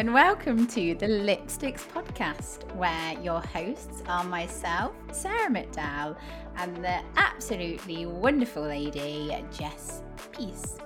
and 0.00 0.14
welcome 0.14 0.66
to 0.66 0.94
the 0.94 1.04
Lipsticks 1.04 1.86
podcast, 1.88 2.74
where 2.74 3.20
your 3.20 3.42
hosts 3.42 4.02
are 4.06 4.24
myself, 4.24 4.94
Sarah 5.12 5.50
McDowell, 5.50 6.16
and 6.56 6.82
the 6.82 7.02
absolutely 7.18 8.06
wonderful 8.06 8.62
lady, 8.62 9.36
Jess 9.52 10.02
Peace. 10.32 10.78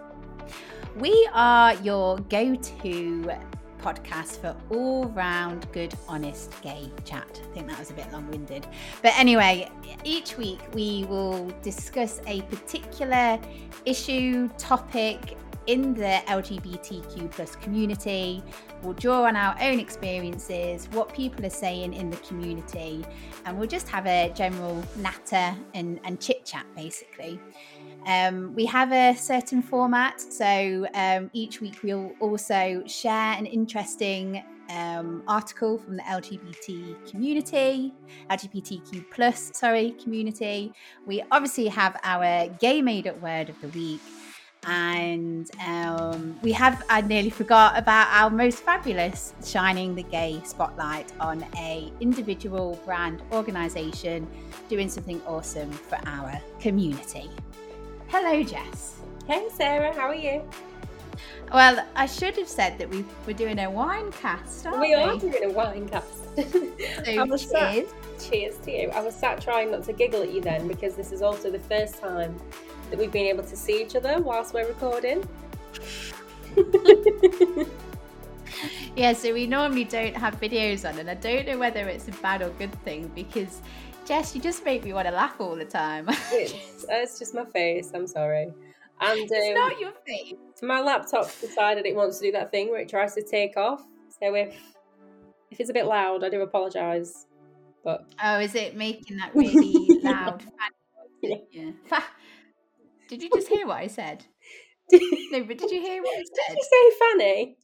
We 0.97 1.29
are 1.33 1.75
your 1.75 2.19
go 2.29 2.57
to 2.57 3.31
podcast 3.81 4.41
for 4.41 4.57
all 4.71 5.05
round 5.11 5.71
good, 5.71 5.95
honest 6.09 6.61
gay 6.63 6.91
chat. 7.05 7.41
I 7.41 7.55
think 7.55 7.69
that 7.69 7.79
was 7.79 7.91
a 7.91 7.95
bit 7.95 8.11
long 8.11 8.29
winded. 8.29 8.67
But 9.01 9.13
anyway, 9.17 9.71
each 10.03 10.37
week 10.37 10.59
we 10.73 11.05
will 11.09 11.53
discuss 11.63 12.21
a 12.27 12.43
particular 12.43 13.39
issue, 13.85 14.49
topic, 14.59 15.37
in 15.67 15.95
the 15.95 16.21
LGBTQ 16.27 17.31
plus 17.31 17.57
community. 17.57 18.43
We'll 18.83 18.95
draw 18.95 19.25
on 19.25 19.37
our 19.37 19.57
own 19.61 19.79
experiences, 19.79 20.89
what 20.93 21.13
people 21.15 21.45
are 21.47 21.51
saying 21.51 21.95
in 21.95 22.11
the 22.11 22.17
community, 22.19 23.05
and 23.45 23.59
we'll 23.59 23.69
just 23.69 23.89
have 23.89 24.07
a 24.07 24.33
general 24.35 24.83
natter 24.97 25.57
and, 25.75 26.01
and 26.05 26.21
chit 26.21 26.45
chat 26.45 26.67
basically. 26.77 27.41
Um, 28.07 28.55
we 28.55 28.67
have 28.67 28.93
a 28.93 29.17
certain 29.17 29.63
format, 29.63 30.21
so 30.21 30.87
um, 30.95 31.31
each 31.33 31.61
week 31.61 31.79
we'll 31.83 32.13
also 32.21 32.83
share 32.87 33.33
an 33.33 33.47
interesting 33.47 34.45
um, 34.71 35.23
article 35.27 35.79
from 35.79 35.97
the 35.97 36.03
LGBT 36.03 37.11
community, 37.11 37.95
LGBTQ 38.31 39.07
plus, 39.11 39.51
sorry, 39.55 39.93
community. 39.93 40.73
We 41.07 41.23
obviously 41.31 41.69
have 41.69 41.99
our 42.03 42.49
gay 42.61 42.83
made 42.83 43.07
up 43.07 43.21
word 43.21 43.49
of 43.49 43.61
the 43.61 43.69
week 43.69 44.01
and 44.67 45.51
um, 45.67 46.39
we 46.43 46.53
have 46.53 46.85
i 46.89 47.01
nearly 47.01 47.31
forgot 47.31 47.77
about 47.77 48.09
our 48.11 48.31
most 48.31 48.61
fabulous 48.61 49.35
shining 49.45 49.95
the 49.95 50.03
gay 50.05 50.41
spotlight 50.45 51.13
on 51.21 51.45
a 51.57 51.93
individual 52.01 52.81
brand 52.85 53.23
organization 53.33 54.27
doing 54.69 54.89
something 54.89 55.21
awesome 55.27 55.71
for 55.71 55.99
our 56.07 56.41
community. 56.61 57.31
Hello 58.09 58.43
jess. 58.43 59.01
Hey 59.27 59.47
sarah 59.53 59.93
how 59.95 60.09
are 60.09 60.15
you? 60.15 60.43
Well 61.53 61.85
i 61.95 62.07
should 62.07 62.37
have 62.37 62.49
said 62.49 62.79
that 62.79 62.89
we 62.89 63.05
were 63.27 63.33
doing 63.33 63.59
a 63.59 63.71
wine 63.71 64.11
cast 64.13 64.67
we, 64.67 64.79
we 64.79 64.95
are 64.95 65.17
doing 65.19 65.45
a 65.45 65.51
wine 65.51 65.89
cast. 65.89 66.21
So 67.05 67.37
cheers. 67.37 67.43
Sat, 67.43 67.87
cheers 68.19 68.57
to 68.59 68.71
you. 68.71 68.89
I 68.91 69.01
was 69.01 69.15
sat 69.15 69.41
trying 69.41 69.71
not 69.71 69.85
to 69.85 69.93
giggle 69.93 70.23
at 70.23 70.33
you 70.33 70.41
then 70.41 70.67
because 70.67 70.97
this 70.97 71.13
is 71.13 71.23
also 71.23 71.51
the 71.51 71.61
first 71.61 72.01
time 72.01 72.35
that 72.91 72.99
we've 72.99 73.13
been 73.13 73.27
able 73.27 73.45
to 73.45 73.57
see 73.57 73.83
each 73.83 73.97
other 73.97 74.21
whilst 74.21 74.55
we're 74.55 74.67
recording. 74.67 75.27
yeah, 78.97 79.13
so 79.13 79.33
we 79.33 79.47
normally 79.47 79.85
don't 79.85 80.17
have 80.17 80.41
videos 80.41 80.89
on, 80.89 80.99
and 80.99 81.11
I 81.11 81.15
don't 81.15 81.47
know 81.47 81.59
whether 81.59 81.87
it's 81.89 82.09
a 82.09 82.13
bad 82.13 82.43
or 82.43 82.51
good 82.51 82.75
thing 82.85 83.11
because 83.15 83.61
Jess, 84.05 84.35
you 84.35 84.41
just 84.41 84.65
make 84.65 84.85
me 84.85 84.93
want 84.93 85.09
to 85.09 85.15
laugh 85.15 85.41
all 85.41 85.57
the 85.57 85.65
time. 85.65 86.07
it's, 86.11 86.85
it's, 86.89 87.19
just 87.19 87.35
my 87.35 87.45
face. 87.47 87.91
I'm 87.95 88.07
sorry. 88.07 88.53
And 89.01 89.21
um, 89.21 89.27
it's 89.31 89.59
not 89.59 89.81
your 89.81 89.93
face. 90.07 90.35
My 90.63 90.81
laptop 90.81 91.29
decided 91.41 91.87
it 91.87 91.97
wants 91.97 92.19
to 92.19 92.27
do 92.27 92.33
that 92.33 92.51
thing 92.51 92.71
where 92.71 92.81
it 92.81 92.89
tries 92.89 93.15
to 93.15 93.23
take 93.23 93.57
off. 93.57 93.83
So 94.21 94.35
if 94.35 94.55
if 95.51 95.61
it's 95.61 95.71
a 95.71 95.73
bit 95.73 95.87
loud, 95.87 96.23
I 96.23 96.29
do 96.29 96.43
apologise. 96.43 97.27
But 97.83 98.07
oh, 98.23 98.41
is 98.41 98.55
it 98.55 98.77
making 98.77 99.17
that 99.19 99.31
really 99.35 100.01
loud? 100.03 100.45
yeah. 101.23 101.37
yeah. 101.51 102.03
Did 103.15 103.23
you 103.23 103.31
just 103.31 103.47
hear 103.47 103.65
what 103.69 103.77
I 103.77 103.87
said? 103.87 104.25
no, 104.93 105.45
but 105.45 105.57
did 105.57 105.71
you 105.71 105.81
hear 105.81 106.03
what 106.03 106.17
I 106.19 106.25
said? 106.25 106.49
Did 106.49 106.59
you 106.59 106.65
say 106.73 106.91
Fanny? 106.99 107.57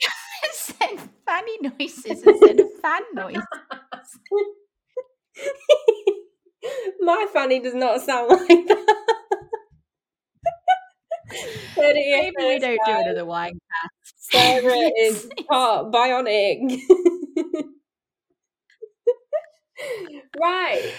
I 0.42 0.48
said 0.52 1.10
fanny 1.26 1.58
noises 1.60 2.22
instead 2.22 2.60
of 2.60 2.72
fan 2.80 3.02
noises. 3.12 3.44
My 7.00 7.26
Fanny 7.30 7.60
does 7.60 7.74
not 7.74 8.00
sound 8.00 8.30
like 8.30 8.68
that. 8.68 8.96
Maybe 11.76 12.32
we 12.38 12.58
don't 12.58 12.80
do 12.86 12.92
another 12.92 13.26
wine 13.26 13.58
cast. 13.70 14.14
Sarah 14.32 14.90
is 15.00 15.28
part 15.46 15.92
bionic. 15.92 16.80
right. 20.40 20.94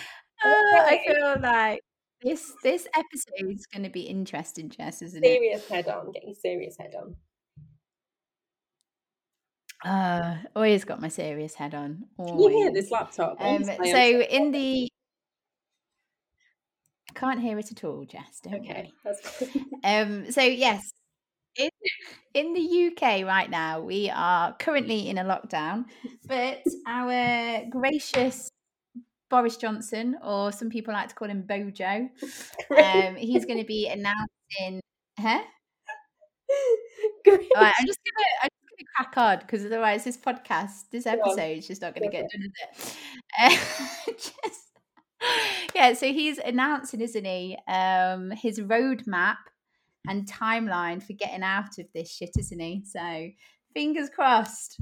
Uh, 0.45 0.49
I 0.49 1.01
feel 1.03 1.41
like 1.41 1.81
this 2.21 2.53
this 2.63 2.87
episode 2.95 3.51
is 3.51 3.65
going 3.65 3.83
to 3.83 3.89
be 3.89 4.01
interesting, 4.01 4.69
Jess, 4.69 5.01
isn't 5.01 5.23
serious 5.23 5.61
it? 5.61 5.67
Serious 5.67 5.85
head 5.85 5.93
on, 5.93 6.11
getting 6.11 6.35
serious 6.35 6.77
head 6.77 6.93
on. 6.95 7.15
Uh, 9.83 10.37
always 10.55 10.83
got 10.83 11.01
my 11.01 11.07
serious 11.07 11.55
head 11.55 11.73
on. 11.73 12.03
Always. 12.17 12.31
Can 12.31 12.51
you 12.51 12.57
hear 12.57 12.73
this 12.73 12.91
laptop? 12.91 13.37
Um, 13.39 13.63
so 13.63 13.97
in 13.97 14.51
the 14.51 14.87
I 17.09 17.19
can't 17.19 17.39
hear 17.39 17.59
it 17.59 17.71
at 17.71 17.83
all, 17.83 18.05
Jess. 18.05 18.41
Okay, 18.47 18.91
um, 19.83 20.31
so 20.31 20.41
yes, 20.41 20.81
in, 21.57 21.69
in 22.33 22.53
the 22.53 22.87
UK 22.87 23.25
right 23.25 23.49
now, 23.49 23.81
we 23.81 24.09
are 24.09 24.55
currently 24.57 25.09
in 25.09 25.17
a 25.17 25.23
lockdown, 25.23 25.85
but 26.25 26.61
our 26.87 27.65
gracious 27.69 28.49
Boris 29.31 29.55
Johnson, 29.57 30.17
or 30.21 30.51
some 30.51 30.69
people 30.69 30.93
like 30.93 31.09
to 31.09 31.15
call 31.15 31.29
him 31.29 31.41
Bojo. 31.41 32.09
Um, 32.71 33.15
he's 33.15 33.45
going 33.45 33.59
to 33.59 33.65
be 33.65 33.87
announcing, 33.87 34.81
huh? 35.19 35.41
All 37.27 37.33
right, 37.33 37.73
I'm 37.77 37.85
just 37.85 37.99
gonna, 38.05 38.27
I'm 38.43 38.49
just 38.49 38.69
gonna 38.69 38.87
crack 38.95 39.17
on 39.17 39.39
because 39.39 39.65
otherwise, 39.65 40.03
this 40.03 40.17
podcast, 40.17 40.89
this 40.91 41.05
episode 41.05 41.57
is 41.57 41.67
just 41.67 41.81
not 41.81 41.95
going 41.95 42.09
to 42.09 42.15
get 42.15 42.29
done, 42.29 42.41
is 42.43 42.51
it? 42.87 42.97
Uh, 43.39 44.11
just, 44.13 44.71
yeah, 45.75 45.93
so 45.93 46.07
he's 46.07 46.37
announcing, 46.37 47.01
isn't 47.01 47.25
he? 47.25 47.57
Um, 47.67 48.31
his 48.31 48.59
roadmap 48.59 49.37
and 50.07 50.27
timeline 50.27 51.01
for 51.03 51.13
getting 51.13 51.43
out 51.43 51.77
of 51.77 51.85
this 51.93 52.11
shit, 52.11 52.31
isn't 52.37 52.59
he? 52.59 52.83
So, 52.85 53.29
fingers 53.73 54.09
crossed. 54.09 54.79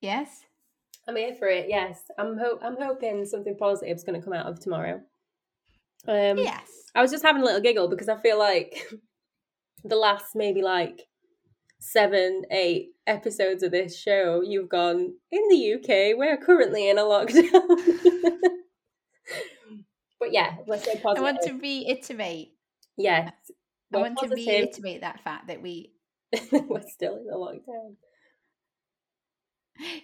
yes. 0.00 0.46
I'm 1.08 1.16
here 1.16 1.34
for 1.34 1.48
it. 1.48 1.66
Yes, 1.68 2.00
I'm. 2.18 2.36
Ho- 2.38 2.58
I'm 2.62 2.76
hoping 2.80 3.24
something 3.24 3.56
positive 3.56 3.96
is 3.96 4.04
going 4.04 4.18
to 4.20 4.24
come 4.24 4.32
out 4.32 4.46
of 4.46 4.58
tomorrow. 4.60 5.00
Um, 6.08 6.38
yes. 6.38 6.68
I 6.94 7.02
was 7.02 7.10
just 7.10 7.24
having 7.24 7.42
a 7.42 7.44
little 7.44 7.60
giggle 7.60 7.88
because 7.88 8.08
I 8.08 8.20
feel 8.20 8.38
like 8.38 8.88
the 9.84 9.96
last 9.96 10.34
maybe 10.34 10.62
like 10.62 11.02
seven, 11.78 12.42
eight 12.50 12.88
episodes 13.06 13.62
of 13.62 13.70
this 13.70 13.98
show, 13.98 14.42
you've 14.42 14.68
gone 14.68 15.14
in 15.30 15.48
the 15.48 15.74
UK. 15.74 16.16
We're 16.16 16.36
currently 16.38 16.88
in 16.88 16.98
a 16.98 17.02
lockdown. 17.02 17.52
but 20.18 20.32
yeah, 20.32 20.56
let's 20.66 20.84
say 20.84 21.00
positive. 21.02 21.18
I 21.18 21.20
want 21.20 21.42
to 21.42 21.52
reiterate. 21.54 22.52
Yes, 22.96 23.32
I 23.94 23.98
want 23.98 24.16
positive. 24.16 24.44
to 24.44 24.50
reiterate 24.50 25.02
that 25.02 25.22
fact 25.22 25.48
that 25.48 25.62
we 25.62 25.92
we're 26.52 26.82
still 26.88 27.16
in 27.16 27.28
a 27.32 27.36
lockdown. 27.36 27.96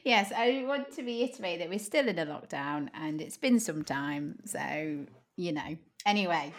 Yes, 0.04 0.32
I 0.36 0.64
want 0.66 0.92
to 0.96 1.02
reiterate 1.02 1.58
that 1.60 1.68
we're 1.68 1.78
still 1.78 2.08
in 2.08 2.18
a 2.18 2.26
lockdown 2.26 2.88
and 2.94 3.20
it's 3.20 3.36
been 3.36 3.60
some 3.60 3.82
time. 3.82 4.38
So, 4.44 5.06
you 5.36 5.52
know. 5.52 5.76
Anyway, 6.04 6.52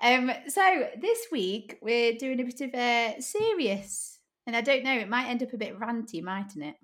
um, 0.00 0.30
so 0.46 0.88
this 1.00 1.26
week 1.32 1.78
we're 1.82 2.12
doing 2.12 2.40
a 2.40 2.44
bit 2.44 2.60
of 2.60 2.74
a 2.74 3.16
serious, 3.18 4.20
and 4.46 4.54
I 4.54 4.60
don't 4.60 4.84
know, 4.84 4.96
it 4.96 5.08
might 5.08 5.28
end 5.28 5.42
up 5.42 5.52
a 5.52 5.56
bit 5.56 5.78
ranty, 5.80 6.22
mightn't 6.22 6.64
it? 6.64 6.76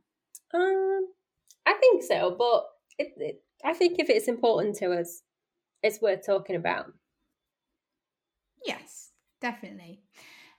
Um, 0.52 1.06
I 1.64 1.75
think 1.75 2.02
so, 2.02 2.35
but 2.37 2.64
it, 2.99 3.12
it, 3.19 3.43
I 3.64 3.73
think 3.73 4.00
if 4.00 4.11
it's 4.11 4.26
important 4.26 4.76
to 4.76 4.93
us, 4.93 5.23
it's 5.82 6.02
worth 6.02 6.26
talking 6.26 6.56
about. 6.56 6.93
Yes, 8.67 9.11
definitely. 9.41 10.00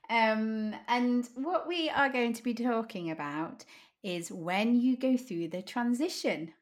Um, 0.10 0.76
and 0.88 1.28
what 1.36 1.68
we 1.68 1.90
are 1.90 2.10
going 2.10 2.34
to 2.34 2.44
be 2.44 2.54
talking 2.54 3.12
about 3.12 3.66
is 4.04 4.32
when 4.32 4.76
you 4.80 4.98
go 4.98 5.18
through 5.18 5.50
the 5.50 5.62
transition. 5.62 6.54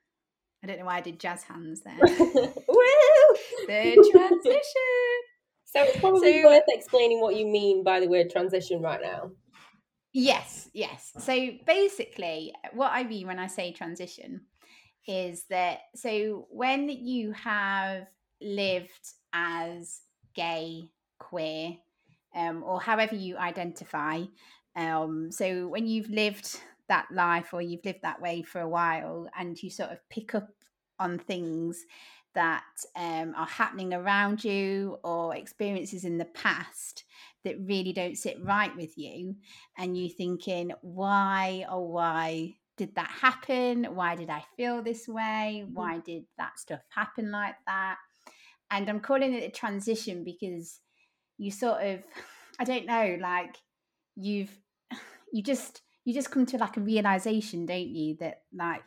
I 0.63 0.67
don't 0.67 0.79
know 0.79 0.85
why 0.85 0.97
I 0.97 1.01
did 1.01 1.19
jazz 1.19 1.43
hands 1.43 1.81
there. 1.81 1.97
The 3.67 4.09
transition. 4.11 5.11
So 5.65 5.83
it's 5.83 5.99
probably 5.99 6.41
so, 6.41 6.49
worth 6.49 6.63
explaining 6.67 7.21
what 7.21 7.35
you 7.35 7.45
mean 7.45 7.83
by 7.83 7.99
the 7.99 8.07
word 8.07 8.29
transition 8.29 8.81
right 8.81 8.99
now. 9.01 9.31
Yes, 10.13 10.69
yes. 10.73 11.11
So 11.19 11.51
basically, 11.65 12.53
what 12.73 12.91
I 12.91 13.03
mean 13.03 13.27
when 13.27 13.39
I 13.39 13.47
say 13.47 13.71
transition 13.71 14.41
is 15.07 15.45
that 15.49 15.79
so 15.95 16.47
when 16.49 16.89
you 16.89 17.31
have 17.31 18.07
lived 18.41 18.89
as 19.31 20.01
gay, 20.35 20.89
queer, 21.19 21.77
um, 22.35 22.63
or 22.63 22.81
however 22.81 23.15
you 23.15 23.37
identify, 23.37 24.23
um, 24.75 25.31
so 25.31 25.67
when 25.67 25.87
you've 25.87 26.09
lived 26.09 26.59
that 26.87 27.07
life 27.11 27.53
or 27.53 27.61
you've 27.61 27.85
lived 27.85 28.01
that 28.03 28.21
way 28.21 28.41
for 28.41 28.61
a 28.61 28.69
while 28.69 29.27
and 29.37 29.61
you 29.61 29.69
sort 29.69 29.91
of 29.91 29.97
pick 30.09 30.35
up 30.35 30.49
on 30.99 31.17
things 31.17 31.85
that 32.33 32.63
um, 32.95 33.33
are 33.35 33.47
happening 33.47 33.93
around 33.93 34.43
you 34.43 34.97
or 35.03 35.35
experiences 35.35 36.05
in 36.05 36.17
the 36.17 36.25
past 36.25 37.03
that 37.43 37.59
really 37.61 37.91
don't 37.91 38.17
sit 38.17 38.37
right 38.43 38.75
with 38.77 38.97
you 38.97 39.35
and 39.77 39.97
you 39.97 40.09
thinking 40.09 40.71
why 40.81 41.65
oh 41.69 41.81
why 41.81 42.53
did 42.77 42.95
that 42.95 43.09
happen? 43.09 43.83
Why 43.93 44.15
did 44.15 44.29
i 44.29 44.43
feel 44.57 44.81
this 44.81 45.07
way? 45.07 45.63
Mm-hmm. 45.63 45.73
why 45.73 45.99
did 45.99 46.23
that 46.37 46.57
stuff 46.57 46.81
happen 46.89 47.31
like 47.31 47.55
that? 47.67 47.97
And 48.69 48.89
i'm 48.89 48.99
calling 49.01 49.33
it 49.33 49.43
a 49.43 49.49
transition 49.49 50.23
because 50.23 50.79
you 51.37 51.51
sort 51.51 51.83
of 51.83 51.99
i 52.59 52.63
don't 52.63 52.85
know 52.85 53.17
like 53.19 53.57
you've 54.15 54.55
you 55.33 55.43
just 55.43 55.81
you 56.05 56.13
just 56.13 56.31
come 56.31 56.45
to 56.45 56.57
like 56.57 56.77
a 56.77 56.81
realization 56.81 57.65
don't 57.65 57.87
you 57.87 58.15
that 58.15 58.43
like 58.53 58.83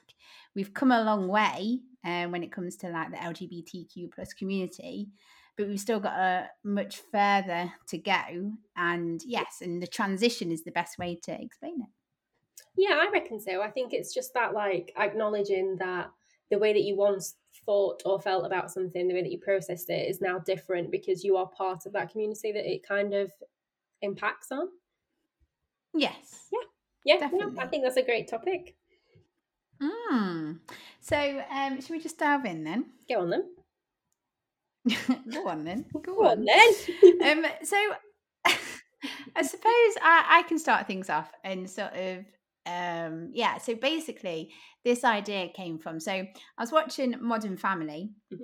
we've 0.55 0.75
come 0.75 0.93
a 0.93 1.05
long 1.05 1.29
way 1.29 1.81
um, 2.05 2.31
when 2.33 2.43
it 2.43 2.53
comes 2.53 2.77
to 2.77 2.89
like 2.89 3.11
the 3.11 3.17
lgbtq 3.17 4.13
plus 4.13 4.33
community 4.33 5.09
but 5.57 5.69
we've 5.69 5.81
still 5.81 6.01
got 6.01 6.19
a 6.19 6.49
much 6.65 7.01
further 7.13 7.73
to 7.87 7.99
go 7.99 8.53
and 8.77 9.23
yes 9.25 9.59
and 9.61 9.83
the 9.83 9.87
transition 9.87 10.51
is 10.51 10.65
the 10.65 10.73
best 10.73 10.99
way 10.99 11.19
to 11.23 11.33
explain 11.33 11.81
it 11.83 11.89
Yeah, 12.77 12.95
I 13.01 13.11
reckon 13.13 13.41
so. 13.41 13.63
I 13.63 13.71
think 13.71 13.93
it's 13.93 14.13
just 14.13 14.35
that 14.35 14.53
like 14.53 14.93
acknowledging 14.97 15.77
that 15.79 16.11
the 16.51 16.59
way 16.59 16.73
that 16.73 16.83
you 16.83 16.97
once 16.97 17.37
thought 17.65 18.03
or 18.05 18.21
felt 18.21 18.45
about 18.45 18.71
something, 18.71 19.09
the 19.09 19.15
way 19.15 19.23
that 19.23 19.31
you 19.31 19.39
processed 19.39 19.91
it 19.91 20.09
is 20.09 20.21
now 20.21 20.39
different 20.39 20.91
because 20.91 21.25
you 21.25 21.37
are 21.37 21.47
part 21.47 21.87
of 21.87 21.93
that 21.93 22.11
community 22.11 22.53
that 22.53 22.71
it 22.71 22.87
kind 22.87 23.15
of 23.15 23.33
impacts 24.03 24.51
on. 24.51 24.69
yes 25.95 26.49
Yeah, 26.53 26.67
yeah, 27.05 27.19
Definitely. 27.19 27.59
I 27.59 27.67
think 27.67 27.85
that's 27.85 27.97
a 27.97 28.03
great 28.03 28.29
topic. 28.29 28.75
mm. 29.83 30.59
so 31.01 31.43
um 31.51 31.81
should 31.81 31.91
we 31.91 32.01
just 32.01 32.19
dive 32.19 32.45
in 32.45 32.65
then 32.65 32.87
Go 33.09 33.21
on 33.23 33.31
then. 33.31 33.45
go 35.33 35.49
on 35.49 35.65
then 35.65 35.85
go, 35.93 36.01
Go 36.01 36.27
on 36.29 36.45
then. 36.45 36.69
um 37.45 37.47
so 37.63 37.77
i 39.37 39.43
suppose 39.43 39.95
I, 40.03 40.39
I 40.39 40.43
can 40.49 40.59
start 40.59 40.87
things 40.87 41.11
off 41.11 41.31
and 41.43 41.69
sort 41.69 41.93
of 41.95 42.19
um 42.67 43.31
yeah 43.35 43.59
so 43.59 43.75
basically 43.75 44.51
this 44.85 45.05
idea 45.05 45.49
came 45.49 45.79
from 45.79 46.01
so 46.01 46.13
i 46.13 46.29
was 46.59 46.73
watching 46.73 47.15
modern 47.21 47.57
family 47.57 48.11
Mhm. 48.33 48.39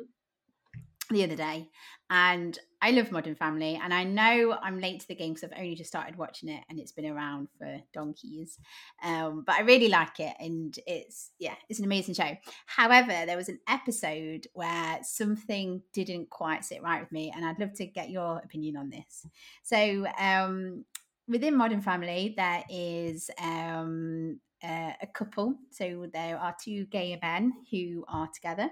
the 1.10 1.24
other 1.24 1.36
day 1.36 1.68
and 2.10 2.58
i 2.82 2.90
love 2.90 3.10
modern 3.12 3.34
family 3.34 3.78
and 3.82 3.92
i 3.92 4.04
know 4.04 4.56
i'm 4.62 4.80
late 4.80 5.00
to 5.00 5.08
the 5.08 5.14
game 5.14 5.32
because 5.32 5.44
i've 5.44 5.58
only 5.58 5.74
just 5.74 5.90
started 5.90 6.16
watching 6.16 6.48
it 6.48 6.62
and 6.68 6.78
it's 6.78 6.92
been 6.92 7.06
around 7.06 7.48
for 7.58 7.78
donkeys 7.92 8.58
um 9.02 9.42
but 9.46 9.56
i 9.56 9.60
really 9.60 9.88
like 9.88 10.18
it 10.20 10.34
and 10.40 10.78
it's 10.86 11.30
yeah 11.38 11.54
it's 11.68 11.78
an 11.78 11.84
amazing 11.84 12.14
show. 12.14 12.36
However 12.66 13.26
there 13.26 13.36
was 13.36 13.48
an 13.48 13.58
episode 13.68 14.46
where 14.52 14.98
something 15.02 15.82
didn't 15.92 16.30
quite 16.30 16.64
sit 16.64 16.82
right 16.82 17.00
with 17.00 17.12
me 17.12 17.32
and 17.34 17.44
i'd 17.44 17.58
love 17.58 17.72
to 17.74 17.86
get 17.86 18.10
your 18.10 18.38
opinion 18.38 18.76
on 18.76 18.90
this. 18.90 19.26
So 19.62 20.06
um 20.18 20.84
within 21.28 21.56
modern 21.56 21.80
family 21.80 22.34
there 22.36 22.64
is 22.68 23.30
um 23.42 24.40
uh, 24.62 24.92
a 25.00 25.06
couple. 25.06 25.54
So 25.70 26.06
there 26.12 26.38
are 26.38 26.54
two 26.62 26.84
gay 26.86 27.18
men 27.22 27.52
who 27.70 28.04
are 28.08 28.28
together 28.34 28.70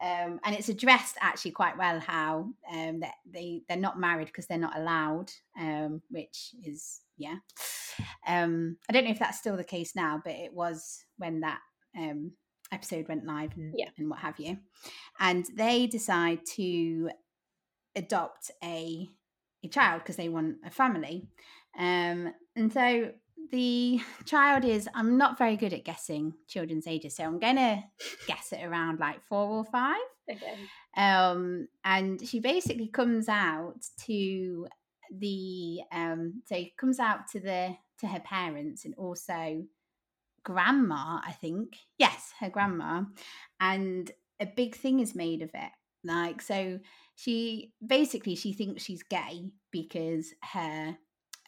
um, 0.00 0.40
and 0.44 0.54
it's 0.54 0.68
addressed 0.68 1.16
actually 1.20 1.50
quite 1.52 1.76
well 1.78 2.00
how 2.00 2.48
um, 2.72 3.00
that 3.00 3.14
they 3.30 3.62
they're 3.68 3.76
not 3.76 3.98
married 3.98 4.26
because 4.26 4.46
they're 4.46 4.58
not 4.58 4.76
allowed, 4.78 5.30
um, 5.58 6.02
which 6.10 6.54
is 6.64 7.00
yeah. 7.16 7.36
Um, 8.26 8.76
I 8.88 8.92
don't 8.92 9.04
know 9.04 9.10
if 9.10 9.18
that's 9.18 9.38
still 9.38 9.56
the 9.56 9.64
case 9.64 9.96
now, 9.96 10.20
but 10.24 10.34
it 10.34 10.52
was 10.54 11.04
when 11.16 11.40
that 11.40 11.58
um, 11.96 12.32
episode 12.70 13.08
went 13.08 13.24
live 13.26 13.52
and, 13.56 13.74
Yeah. 13.76 13.88
and 13.98 14.08
what 14.08 14.20
have 14.20 14.38
you. 14.38 14.58
And 15.18 15.44
they 15.56 15.86
decide 15.86 16.40
to 16.56 17.10
adopt 17.96 18.50
a 18.62 19.08
a 19.64 19.68
child 19.68 20.02
because 20.02 20.16
they 20.16 20.28
want 20.28 20.56
a 20.64 20.70
family. 20.70 21.26
Um, 21.76 22.32
and 22.54 22.72
so 22.72 23.10
the 23.50 24.00
child 24.24 24.64
is 24.64 24.88
I'm 24.94 25.16
not 25.18 25.38
very 25.38 25.56
good 25.56 25.72
at 25.72 25.84
guessing 25.84 26.34
children's 26.46 26.86
ages, 26.86 27.16
so 27.16 27.24
I'm 27.24 27.38
gonna 27.38 27.84
guess 28.26 28.52
it 28.52 28.64
around 28.64 29.00
like 29.00 29.22
four 29.28 29.46
or 29.48 29.64
five. 29.64 29.96
okay. 30.30 30.54
Um, 30.96 31.68
and 31.84 32.26
she 32.26 32.40
basically 32.40 32.88
comes 32.88 33.28
out 33.28 33.84
to 34.06 34.66
the 35.10 35.80
um, 35.92 36.42
so 36.46 36.62
comes 36.76 36.98
out 36.98 37.28
to 37.32 37.40
the 37.40 37.76
to 38.00 38.06
her 38.06 38.20
parents 38.20 38.84
and 38.84 38.94
also 38.96 39.64
grandma, 40.44 41.20
I 41.24 41.32
think. 41.32 41.76
Yes, 41.98 42.32
her 42.40 42.50
grandma, 42.50 43.04
and 43.60 44.10
a 44.40 44.46
big 44.46 44.74
thing 44.74 45.00
is 45.00 45.14
made 45.14 45.42
of 45.42 45.50
it. 45.54 45.72
Like 46.04 46.40
so, 46.42 46.78
she 47.14 47.72
basically 47.84 48.34
she 48.34 48.52
thinks 48.52 48.82
she's 48.82 49.02
gay 49.02 49.50
because 49.70 50.32
her 50.52 50.96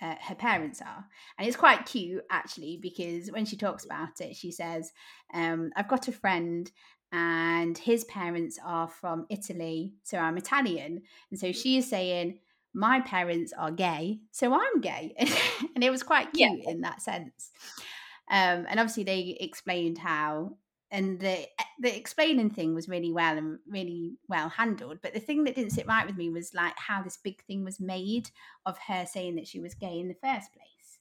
uh, 0.01 0.15
her 0.21 0.35
parents 0.35 0.81
are. 0.81 1.05
And 1.39 1.47
it's 1.47 1.57
quite 1.57 1.87
cute 1.87 2.25
actually 2.31 2.79
because 2.81 3.29
when 3.31 3.45
she 3.45 3.57
talks 3.57 3.85
about 3.85 4.21
it, 4.21 4.37
she 4.37 4.51
says, 4.51 4.93
um, 5.35 5.71
I've 5.77 5.89
got 5.89 6.09
a 6.09 6.13
friend 6.13 6.71
and 7.13 7.77
his 7.77 8.05
parents 8.05 8.59
are 8.65 8.89
from 8.89 9.27
Italy, 9.31 9.95
so 10.05 10.19
I'm 10.19 10.37
Italian. 10.39 11.03
And 11.31 11.41
so 11.41 11.53
she 11.53 11.77
is 11.79 11.89
saying, 11.89 12.39
My 12.73 13.01
parents 13.01 13.53
are 13.59 13.73
gay, 13.73 14.21
so 14.31 14.55
I'm 14.55 14.81
gay. 14.81 15.15
and 15.75 15.83
it 15.83 15.91
was 15.91 16.03
quite 16.05 16.29
Yeah. 16.35 16.49
cute 16.49 16.67
in 16.69 16.83
that 16.83 17.03
sense. 17.03 17.51
Um, 18.31 18.67
and 18.69 18.79
obviously, 18.79 19.03
they 19.05 19.37
explained 19.41 19.99
how. 19.99 20.57
And 20.91 21.21
the 21.21 21.47
the 21.81 21.97
explaining 21.97 22.51
thing 22.51 22.75
was 22.75 22.89
really 22.89 23.13
well 23.13 23.39
and 23.39 23.59
really 23.69 24.17
well 24.29 24.49
handled. 24.49 24.99
But 25.03 25.15
the 25.15 25.21
thing 25.21 25.45
that 25.45 25.55
didn't 25.55 25.71
sit 25.71 25.87
right 25.87 26.07
with 26.07 26.17
me 26.17 26.31
was 26.31 26.53
like 26.53 26.75
how 26.77 27.03
this 27.03 27.17
big 27.17 27.43
thing 27.45 27.65
was 27.65 27.81
made 27.81 28.31
of 28.67 28.77
her 28.87 29.07
saying 29.07 29.37
that 29.37 29.47
she 29.47 29.61
was 29.61 29.75
gay 29.75 30.01
in 30.01 30.09
the 30.09 30.15
first 30.15 30.53
place. 30.53 30.99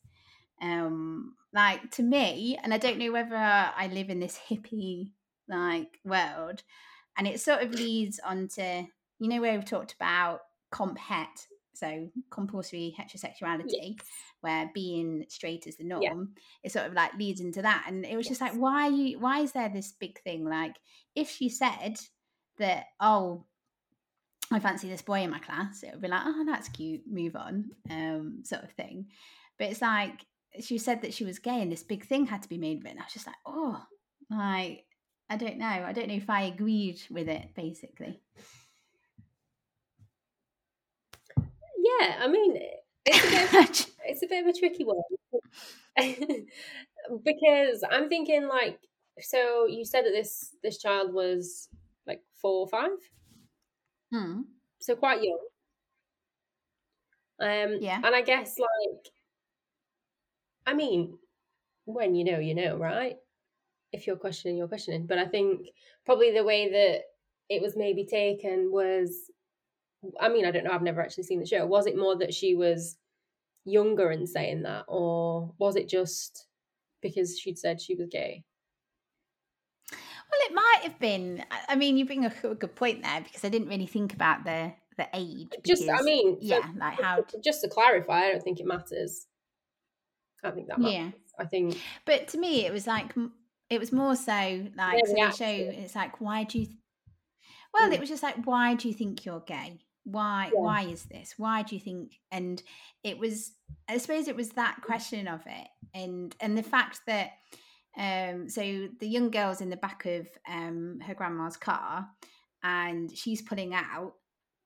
Um, 0.61 1.35
like 1.53 1.91
to 1.91 2.03
me, 2.03 2.57
and 2.61 2.73
I 2.73 2.77
don't 2.77 2.99
know 2.99 3.11
whether 3.11 3.35
I 3.35 3.89
live 3.91 4.09
in 4.09 4.19
this 4.19 4.39
hippie 4.49 5.11
like 5.47 5.99
world, 6.05 6.63
and 7.17 7.27
it 7.27 7.39
sort 7.39 7.63
of 7.63 7.73
leads 7.73 8.19
onto 8.19 8.61
you 8.61 9.27
know 9.27 9.41
where 9.41 9.55
we've 9.55 9.65
talked 9.65 9.93
about 9.93 10.41
comp 10.71 10.97
het, 10.97 11.47
so 11.73 12.09
compulsory 12.29 12.95
heterosexuality, 12.99 13.95
where 14.41 14.69
being 14.73 15.25
straight 15.29 15.67
is 15.67 15.77
the 15.77 15.83
norm. 15.83 16.01
Yeah. 16.01 16.13
It 16.63 16.71
sort 16.71 16.87
of 16.87 16.93
like 16.93 17.13
leads 17.15 17.41
into 17.41 17.61
that, 17.61 17.85
and 17.87 18.05
it 18.05 18.17
was 18.17 18.27
just 18.27 18.41
like, 18.41 18.53
why? 18.53 18.87
are 18.87 18.91
you- 18.91 19.19
Why 19.19 19.39
is 19.39 19.51
there 19.53 19.69
this 19.69 19.91
big 19.93 20.19
thing? 20.21 20.45
Like, 20.45 20.75
if 21.15 21.29
she 21.29 21.49
said 21.49 21.99
that, 22.57 22.85
oh, 22.99 23.45
I 24.51 24.59
fancy 24.59 24.89
this 24.89 25.01
boy 25.03 25.21
in 25.21 25.29
my 25.29 25.39
class, 25.39 25.83
it 25.83 25.91
would 25.91 26.01
be 26.01 26.07
like, 26.07 26.23
oh, 26.25 26.43
that's 26.45 26.69
cute, 26.69 27.01
move 27.07 27.35
on, 27.35 27.69
um, 27.89 28.41
sort 28.43 28.63
of 28.63 28.71
thing. 28.71 29.07
But 29.57 29.69
it's 29.69 29.81
like 29.81 30.25
she 30.59 30.79
said 30.79 31.03
that 31.03 31.13
she 31.13 31.25
was 31.25 31.37
gay, 31.39 31.61
and 31.61 31.71
this 31.71 31.83
big 31.83 32.05
thing 32.05 32.25
had 32.25 32.41
to 32.43 32.49
be 32.49 32.57
made 32.57 32.79
of 32.79 32.85
it. 32.85 32.89
And 32.91 32.99
I 32.99 33.03
was 33.03 33.13
just 33.13 33.27
like, 33.27 33.35
oh, 33.45 33.81
like 34.31 34.85
I 35.29 35.37
don't 35.37 35.59
know. 35.59 35.67
I 35.67 35.93
don't 35.93 36.07
know 36.07 36.15
if 36.15 36.29
I 36.29 36.43
agreed 36.43 36.99
with 37.11 37.29
it. 37.29 37.53
Basically, 37.55 38.19
Yeah, 41.99 42.17
I 42.19 42.27
mean, 42.27 42.57
it's 43.05 43.23
a 43.23 43.27
bit, 43.29 43.47
it's 44.05 44.23
a 44.23 44.27
bit 44.27 44.45
of 44.45 44.55
a 44.55 44.57
tricky 44.59 44.83
one 44.85 45.01
because 47.23 47.83
I'm 47.89 48.09
thinking 48.09 48.47
like, 48.47 48.79
so 49.19 49.65
you 49.65 49.85
said 49.85 50.05
that 50.05 50.11
this 50.11 50.55
this 50.63 50.77
child 50.81 51.13
was 51.13 51.69
like 52.07 52.23
four 52.41 52.61
or 52.61 52.67
five, 52.67 52.97
Hmm. 54.11 54.41
so 54.79 54.95
quite 54.95 55.23
young. 55.23 55.39
Um, 57.39 57.79
Yeah. 57.79 58.03
and 58.03 58.15
I 58.15 58.21
guess 58.21 58.59
like, 58.59 59.11
I 60.65 60.73
mean, 60.73 61.17
when 61.85 62.15
you 62.15 62.23
know, 62.25 62.39
you 62.39 62.55
know, 62.55 62.77
right? 62.77 63.17
If 63.93 64.07
you're 64.07 64.17
questioning, 64.17 64.57
you're 64.57 64.67
questioning. 64.69 65.07
But 65.07 65.19
I 65.19 65.27
think 65.27 65.69
probably 66.05 66.31
the 66.31 66.43
way 66.45 66.69
that 66.71 67.03
it 67.49 67.61
was 67.61 67.77
maybe 67.77 68.05
taken 68.05 68.71
was, 68.71 69.31
I 70.19 70.29
mean, 70.29 70.45
I 70.45 70.51
don't 70.51 70.63
know. 70.63 70.71
I've 70.71 70.81
never 70.81 71.01
actually 71.01 71.23
seen 71.25 71.39
the 71.39 71.45
show. 71.45 71.65
Was 71.65 71.85
it 71.87 71.97
more 71.97 72.17
that 72.17 72.33
she 72.33 72.55
was 72.55 72.97
younger 73.65 74.09
and 74.09 74.27
saying 74.27 74.63
that, 74.63 74.85
or 74.87 75.53
was 75.57 75.75
it 75.75 75.89
just 75.89 76.45
because 77.01 77.37
she'd 77.37 77.57
said 77.59 77.81
she 77.81 77.95
was 77.95 78.07
gay? 78.09 78.43
Well, 79.91 80.39
it 80.49 80.53
might 80.53 80.79
have 80.83 80.99
been. 80.99 81.43
I- 81.67 81.75
mean, 81.75 81.97
you 81.97 82.05
bring 82.05 82.25
a 82.25 82.29
good 82.29 82.75
point 82.75 83.01
there 83.03 83.21
because 83.21 83.43
I 83.43 83.49
didn't 83.49 83.67
really 83.69 83.87
think 83.87 84.13
about 84.13 84.45
the 84.45 84.73
the 84.97 85.07
age. 85.13 85.47
Just, 85.65 85.83
I 85.83 85.93
because- 85.93 86.05
mean, 86.05 86.33
so- 86.35 86.47
yeah, 86.47 86.71
like 86.77 87.01
how. 87.01 87.25
Just 87.43 87.61
to 87.61 87.69
clarify, 87.69 88.25
I 88.27 88.31
don't 88.31 88.43
think 88.43 88.59
it 88.59 88.65
matters. 88.65 89.25
I 90.43 90.47
don't 90.47 90.55
think 90.55 90.67
that 90.67 90.79
matters. 90.79 90.93
Yeah, 90.93 91.11
I 91.39 91.45
think 91.45 91.77
but 92.05 92.27
to 92.29 92.37
me, 92.37 92.65
it 92.65 92.71
was 92.71 92.85
like 92.87 93.13
it 93.69 93.79
was 93.79 93.91
more 93.91 94.15
so 94.15 94.67
like 94.77 95.05
so 95.05 95.13
they 95.13 95.31
show. 95.31 95.45
It's 95.81 95.95
like 95.95 96.21
why 96.21 96.43
do 96.45 96.59
you? 96.59 96.65
Th- 96.67 96.77
well, 97.73 97.89
Mm. 97.89 97.93
it 97.93 97.99
was 97.99 98.09
just 98.09 98.23
like 98.23 98.45
why 98.45 98.75
do 98.75 98.87
you 98.87 98.93
think 98.93 99.25
you're 99.25 99.41
gay? 99.41 99.79
Why? 100.11 100.45
Yeah. 100.53 100.59
Why 100.59 100.81
is 100.83 101.03
this? 101.05 101.33
Why 101.37 101.63
do 101.63 101.75
you 101.75 101.81
think? 101.81 102.13
And 102.31 102.61
it 103.03 103.17
was. 103.17 103.51
I 103.87 103.97
suppose 103.97 104.27
it 104.27 104.35
was 104.35 104.49
that 104.51 104.77
question 104.83 105.27
of 105.27 105.41
it, 105.45 105.67
and 105.93 106.35
and 106.39 106.57
the 106.57 106.63
fact 106.63 107.01
that. 107.07 107.31
Um, 107.97 108.47
so 108.47 108.61
the 108.99 109.07
young 109.07 109.29
girl's 109.31 109.61
in 109.61 109.69
the 109.71 109.75
back 109.75 110.05
of 110.05 110.27
um, 110.47 110.99
her 111.05 111.15
grandma's 111.15 111.57
car, 111.57 112.07
and 112.63 113.11
she's 113.11 113.41
pulling 113.41 113.73
out, 113.73 114.13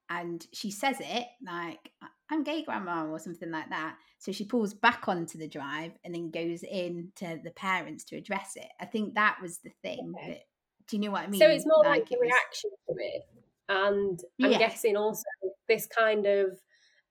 and 0.10 0.46
she 0.54 0.70
says 0.70 0.98
it 1.00 1.26
like, 1.44 1.80
"I- 2.02 2.08
I'm 2.30 2.44
gay, 2.44 2.64
grandma, 2.64 3.06
or 3.08 3.20
something 3.20 3.50
like 3.50 3.70
that. 3.70 3.96
So 4.20 4.34
she 4.34 4.44
pulls 4.46 4.74
back 4.74 5.08
onto 5.08 5.38
the 5.38 5.48
drive 5.48 5.94
and 6.04 6.14
then 6.14 6.32
goes 6.32 6.64
in 6.64 7.12
to 7.16 7.40
the 7.44 7.52
parents 7.52 8.04
to 8.06 8.18
address 8.18 8.56
it. 8.58 8.68
I 8.80 8.86
think 8.86 9.16
that 9.16 9.38
was 9.42 9.60
the 9.60 9.72
thing. 9.82 10.14
Okay. 10.18 10.28
That, 10.30 10.42
do 10.90 10.98
you 10.98 11.02
know 11.04 11.12
what 11.12 11.24
I 11.24 11.28
mean? 11.28 11.40
So 11.40 11.48
it's 11.48 11.66
more 11.66 11.84
like, 11.84 12.12
it 12.12 12.20
was- 12.20 12.30
reaction 12.30 12.72
to 12.90 12.96
it, 13.00 13.22
and 13.70 14.20
I'm 14.42 14.52
Yeah. 14.52 14.58
guessing 14.58 14.96
also 14.98 15.24
this 15.68 15.88
kind 15.88 16.26
of 16.26 16.60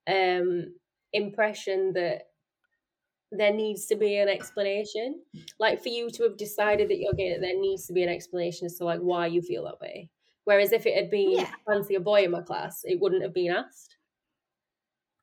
um 0.07 0.75
impression 1.13 1.93
that 1.95 2.23
there 3.31 3.53
needs 3.53 3.87
to 3.87 3.97
be 3.97 4.17
an 4.17 4.29
explanation. 4.29 5.23
Like 5.59 5.83
for 5.83 5.89
you 5.89 6.11
to 6.11 6.23
have 6.25 6.37
decided 6.37 6.89
that 6.91 6.99
you're 6.99 7.15
gay, 7.15 7.39
there 7.41 7.59
needs 7.59 7.87
to 7.87 7.93
be 7.95 8.03
an 8.03 8.09
explanation 8.11 8.67
as 8.67 8.77
to 8.79 8.85
like 8.85 9.01
why 9.01 9.27
you 9.27 9.41
feel 9.43 9.65
that 9.65 9.81
way. 9.81 10.11
Whereas 10.45 10.73
if 10.73 10.85
it 10.87 10.95
had 10.97 11.11
been 11.11 11.31
Yeah. 11.33 11.51
Fancy 11.67 11.95
a 11.95 12.01
boy 12.01 12.25
in 12.25 12.31
my 12.33 12.43
class, 12.43 12.81
it 12.85 13.01
wouldn't 13.01 13.23
have 13.23 13.33
been 13.33 13.53
asked. 13.53 13.97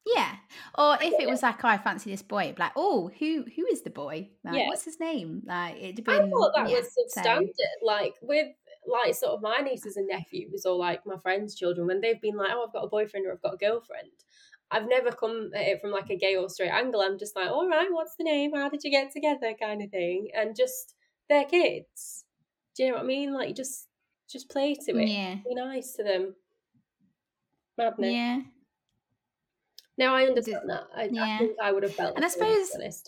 Yeah. 0.05 0.37
Or 0.77 0.97
if 1.01 1.19
it 1.19 1.29
was 1.29 1.43
like, 1.43 1.63
oh, 1.63 1.67
I 1.67 1.77
fancy 1.77 2.09
this 2.09 2.23
boy, 2.23 2.43
it'd 2.45 2.55
be 2.55 2.63
like, 2.63 2.71
oh, 2.75 3.09
who 3.19 3.43
who 3.55 3.65
is 3.67 3.81
the 3.83 3.89
boy? 3.91 4.29
Like, 4.43 4.55
Yeah. 4.55 4.67
what's 4.67 4.85
his 4.85 4.99
name? 4.99 5.43
Like, 5.45 5.75
it'd 5.75 6.07
I 6.09 6.27
thought 6.29 6.53
that 6.55 6.69
yeah, 6.69 6.77
was 6.77 7.13
so- 7.13 7.47
Like 7.83 8.15
with 8.21 8.47
like 8.89 9.15
sort 9.15 9.33
of 9.33 9.41
my 9.41 9.57
nieces 9.59 9.97
and 9.97 10.07
nephews 10.07 10.65
or 10.65 10.75
like 10.75 11.05
my 11.05 11.17
friends' 11.17 11.55
children, 11.55 11.87
when 11.87 12.01
they've 12.01 12.21
been 12.21 12.35
like, 12.37 12.51
Oh, 12.51 12.65
I've 12.67 12.73
got 12.73 12.83
a 12.85 12.89
boyfriend 12.89 13.25
or 13.25 13.33
I've 13.33 13.41
got 13.41 13.53
a 13.55 13.57
girlfriend, 13.57 14.09
I've 14.71 14.87
never 14.87 15.11
come 15.11 15.51
at 15.55 15.67
it 15.67 15.81
from 15.81 15.91
like 15.91 16.09
a 16.09 16.15
gay 16.17 16.35
or 16.35 16.49
straight 16.49 16.69
angle. 16.69 17.01
I'm 17.01 17.17
just 17.17 17.35
like, 17.35 17.49
All 17.49 17.67
right, 17.67 17.87
what's 17.91 18.15
the 18.15 18.23
name? 18.23 18.51
How 18.55 18.69
did 18.69 18.83
you 18.83 18.91
get 18.91 19.11
together? 19.11 19.53
kind 19.59 19.81
of 19.81 19.89
thing. 19.89 20.29
And 20.35 20.55
just 20.55 20.95
they're 21.29 21.45
kids. 21.45 22.25
Do 22.75 22.83
you 22.83 22.89
know 22.89 22.95
what 22.95 23.03
I 23.03 23.07
mean? 23.07 23.33
Like 23.33 23.55
just 23.55 23.87
just 24.29 24.49
play 24.49 24.75
to 24.75 24.97
it. 24.97 25.07
Yeah. 25.07 25.35
Be 25.47 25.55
nice 25.55 25.93
to 25.93 26.03
them. 26.03 26.35
Madness. 27.77 28.11
Yeah. 28.13 28.41
No, 29.97 30.13
I 30.13 30.25
understand 30.25 30.69
that. 30.69 30.83
I, 30.95 31.03
I 31.03 31.09
yeah. 31.11 31.37
think 31.39 31.57
I 31.61 31.71
would 31.71 31.83
have 31.83 31.93
felt 31.93 32.15
And 32.15 32.23
I 32.23 32.27
the 32.27 32.31
same, 32.33 32.55
to 32.59 32.65
suppose- 32.65 33.03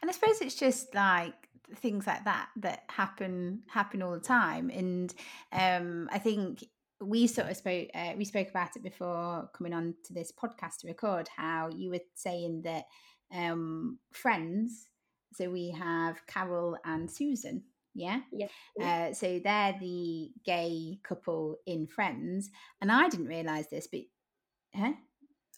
and 0.00 0.10
I 0.10 0.12
suppose 0.12 0.40
it's 0.40 0.54
just 0.54 0.94
like 0.94 1.43
things 1.76 2.06
like 2.06 2.24
that 2.24 2.48
that 2.56 2.82
happen 2.88 3.62
happen 3.68 4.02
all 4.02 4.12
the 4.12 4.20
time. 4.20 4.70
And 4.70 5.12
um, 5.52 6.08
I 6.12 6.18
think 6.18 6.64
we 7.00 7.26
sort 7.26 7.48
of 7.50 7.56
spoke 7.56 7.88
uh, 7.94 8.12
we 8.16 8.24
spoke 8.24 8.48
about 8.48 8.76
it 8.76 8.82
before 8.82 9.50
coming 9.56 9.72
on 9.72 9.94
to 10.04 10.14
this 10.14 10.32
podcast 10.32 10.78
to 10.80 10.88
record. 10.88 11.28
How 11.34 11.70
you 11.74 11.90
were 11.90 12.00
saying 12.14 12.62
that 12.62 12.84
um, 13.34 13.98
friends. 14.12 14.88
So 15.34 15.50
we 15.50 15.70
have 15.70 16.24
Carol 16.26 16.78
and 16.84 17.10
Susan. 17.10 17.64
Yeah. 17.94 18.20
Yeah. 18.32 18.46
Uh, 18.80 19.14
so 19.14 19.40
they're 19.42 19.76
the 19.80 20.30
gay 20.44 20.98
couple 21.02 21.56
in 21.66 21.86
Friends, 21.86 22.50
and 22.80 22.90
I 22.90 23.08
didn't 23.08 23.26
realize 23.26 23.68
this, 23.68 23.86
but 23.86 24.00
huh? 24.74 24.92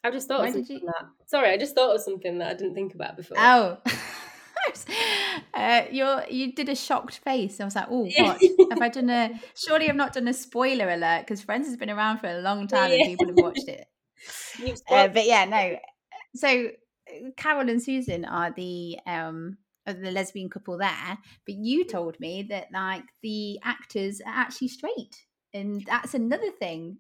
I 0.05 0.11
just 0.11 0.29
thought 0.29 0.41
Why 0.41 0.49
of 0.49 0.53
something 0.55 0.79
you- 0.79 0.87
that. 0.87 1.07
Sorry, 1.27 1.51
I 1.51 1.57
just 1.57 1.75
thought 1.75 1.95
of 1.95 2.01
something 2.01 2.39
that 2.39 2.49
I 2.49 2.55
didn't 2.55 2.75
think 2.75 2.95
about 2.95 3.17
before. 3.17 3.39
Oh. 3.41 3.79
uh, 5.57 5.87
you 5.91 6.21
you 6.31 6.53
did 6.53 6.69
a 6.69 6.77
shocked 6.77 7.19
face. 7.19 7.61
I 7.61 7.65
was 7.65 7.75
like, 7.77 7.89
oh, 7.91 8.11
what? 8.17 8.41
have 8.71 8.81
I 8.81 8.89
done 8.89 9.11
a? 9.11 9.41
Surely 9.55 9.89
I've 9.89 9.97
not 9.97 10.13
done 10.13 10.29
a 10.29 10.33
spoiler 10.35 10.89
alert 10.91 11.23
because 11.23 11.43
Friends 11.43 11.67
has 11.69 11.77
been 11.77 11.91
around 11.91 12.19
for 12.19 12.29
a 12.29 12.41
long 12.41 12.67
time 12.69 12.91
Yeah. 12.91 12.97
and 12.97 13.05
people 13.05 13.29
have 13.29 13.37
watched 13.37 13.69
it. 13.69 13.87
Uh, 14.91 15.09
but 15.09 15.27
yeah, 15.27 15.45
no. 15.45 15.79
So 16.35 16.71
Carol 17.37 17.69
and 17.69 17.83
Susan 17.83 18.25
are 18.25 18.51
the 18.53 18.99
um 19.07 19.59
are 19.87 19.93
the 19.93 20.11
lesbian 20.11 20.49
couple 20.51 20.79
there, 20.79 21.19
but 21.45 21.55
you 21.55 21.85
told 21.85 22.19
me 22.19 22.43
that 22.45 22.69
like 22.73 23.05
the 23.23 23.59
actors 23.63 24.21
are 24.21 24.33
actually 24.35 24.69
straight, 24.69 25.27
and 25.55 25.85
that's 25.87 26.15
another 26.15 26.51
thing. 26.51 26.99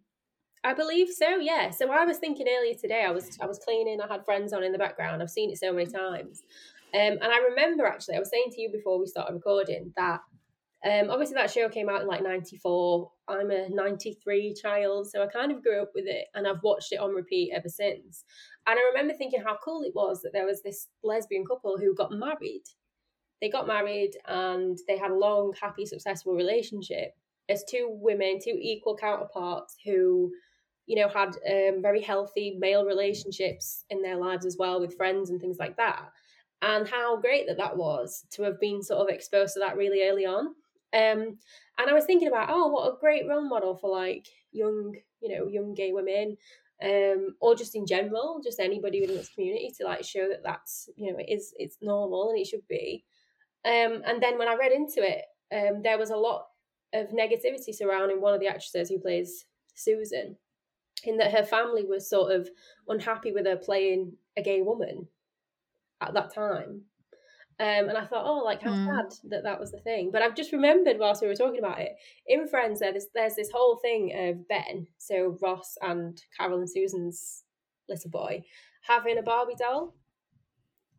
I 0.64 0.74
believe 0.74 1.08
so. 1.10 1.36
Yeah. 1.36 1.70
So 1.70 1.90
I 1.92 2.04
was 2.04 2.18
thinking 2.18 2.46
earlier 2.48 2.74
today. 2.74 3.04
I 3.04 3.10
was 3.10 3.38
I 3.40 3.46
was 3.46 3.58
cleaning. 3.58 4.00
I 4.00 4.08
had 4.12 4.24
friends 4.24 4.52
on 4.52 4.64
in 4.64 4.72
the 4.72 4.78
background. 4.78 5.22
I've 5.22 5.30
seen 5.30 5.50
it 5.50 5.58
so 5.58 5.72
many 5.72 5.86
times, 5.90 6.42
um, 6.96 7.18
and 7.20 7.24
I 7.24 7.38
remember 7.50 7.84
actually 7.84 8.16
I 8.16 8.20
was 8.20 8.30
saying 8.30 8.50
to 8.52 8.60
you 8.60 8.70
before 8.72 8.98
we 8.98 9.06
started 9.06 9.34
recording 9.34 9.92
that 9.96 10.20
um, 10.84 11.10
obviously 11.10 11.34
that 11.34 11.50
show 11.50 11.68
came 11.68 11.88
out 11.88 12.02
in 12.02 12.06
like 12.06 12.22
'94. 12.22 13.10
I'm 13.28 13.50
a 13.50 13.68
'93 13.68 14.54
child, 14.54 15.08
so 15.08 15.22
I 15.22 15.26
kind 15.26 15.52
of 15.52 15.62
grew 15.62 15.82
up 15.82 15.90
with 15.94 16.06
it, 16.06 16.26
and 16.34 16.46
I've 16.46 16.62
watched 16.62 16.92
it 16.92 17.00
on 17.00 17.14
repeat 17.14 17.52
ever 17.54 17.68
since. 17.68 18.24
And 18.66 18.78
I 18.78 18.82
remember 18.82 19.14
thinking 19.14 19.42
how 19.44 19.58
cool 19.64 19.82
it 19.82 19.94
was 19.94 20.22
that 20.22 20.32
there 20.32 20.46
was 20.46 20.62
this 20.62 20.88
lesbian 21.02 21.44
couple 21.44 21.76
who 21.78 21.94
got 21.94 22.12
married. 22.12 22.64
They 23.40 23.50
got 23.50 23.66
married 23.66 24.12
and 24.26 24.78
they 24.88 24.96
had 24.96 25.10
a 25.10 25.18
long, 25.18 25.52
happy, 25.60 25.84
successful 25.84 26.34
relationship 26.34 27.12
as 27.48 27.64
two 27.64 27.88
women, 27.90 28.38
two 28.42 28.58
equal 28.60 28.96
counterparts 28.96 29.76
who 29.84 30.32
you 30.86 30.96
know, 30.96 31.08
had 31.08 31.36
um, 31.50 31.82
very 31.82 32.00
healthy 32.00 32.56
male 32.58 32.84
relationships 32.84 33.84
in 33.90 34.02
their 34.02 34.16
lives 34.16 34.46
as 34.46 34.56
well 34.58 34.80
with 34.80 34.96
friends 34.96 35.30
and 35.30 35.40
things 35.40 35.58
like 35.58 35.76
that. 35.76 36.10
And 36.62 36.88
how 36.88 37.20
great 37.20 37.46
that 37.48 37.58
that 37.58 37.76
was 37.76 38.24
to 38.32 38.42
have 38.42 38.58
been 38.60 38.82
sort 38.82 39.00
of 39.00 39.14
exposed 39.14 39.54
to 39.54 39.60
that 39.60 39.76
really 39.76 40.08
early 40.08 40.24
on. 40.24 40.46
Um, 40.94 41.38
and 41.78 41.90
I 41.90 41.92
was 41.92 42.04
thinking 42.04 42.28
about, 42.28 42.48
oh, 42.50 42.68
what 42.68 42.88
a 42.88 42.98
great 42.98 43.28
role 43.28 43.46
model 43.46 43.76
for 43.76 43.90
like 43.90 44.26
young, 44.52 44.96
you 45.20 45.36
know, 45.36 45.48
young 45.48 45.74
gay 45.74 45.92
women, 45.92 46.36
um, 46.82 47.34
or 47.40 47.54
just 47.54 47.74
in 47.74 47.86
general, 47.86 48.40
just 48.42 48.60
anybody 48.60 49.00
within 49.00 49.16
this 49.16 49.28
community 49.28 49.70
to 49.76 49.84
like 49.84 50.04
show 50.04 50.28
that 50.28 50.42
that's, 50.42 50.88
you 50.96 51.12
know, 51.12 51.18
it 51.18 51.28
is, 51.28 51.52
it's 51.58 51.76
normal 51.82 52.30
and 52.30 52.38
it 52.38 52.46
should 52.46 52.66
be. 52.68 53.04
Um, 53.64 54.02
and 54.06 54.22
then 54.22 54.38
when 54.38 54.48
I 54.48 54.54
read 54.54 54.72
into 54.72 55.02
it, 55.02 55.24
um, 55.54 55.82
there 55.82 55.98
was 55.98 56.10
a 56.10 56.16
lot 56.16 56.46
of 56.94 57.08
negativity 57.08 57.74
surrounding 57.74 58.20
one 58.20 58.34
of 58.34 58.40
the 58.40 58.46
actresses 58.46 58.88
who 58.88 58.98
plays 58.98 59.44
Susan 59.74 60.36
in 61.04 61.18
that 61.18 61.32
her 61.32 61.44
family 61.44 61.84
was 61.84 62.08
sort 62.08 62.32
of 62.32 62.48
unhappy 62.88 63.32
with 63.32 63.46
her 63.46 63.56
playing 63.56 64.12
a 64.36 64.42
gay 64.42 64.62
woman 64.62 65.06
at 66.00 66.14
that 66.14 66.34
time. 66.34 66.82
Um, 67.58 67.88
and 67.88 67.96
I 67.96 68.04
thought, 68.04 68.26
oh, 68.26 68.44
like 68.44 68.60
how 68.60 68.72
Mm. 68.72 68.84
sad 68.84 69.30
that 69.30 69.42
that 69.44 69.58
was 69.58 69.72
the 69.72 69.80
thing. 69.80 70.10
But 70.10 70.20
I've 70.20 70.34
just 70.34 70.52
remembered 70.52 70.98
whilst 70.98 71.22
we 71.22 71.28
were 71.28 71.34
talking 71.34 71.58
about 71.58 71.80
it 71.80 71.92
in 72.26 72.46
Friends, 72.46 72.80
there's 72.80 73.06
there's 73.14 73.34
this 73.34 73.50
whole 73.50 73.76
thing 73.76 74.12
of 74.14 74.46
Ben, 74.46 74.88
so 74.98 75.38
Ross 75.40 75.78
and 75.80 76.20
Carol 76.36 76.58
and 76.58 76.68
Susan's 76.70 77.44
little 77.88 78.10
boy, 78.10 78.42
having 78.82 79.16
a 79.16 79.22
Barbie 79.22 79.54
doll, 79.58 79.94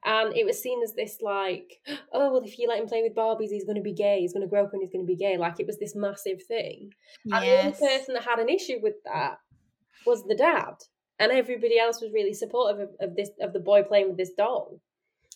and 0.03 0.35
it 0.35 0.45
was 0.47 0.59
seen 0.59 0.81
as 0.81 0.93
this 0.95 1.17
like, 1.21 1.79
oh 2.11 2.31
well, 2.31 2.43
if 2.43 2.57
you 2.57 2.67
let 2.67 2.79
him 2.79 2.87
play 2.87 3.03
with 3.03 3.13
Barbies, 3.15 3.49
he's 3.51 3.65
going 3.65 3.75
to 3.75 3.81
be 3.81 3.93
gay. 3.93 4.21
He's 4.21 4.33
going 4.33 4.41
to 4.41 4.49
grow 4.49 4.63
up 4.63 4.73
and 4.73 4.81
he's 4.81 4.91
going 4.91 5.05
to 5.05 5.07
be 5.07 5.15
gay. 5.15 5.37
Like 5.37 5.59
it 5.59 5.67
was 5.67 5.77
this 5.77 5.95
massive 5.95 6.41
thing. 6.43 6.89
And 7.25 7.43
the 7.43 7.59
only 7.59 7.71
person 7.73 8.15
that 8.15 8.23
had 8.23 8.39
an 8.39 8.49
issue 8.49 8.79
with 8.81 8.95
that 9.05 9.37
was 10.07 10.23
the 10.23 10.35
dad, 10.35 10.73
and 11.19 11.31
everybody 11.31 11.77
else 11.77 12.01
was 12.01 12.11
really 12.13 12.33
supportive 12.33 12.79
of, 12.79 12.89
of 12.99 13.15
this 13.15 13.29
of 13.41 13.53
the 13.53 13.59
boy 13.59 13.83
playing 13.83 14.07
with 14.07 14.17
this 14.17 14.33
doll, 14.35 14.81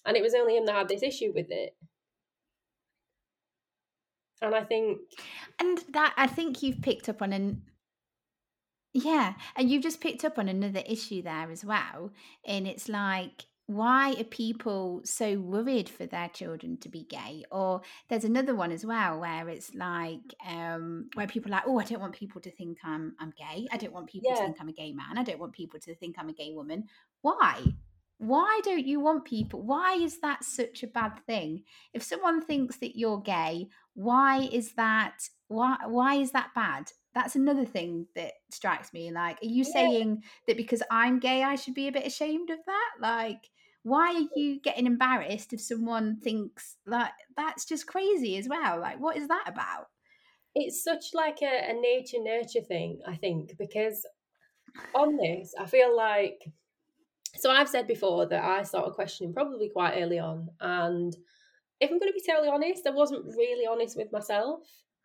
and 0.05 0.17
it 0.17 0.23
was 0.23 0.33
only 0.33 0.57
him 0.57 0.65
that 0.65 0.75
had 0.75 0.89
this 0.89 1.03
issue 1.03 1.31
with 1.33 1.47
it. 1.49 1.75
And 4.41 4.55
I 4.55 4.63
think, 4.63 4.99
And 5.59 5.79
that 5.89 6.13
I 6.17 6.25
think 6.27 6.63
you've 6.63 6.81
picked 6.81 7.07
up 7.09 7.21
on 7.21 7.31
an 7.31 7.61
yeah, 8.93 9.35
and 9.55 9.69
you've 9.69 9.83
just 9.83 10.01
picked 10.01 10.25
up 10.25 10.37
on 10.37 10.49
another 10.49 10.81
issue 10.85 11.21
there 11.21 11.49
as 11.49 11.63
well. 11.63 12.11
And 12.45 12.67
it's 12.67 12.89
like, 12.89 13.45
why 13.67 14.13
are 14.19 14.25
people 14.25 15.01
so 15.05 15.39
worried 15.39 15.87
for 15.87 16.05
their 16.05 16.27
children 16.27 16.77
to 16.81 16.89
be 16.89 17.03
gay? 17.03 17.45
Or 17.51 17.81
there's 18.09 18.25
another 18.25 18.53
one 18.53 18.71
as 18.71 18.85
well 18.85 19.21
where 19.21 19.47
it's 19.47 19.73
like, 19.73 20.33
um, 20.45 21.09
where 21.13 21.27
people 21.27 21.51
are 21.51 21.57
like, 21.57 21.67
oh, 21.67 21.79
I 21.79 21.85
don't 21.85 22.01
want 22.01 22.15
people 22.15 22.41
to 22.41 22.51
think 22.51 22.79
I'm 22.83 23.15
I'm 23.19 23.31
gay. 23.37 23.67
I 23.71 23.77
don't 23.77 23.93
want 23.93 24.07
people 24.07 24.31
to 24.31 24.41
think 24.41 24.57
I'm 24.59 24.67
a 24.69 24.73
gay 24.73 24.91
man. 24.91 25.17
I 25.17 25.23
don't 25.23 25.39
want 25.39 25.53
people 25.53 25.79
to 25.79 25.95
think 25.95 26.17
I'm 26.19 26.29
a 26.29 26.33
gay 26.33 26.51
woman. 26.53 26.85
Why? 27.21 27.63
Why 28.21 28.61
don't 28.63 28.85
you 28.85 28.99
want 28.99 29.25
people? 29.25 29.63
Why 29.63 29.93
is 29.95 30.19
that 30.21 30.43
such 30.43 30.83
a 30.83 30.87
bad 30.87 31.19
thing? 31.25 31.63
If 31.91 32.03
someone 32.03 32.39
thinks 32.45 32.77
that 32.77 32.95
you're 32.95 33.19
gay, 33.19 33.67
why 33.95 34.47
is 34.51 34.73
that 34.73 35.27
why 35.47 35.77
why 35.87 36.15
is 36.15 36.31
that 36.31 36.53
bad 36.55 36.91
that's 37.13 37.35
another 37.35 37.65
thing 37.65 38.07
that 38.15 38.31
strikes 38.49 38.93
me 38.93 39.11
like 39.11 39.37
are 39.43 39.47
you 39.47 39.65
Yeah. 39.65 39.65
saying 39.65 40.23
that 40.47 40.55
because 40.55 40.81
i'm 40.89 41.19
gay 41.19 41.43
i 41.43 41.55
should 41.55 41.73
be 41.73 41.89
a 41.89 41.91
bit 41.91 42.07
ashamed 42.07 42.49
of 42.49 42.59
that 42.65 42.91
like 43.01 43.49
why 43.83 44.13
are 44.13 44.39
you 44.39 44.61
getting 44.61 44.85
embarrassed 44.85 45.51
if 45.51 45.59
someone 45.59 46.21
thinks 46.21 46.77
like 46.85 47.11
that's 47.35 47.65
just 47.65 47.85
crazy 47.85 48.37
as 48.37 48.47
well 48.47 48.79
like 48.79 48.97
what 48.97 49.17
is 49.17 49.27
that 49.27 49.43
about 49.45 49.87
it's 50.55 50.83
such 50.83 51.13
like 51.13 51.41
a, 51.41 51.69
a 51.69 51.73
nature 51.73 52.17
nurture 52.19 52.61
thing 52.61 53.01
i 53.07 53.15
think 53.15 53.57
because 53.57 54.05
on 54.95 55.17
this 55.17 55.53
i 55.59 55.65
feel 55.65 55.95
like 55.95 56.43
so 57.35 57.49
i've 57.51 57.69
said 57.69 57.87
before 57.87 58.25
that 58.25 58.43
i 58.43 58.63
started 58.63 58.93
questioning 58.93 59.33
probably 59.33 59.69
quite 59.69 60.01
early 60.01 60.19
on 60.19 60.49
and 60.59 61.15
if 61.79 61.89
i'm 61.89 61.99
going 61.99 62.11
to 62.11 62.19
be 62.19 62.23
totally 62.27 62.49
honest 62.49 62.85
i 62.87 62.91
wasn't 62.91 63.25
really 63.37 63.65
honest 63.65 63.97
with 63.97 64.11
myself 64.11 64.59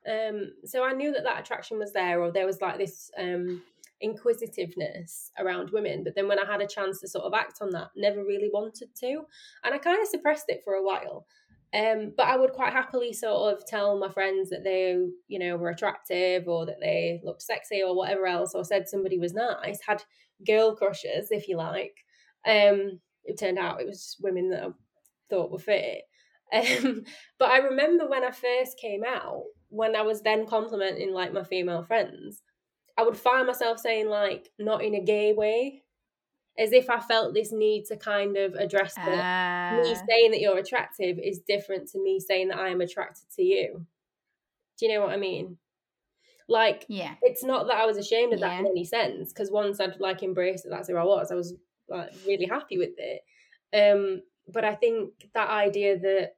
um 0.08 0.52
so 0.64 0.84
i 0.84 0.92
knew 0.92 1.12
that 1.12 1.24
that 1.24 1.40
attraction 1.40 1.78
was 1.78 1.92
there 1.92 2.20
or 2.20 2.30
there 2.32 2.46
was 2.46 2.60
like 2.60 2.78
this 2.78 3.10
um 3.18 3.62
inquisitiveness 4.02 5.30
around 5.38 5.70
women 5.70 6.04
but 6.04 6.14
then 6.14 6.28
when 6.28 6.38
i 6.38 6.44
had 6.44 6.60
a 6.60 6.66
chance 6.66 7.00
to 7.00 7.08
sort 7.08 7.24
of 7.24 7.32
act 7.32 7.58
on 7.62 7.70
that 7.70 7.88
never 7.96 8.22
really 8.24 8.50
wanted 8.52 8.88
to 8.94 9.22
and 9.64 9.74
i 9.74 9.78
kind 9.78 10.00
of 10.02 10.06
suppressed 10.06 10.44
it 10.48 10.60
for 10.64 10.74
a 10.74 10.82
while 10.82 11.26
Um, 11.74 12.12
but 12.16 12.26
I 12.26 12.36
would 12.36 12.52
quite 12.52 12.72
happily 12.72 13.12
sort 13.12 13.52
of 13.52 13.66
tell 13.66 13.98
my 13.98 14.08
friends 14.08 14.50
that 14.50 14.62
they, 14.64 14.96
you 15.28 15.38
know, 15.38 15.56
were 15.56 15.70
attractive 15.70 16.46
or 16.48 16.64
that 16.64 16.80
they 16.80 17.20
looked 17.24 17.42
sexy 17.42 17.82
or 17.82 17.94
whatever 17.94 18.26
else, 18.26 18.54
or 18.54 18.64
said 18.64 18.88
somebody 18.88 19.18
was 19.18 19.34
nice, 19.34 19.80
had 19.86 20.02
girl 20.46 20.76
crushes, 20.76 21.30
if 21.30 21.48
you 21.48 21.56
like. 21.56 22.05
Um, 22.44 23.00
it 23.24 23.38
turned 23.38 23.58
out 23.58 23.80
it 23.80 23.86
was 23.86 24.16
women 24.20 24.50
that 24.50 24.64
I 24.64 24.68
thought 25.30 25.50
were 25.50 25.58
fit. 25.58 26.02
Um, 26.52 27.04
but 27.38 27.50
I 27.50 27.58
remember 27.58 28.08
when 28.08 28.24
I 28.24 28.30
first 28.30 28.78
came 28.78 29.02
out, 29.04 29.42
when 29.68 29.96
I 29.96 30.02
was 30.02 30.22
then 30.22 30.46
complimenting 30.46 31.12
like 31.12 31.32
my 31.32 31.42
female 31.42 31.82
friends, 31.82 32.42
I 32.96 33.02
would 33.02 33.16
find 33.16 33.46
myself 33.46 33.78
saying 33.78 34.08
like 34.08 34.50
not 34.58 34.82
in 34.82 34.94
a 34.94 35.02
gay 35.02 35.32
way, 35.32 35.82
as 36.58 36.72
if 36.72 36.88
I 36.88 37.00
felt 37.00 37.34
this 37.34 37.52
need 37.52 37.84
to 37.86 37.96
kind 37.96 38.36
of 38.36 38.54
address 38.54 38.94
that 38.94 39.08
uh... 39.08 39.82
me 39.82 39.92
ah. 39.92 40.02
saying 40.08 40.30
that 40.30 40.40
you're 40.40 40.58
attractive 40.58 41.18
is 41.18 41.40
different 41.40 41.88
to 41.90 42.02
me 42.02 42.20
saying 42.20 42.48
that 42.48 42.58
I 42.58 42.68
am 42.68 42.80
attracted 42.80 43.26
to 43.36 43.42
you. 43.42 43.86
Do 44.78 44.86
you 44.86 44.94
know 44.94 45.02
what 45.02 45.12
I 45.12 45.16
mean? 45.16 45.58
Like, 46.48 46.84
yeah, 46.88 47.14
it's 47.22 47.42
not 47.42 47.66
that 47.66 47.76
I 47.76 47.86
was 47.86 47.96
ashamed 47.96 48.32
of 48.32 48.40
that 48.40 48.52
yeah. 48.52 48.60
in 48.60 48.66
any 48.66 48.84
sense 48.84 49.32
because 49.32 49.50
once 49.50 49.80
I'd 49.80 49.98
like 49.98 50.22
embraced 50.22 50.62
that 50.64 50.70
that's 50.70 50.88
who 50.88 50.96
I 50.96 51.02
was, 51.02 51.32
I 51.32 51.34
was 51.34 51.54
like 51.88 52.10
really 52.26 52.46
happy 52.46 52.78
with 52.78 52.94
it. 52.98 53.22
Um, 53.74 54.22
but 54.48 54.64
I 54.64 54.74
think 54.74 55.10
that 55.34 55.50
idea 55.50 55.98
that 55.98 56.36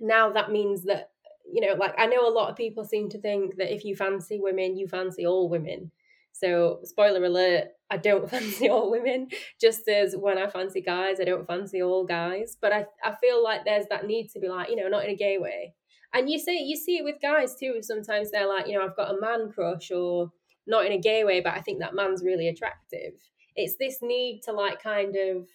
now 0.00 0.30
that 0.30 0.50
means 0.50 0.84
that 0.84 1.10
you 1.52 1.60
know, 1.60 1.74
like 1.74 1.94
I 1.98 2.06
know 2.06 2.28
a 2.28 2.32
lot 2.32 2.50
of 2.50 2.56
people 2.56 2.84
seem 2.84 3.08
to 3.10 3.20
think 3.20 3.56
that 3.56 3.74
if 3.74 3.84
you 3.84 3.96
fancy 3.96 4.38
women, 4.40 4.76
you 4.76 4.86
fancy 4.86 5.26
all 5.26 5.48
women. 5.48 5.90
So, 6.32 6.80
spoiler 6.84 7.24
alert, 7.24 7.68
I 7.90 7.96
don't 7.96 8.30
fancy 8.30 8.68
all 8.68 8.90
women, 8.90 9.28
just 9.60 9.88
as 9.88 10.14
when 10.16 10.38
I 10.38 10.46
fancy 10.46 10.80
guys, 10.80 11.20
I 11.20 11.24
don't 11.24 11.46
fancy 11.46 11.82
all 11.82 12.04
guys. 12.04 12.56
But 12.60 12.72
I, 12.72 12.86
I 13.04 13.16
feel 13.20 13.42
like 13.42 13.64
there's 13.64 13.86
that 13.90 14.06
need 14.06 14.28
to 14.30 14.40
be 14.40 14.48
like, 14.48 14.68
you 14.68 14.76
know, 14.76 14.88
not 14.88 15.04
in 15.04 15.10
a 15.10 15.16
gay 15.16 15.38
way. 15.38 15.74
And 16.12 16.28
you 16.28 16.38
see 16.38 16.64
you 16.64 16.76
see 16.76 16.98
it 16.98 17.04
with 17.04 17.20
guys 17.20 17.54
too. 17.54 17.78
Sometimes 17.82 18.30
they're 18.30 18.48
like, 18.48 18.66
you 18.66 18.74
know, 18.78 18.84
I've 18.84 18.96
got 18.96 19.14
a 19.14 19.20
man 19.20 19.50
crush 19.52 19.90
or 19.90 20.32
not 20.66 20.86
in 20.86 20.92
a 20.92 20.98
gay 20.98 21.24
way, 21.24 21.40
but 21.40 21.54
I 21.54 21.60
think 21.60 21.80
that 21.80 21.94
man's 21.94 22.24
really 22.24 22.48
attractive. 22.48 23.14
It's 23.60 23.76
this 23.76 23.98
need 24.02 24.42
to 24.44 24.52
like 24.52 24.82
kind 24.82 25.16
of 25.16 25.48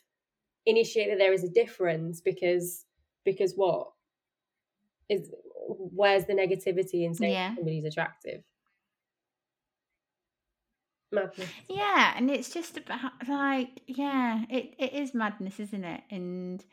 initiate 0.66 1.10
that 1.10 1.18
there 1.18 1.34
is 1.34 1.44
a 1.44 1.50
difference 1.50 2.22
because 2.22 2.86
because 3.24 3.54
what 3.56 3.92
is 5.10 5.32
where's 5.68 6.26
the 6.26 6.34
negativity 6.34 7.06
in 7.06 7.14
saying 7.14 7.34
yeah. 7.34 7.56
somebody's 7.56 7.86
attractive? 7.86 8.44
Madness. 11.12 11.50
Yeah, 11.70 12.14
and 12.16 12.30
it's 12.30 12.50
just 12.50 12.78
about 12.78 13.12
like 13.28 13.82
yeah, 13.88 14.44
it, 14.50 14.76
it 14.78 14.94
is 14.94 15.14
madness, 15.14 15.60
isn't 15.60 15.84
it? 15.84 16.02
And 16.10 16.64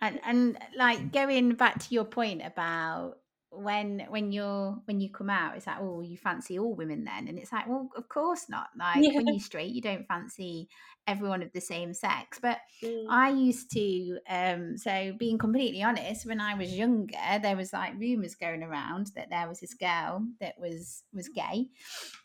and 0.00 0.20
and 0.24 0.58
like 0.76 1.12
going 1.12 1.54
back 1.54 1.78
to 1.80 1.94
your 1.94 2.04
point 2.04 2.42
about 2.44 3.18
when 3.52 4.06
when 4.08 4.30
you're 4.30 4.78
when 4.84 5.00
you 5.00 5.10
come 5.10 5.28
out 5.28 5.56
it's 5.56 5.66
like 5.66 5.78
oh 5.80 6.00
you 6.02 6.16
fancy 6.16 6.58
all 6.58 6.74
women 6.74 7.02
then 7.04 7.26
and 7.26 7.36
it's 7.36 7.52
like 7.52 7.66
well 7.68 7.90
of 7.96 8.08
course 8.08 8.46
not 8.48 8.68
like 8.78 9.02
yeah. 9.02 9.10
when 9.16 9.26
you're 9.26 9.40
straight 9.40 9.72
you 9.72 9.80
don't 9.80 10.06
fancy 10.06 10.68
everyone 11.08 11.42
of 11.42 11.52
the 11.52 11.60
same 11.60 11.92
sex 11.92 12.38
but 12.40 12.58
mm. 12.82 13.04
i 13.08 13.28
used 13.28 13.68
to 13.68 14.18
um 14.28 14.76
so 14.76 15.12
being 15.18 15.36
completely 15.36 15.82
honest 15.82 16.26
when 16.26 16.40
i 16.40 16.54
was 16.54 16.72
younger 16.72 17.16
there 17.42 17.56
was 17.56 17.72
like 17.72 17.98
rumors 17.98 18.36
going 18.36 18.62
around 18.62 19.10
that 19.16 19.30
there 19.30 19.48
was 19.48 19.58
this 19.58 19.74
girl 19.74 20.24
that 20.40 20.54
was 20.56 21.02
was 21.12 21.28
gay 21.28 21.66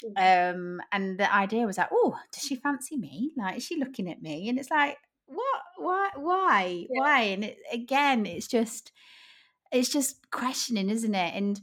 mm. 0.04 0.52
um 0.52 0.80
and 0.92 1.20
the 1.20 1.34
idea 1.34 1.66
was 1.66 1.80
like 1.80 1.90
oh 1.92 2.16
does 2.32 2.44
she 2.44 2.56
fancy 2.56 2.98
me 2.98 3.32
like 3.36 3.58
is 3.58 3.64
she 3.64 3.80
looking 3.80 4.12
at 4.12 4.22
me 4.22 4.48
and 4.48 4.60
it's 4.60 4.70
like 4.70 4.98
what 5.26 5.62
why 5.78 6.10
why 6.18 6.86
yeah. 6.88 7.02
why 7.02 7.22
and 7.22 7.46
it, 7.46 7.58
again 7.72 8.28
it's 8.28 8.48
just 8.48 8.92
it's 9.72 9.90
just 9.90 10.30
questioning, 10.32 10.90
isn't 10.90 11.16
it? 11.16 11.34
And 11.36 11.60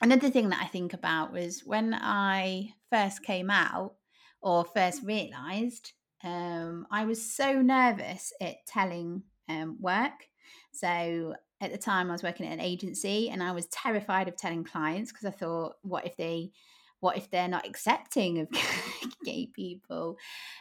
another 0.00 0.30
thing 0.30 0.48
that 0.50 0.62
I 0.62 0.66
think 0.66 0.94
about 0.94 1.32
was 1.32 1.62
when 1.64 1.94
I 1.94 2.70
first 2.90 3.22
came 3.22 3.50
out 3.50 3.94
or 4.40 4.64
first 4.64 5.02
realized, 5.02 5.92
um, 6.24 6.86
I 6.90 7.04
was 7.04 7.34
so 7.34 7.60
nervous 7.60 8.32
at 8.40 8.66
telling 8.66 9.22
um, 9.48 9.78
work. 9.80 10.28
So 10.72 11.34
at 11.60 11.72
the 11.72 11.78
time, 11.78 12.08
I 12.08 12.12
was 12.12 12.22
working 12.22 12.46
at 12.46 12.52
an 12.52 12.60
agency, 12.60 13.30
and 13.30 13.42
I 13.42 13.52
was 13.52 13.66
terrified 13.66 14.28
of 14.28 14.36
telling 14.36 14.64
clients 14.64 15.12
because 15.12 15.26
I 15.26 15.30
thought, 15.30 15.74
what 15.82 16.06
if 16.06 16.16
they 16.16 16.52
what 17.00 17.16
if 17.16 17.30
they're 17.30 17.48
not 17.48 17.66
accepting 17.66 18.40
of 18.40 18.48
gay 19.24 19.48
people 19.54 20.16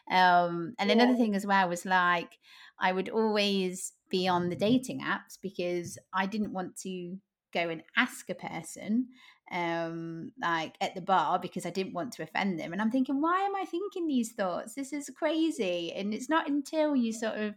um, 0.09 0.73
and 0.77 0.89
yeah. 0.89 0.95
another 0.95 1.15
thing 1.15 1.35
as 1.35 1.45
well 1.45 1.67
was 1.67 1.85
like 1.85 2.37
i 2.79 2.91
would 2.91 3.09
always 3.09 3.93
be 4.09 4.27
on 4.27 4.49
the 4.49 4.55
dating 4.55 5.01
apps 5.01 5.37
because 5.41 5.97
I 6.13 6.25
didn't 6.25 6.53
want 6.53 6.75
to 6.81 7.17
go 7.53 7.69
and 7.69 7.83
ask 7.95 8.29
a 8.29 8.35
person 8.35 9.07
um 9.49 10.33
like 10.41 10.75
at 10.81 10.93
the 10.93 11.01
bar 11.01 11.39
because 11.39 11.65
I 11.65 11.69
didn't 11.69 11.93
want 11.93 12.11
to 12.13 12.23
offend 12.23 12.59
them. 12.59 12.73
And 12.73 12.81
I'm 12.81 12.91
thinking 12.91 13.21
why 13.21 13.41
am 13.41 13.55
I 13.55 13.65
thinking 13.65 14.07
these 14.07 14.33
thoughts? 14.33 14.73
This 14.75 14.91
is 14.91 15.09
crazy. 15.15 15.93
And 15.93 16.13
it's 16.13 16.29
not 16.29 16.49
until 16.49 16.95
you 16.95 17.13
sort 17.13 17.35
of 17.35 17.55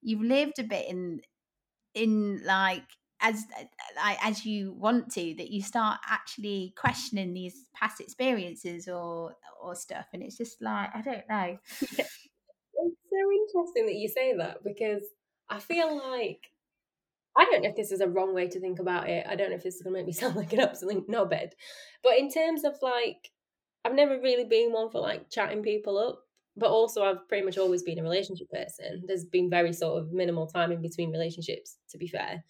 you've 0.00 0.22
lived 0.22 0.58
a 0.58 0.64
bit 0.64 0.88
in 0.88 1.20
in 1.94 2.42
like 2.44 2.84
as 3.20 3.44
like 3.96 4.18
as 4.24 4.44
you 4.44 4.72
want 4.72 5.10
to 5.12 5.34
that 5.38 5.50
you 5.50 5.62
start 5.62 5.98
actually 6.08 6.74
questioning 6.76 7.32
these 7.32 7.66
past 7.74 8.00
experiences 8.00 8.86
or 8.86 9.34
or 9.60 9.74
stuff. 9.74 10.06
And 10.12 10.22
it's 10.22 10.36
just 10.36 10.62
like 10.62 10.90
I 10.94 11.00
don't 11.00 11.28
know. 11.28 11.58
It's 12.76 12.96
so 13.08 13.62
interesting 13.62 13.86
that 13.86 13.94
you 13.94 14.08
say 14.08 14.36
that 14.36 14.62
because 14.64 15.04
I 15.48 15.58
feel 15.58 15.96
like 15.96 16.40
I 17.36 17.44
don't 17.44 17.62
know 17.62 17.68
if 17.68 17.76
this 17.76 17.92
is 17.92 18.00
a 18.00 18.08
wrong 18.08 18.34
way 18.34 18.48
to 18.48 18.60
think 18.60 18.78
about 18.78 19.08
it. 19.08 19.26
I 19.28 19.34
don't 19.34 19.50
know 19.50 19.56
if 19.56 19.62
this 19.62 19.76
is 19.76 19.82
gonna 19.82 19.96
make 19.96 20.06
me 20.06 20.12
sound 20.20 20.36
like 20.36 20.52
an 20.52 20.60
absolute 20.60 21.08
knobhead. 21.08 21.52
But 22.02 22.18
in 22.18 22.30
terms 22.30 22.64
of 22.64 22.74
like 22.82 23.30
I've 23.84 23.94
never 23.94 24.18
really 24.20 24.44
been 24.44 24.72
one 24.72 24.90
for 24.90 25.00
like 25.00 25.30
chatting 25.30 25.62
people 25.62 25.98
up. 25.98 26.20
But 26.56 26.70
also 26.70 27.02
I've 27.02 27.28
pretty 27.28 27.44
much 27.44 27.58
always 27.58 27.82
been 27.82 27.98
a 27.98 28.02
relationship 28.02 28.48
person. 28.50 29.02
There's 29.06 29.24
been 29.24 29.50
very 29.50 29.72
sort 29.72 30.00
of 30.00 30.12
minimal 30.12 30.46
time 30.46 30.70
in 30.70 30.80
between 30.80 31.10
relationships, 31.10 31.78
to 31.90 31.98
be 31.98 32.06
fair. 32.06 32.44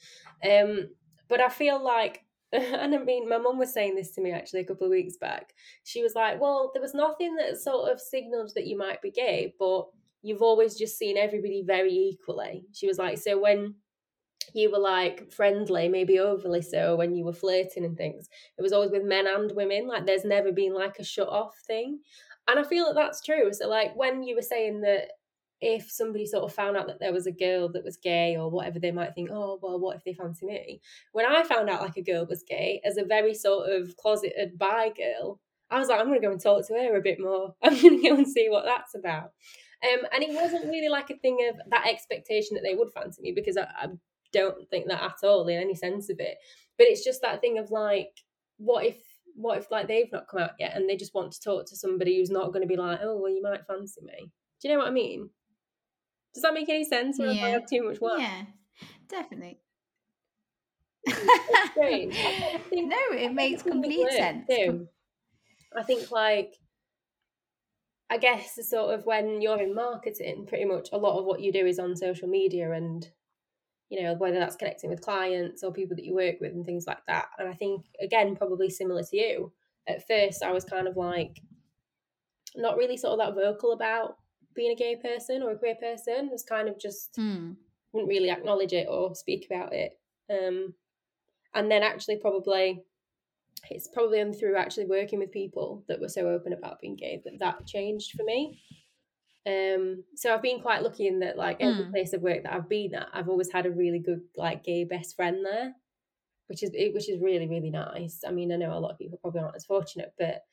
Um, 0.44 0.90
but 1.28 1.40
I 1.40 1.48
feel 1.48 1.83
like 1.83 2.24
and 2.54 2.94
I 2.94 2.98
mean, 2.98 3.28
my 3.28 3.38
mum 3.38 3.59
was 3.59 3.72
saying 3.72 3.96
this 3.96 4.12
to 4.12 4.20
me 4.20 4.30
actually 4.30 4.61
a 4.61 4.64
couple 4.64 4.87
of 4.87 4.90
weeks 4.90 5.16
back. 5.16 5.54
She 5.83 6.02
was 6.02 6.14
like, 6.14 6.40
Well, 6.40 6.70
there 6.72 6.83
was 6.83 6.94
nothing 6.94 7.35
that 7.37 7.57
sort 7.57 7.90
of 7.90 8.00
signaled 8.00 8.52
that 8.54 8.66
you 8.66 8.78
might 8.78 9.02
be 9.02 9.11
gay, 9.11 9.54
but 9.59 9.87
you've 10.24 10.42
always 10.42 10.74
just 10.74 10.98
seen 10.98 11.18
everybody 11.18 11.62
very 11.64 11.92
equally. 11.92 12.64
She 12.72 12.87
was 12.87 12.98
like, 12.98 13.18
so 13.18 13.38
when 13.38 13.74
you 14.54 14.72
were 14.72 14.78
like 14.78 15.30
friendly, 15.30 15.88
maybe 15.88 16.18
overly 16.18 16.62
so, 16.62 16.96
when 16.96 17.14
you 17.14 17.24
were 17.24 17.34
flirting 17.34 17.84
and 17.84 17.96
things, 17.96 18.28
it 18.58 18.62
was 18.62 18.72
always 18.72 18.90
with 18.90 19.04
men 19.04 19.26
and 19.26 19.52
women. 19.54 19.87
Like 19.87 20.06
there's 20.06 20.24
never 20.24 20.50
been 20.50 20.72
like 20.72 20.98
a 20.98 21.04
shut 21.04 21.28
off 21.28 21.54
thing. 21.66 22.00
And 22.48 22.58
I 22.58 22.64
feel 22.64 22.87
that 22.87 22.94
that's 22.94 23.22
true. 23.22 23.52
So, 23.52 23.68
like 23.68 23.94
when 23.94 24.22
you 24.22 24.34
were 24.34 24.42
saying 24.42 24.80
that 24.80 25.08
if 25.60 25.90
somebody 25.90 26.26
sort 26.26 26.44
of 26.44 26.54
found 26.54 26.76
out 26.76 26.87
that 26.87 27.00
there 27.00 27.12
was 27.12 27.26
a 27.26 27.32
girl 27.32 27.70
that 27.72 27.84
was 27.84 27.98
gay 27.98 28.37
or 28.37 28.50
whatever, 28.50 28.78
they 28.78 28.92
might 28.92 29.14
think, 29.14 29.30
oh, 29.30 29.58
well, 29.62 29.78
what 29.78 29.96
if 29.96 30.04
they 30.04 30.14
fancy 30.14 30.46
me? 30.46 30.80
When 31.12 31.26
I 31.26 31.42
found 31.42 31.68
out 31.68 31.82
like 31.82 31.96
a 31.98 32.02
girl 32.02 32.26
was 32.26 32.44
gay, 32.48 32.80
as 32.84 32.96
a 32.96 33.04
very 33.04 33.34
sort 33.34 33.70
of 33.70 33.94
closeted 33.96 34.58
bi 34.58 34.90
girl, 34.96 35.40
I 35.70 35.78
was 35.78 35.88
like, 35.88 36.00
I'm 36.00 36.06
going 36.06 36.20
to 36.20 36.26
go 36.26 36.32
and 36.32 36.40
talk 36.40 36.66
to 36.66 36.74
her 36.74 36.96
a 36.96 37.02
bit 37.02 37.18
more. 37.20 37.54
I'm 37.62 37.80
going 37.80 38.00
to 38.00 38.08
go 38.08 38.14
and 38.16 38.28
see 38.28 38.48
what 38.48 38.64
that's 38.64 38.94
about. 38.94 39.32
Um, 39.85 40.01
and 40.12 40.23
it 40.23 40.35
wasn't 40.35 40.64
really 40.66 40.88
like 40.88 41.11
a 41.11 41.16
thing 41.18 41.47
of 41.51 41.61
that 41.70 41.87
expectation 41.87 42.55
that 42.55 42.62
they 42.62 42.75
would 42.75 42.92
fancy 42.92 43.20
me 43.20 43.33
because 43.33 43.57
I, 43.57 43.66
I 43.77 43.88
don't 44.33 44.68
think 44.70 44.88
that 44.88 45.03
at 45.03 45.27
all 45.27 45.47
in 45.49 45.61
any 45.61 45.75
sense 45.75 46.09
of 46.11 46.18
it. 46.20 46.38
But 46.79 46.87
it's 46.88 47.05
just 47.05 47.23
that 47.23 47.40
thing 47.40 47.59
of 47.59 47.70
like, 47.70 48.11
what 48.57 48.85
if 48.85 48.97
what 49.37 49.59
if 49.59 49.70
like 49.70 49.88
they've 49.88 50.12
not 50.12 50.29
come 50.29 50.40
out 50.40 50.53
yet 50.59 50.77
and 50.77 50.88
they 50.88 50.97
just 50.97 51.14
want 51.14 51.33
to 51.33 51.40
talk 51.40 51.66
to 51.66 51.77
somebody 51.77 52.16
who's 52.16 52.31
not 52.31 52.53
going 52.53 52.62
to 52.62 52.68
be 52.68 52.77
like, 52.77 53.01
oh 53.03 53.16
well, 53.16 53.31
you 53.31 53.42
might 53.42 53.66
fancy 53.66 54.01
me. 54.03 54.31
Do 54.61 54.68
you 54.68 54.75
know 54.75 54.79
what 54.79 54.88
I 54.88 54.92
mean? 54.92 55.31
Does 56.35 56.42
that 56.42 56.55
make 56.55 56.68
any 56.68 56.85
sense? 56.85 57.20
Or 57.20 57.27
yeah. 57.27 57.44
I 57.44 57.49
have 57.51 57.66
too 57.66 57.85
much 57.85 58.01
work? 58.01 58.18
Yeah, 58.18 58.42
definitely. 59.09 59.59
no, 61.07 61.14
it 61.77 63.35
makes 63.35 63.62
complete 63.62 64.11
sense. 64.11 64.47
Too. 64.49 64.88
I 65.77 65.83
think 65.83 66.11
like 66.11 66.55
I 68.14 68.16
guess 68.16 68.61
sort 68.70 68.94
of 68.94 69.05
when 69.07 69.42
you're 69.42 69.61
in 69.61 69.74
marketing, 69.74 70.46
pretty 70.46 70.66
much 70.66 70.90
a 70.92 70.96
lot 70.96 71.18
of 71.18 71.24
what 71.24 71.40
you 71.40 71.50
do 71.50 71.66
is 71.66 71.81
on 71.81 71.96
social 71.96 72.29
media 72.29 72.70
and 72.70 73.05
you 73.88 74.00
know 74.00 74.14
whether 74.14 74.38
that's 74.38 74.55
connecting 74.55 74.88
with 74.88 75.00
clients 75.00 75.64
or 75.64 75.72
people 75.72 75.96
that 75.96 76.05
you 76.05 76.14
work 76.14 76.37
with 76.40 76.53
and 76.53 76.64
things 76.64 76.87
like 76.87 77.05
that. 77.09 77.27
And 77.40 77.48
I 77.48 77.55
think 77.55 77.87
again, 78.00 78.37
probably 78.37 78.70
similar 78.70 79.03
to 79.03 79.16
you. 79.16 79.53
At 79.88 80.07
first, 80.07 80.44
I 80.44 80.53
was 80.53 80.64
kind 80.64 80.87
of 80.87 80.96
like 80.96 81.40
not 82.55 82.77
really 82.77 82.96
sort 82.96 83.18
of 83.18 83.27
that 83.27 83.35
vocal 83.35 83.72
about 83.72 84.16
being 84.55 84.70
a 84.70 84.77
gay 84.77 84.94
person 84.94 85.42
or 85.42 85.50
a 85.50 85.59
queer 85.59 85.74
person. 85.74 86.27
It 86.27 86.31
was 86.31 86.44
kind 86.44 86.68
of 86.68 86.79
just 86.79 87.16
mm. 87.16 87.57
wouldn't 87.92 88.09
really 88.09 88.31
acknowledge 88.31 88.74
it 88.74 88.87
or 88.88 89.16
speak 89.16 89.44
about 89.50 89.72
it. 89.72 89.98
Um, 90.31 90.72
and 91.53 91.68
then 91.68 91.83
actually 91.83 92.18
probably 92.18 92.85
it's 93.70 93.88
probably 93.88 94.20
only 94.20 94.37
through 94.38 94.57
actually 94.57 94.87
working 94.87 95.18
with 95.18 95.33
people 95.33 95.85
that 95.88 96.00
were 96.00 96.09
so 96.09 96.29
open 96.29 96.53
about 96.53 96.81
being 96.81 96.96
gay 96.96 97.20
that 97.24 97.38
that 97.38 97.66
changed 97.66 98.12
for 98.12 98.24
me. 98.24 98.61
Um, 99.46 100.05
so 100.14 100.33
I've 100.33 100.42
been 100.42 100.61
quite 100.61 100.83
lucky 100.83 101.07
in 101.07 101.20
that, 101.20 101.37
like 101.37 101.59
every 101.61 101.85
Mm. 101.85 101.90
place 101.92 102.12
of 102.14 102.22
work 102.22 102.42
that 102.44 102.53
I've 102.55 102.68
been 102.68 102.94
at, 102.94 103.09
I've 103.12 103.29
always 103.29 103.53
had 103.53 103.66
a 103.66 103.70
really 103.70 103.98
good 103.98 104.22
like 104.37 104.64
gay 104.64 104.85
best 104.85 105.16
friend 105.16 105.44
there, 105.44 105.74
which 106.48 106.62
is 106.62 106.70
which 106.72 107.09
is 107.09 107.20
really 107.20 107.48
really 107.48 107.70
nice. 107.70 108.22
I 108.27 108.31
mean, 108.31 108.53
I 108.53 108.57
know 108.57 108.77
a 108.77 108.81
lot 108.81 108.92
of 108.92 108.98
people 108.98 109.18
probably 109.18 109.40
aren't 109.42 109.57
as 109.57 109.66
fortunate, 109.66 110.14
but 110.18 110.44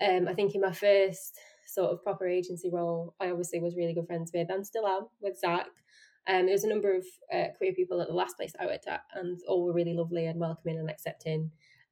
um, 0.00 0.28
I 0.28 0.34
think 0.34 0.54
in 0.54 0.60
my 0.60 0.72
first 0.72 1.38
sort 1.66 1.90
of 1.92 2.02
proper 2.02 2.26
agency 2.26 2.70
role, 2.70 3.14
I 3.20 3.30
obviously 3.30 3.60
was 3.60 3.76
really 3.76 3.94
good 3.94 4.06
friends 4.06 4.32
with 4.34 4.50
and 4.50 4.66
still 4.66 4.86
am 4.86 5.08
with 5.20 5.38
Zach. 5.38 5.68
Um, 6.26 6.46
there 6.46 6.54
was 6.54 6.64
a 6.64 6.68
number 6.68 6.94
of 6.94 7.04
uh, 7.32 7.48
queer 7.58 7.74
people 7.74 8.00
at 8.00 8.08
the 8.08 8.14
last 8.14 8.36
place 8.36 8.54
I 8.58 8.66
worked 8.66 8.86
at, 8.86 9.02
and 9.14 9.40
all 9.46 9.64
were 9.64 9.74
really 9.74 9.94
lovely 9.94 10.26
and 10.26 10.40
welcoming 10.40 10.78
and 10.78 10.90
accepting. 10.90 11.50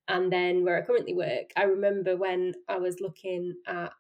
And 0.09 0.33
then 0.33 0.65
where 0.65 0.77
I 0.77 0.85
currently 0.85 1.15
work, 1.15 1.53
I 1.57 1.65
remember 1.65 2.17
when 2.17 2.55
I 2.69 2.79
was 2.79 3.01
looking 3.01 3.55
at 3.67 3.93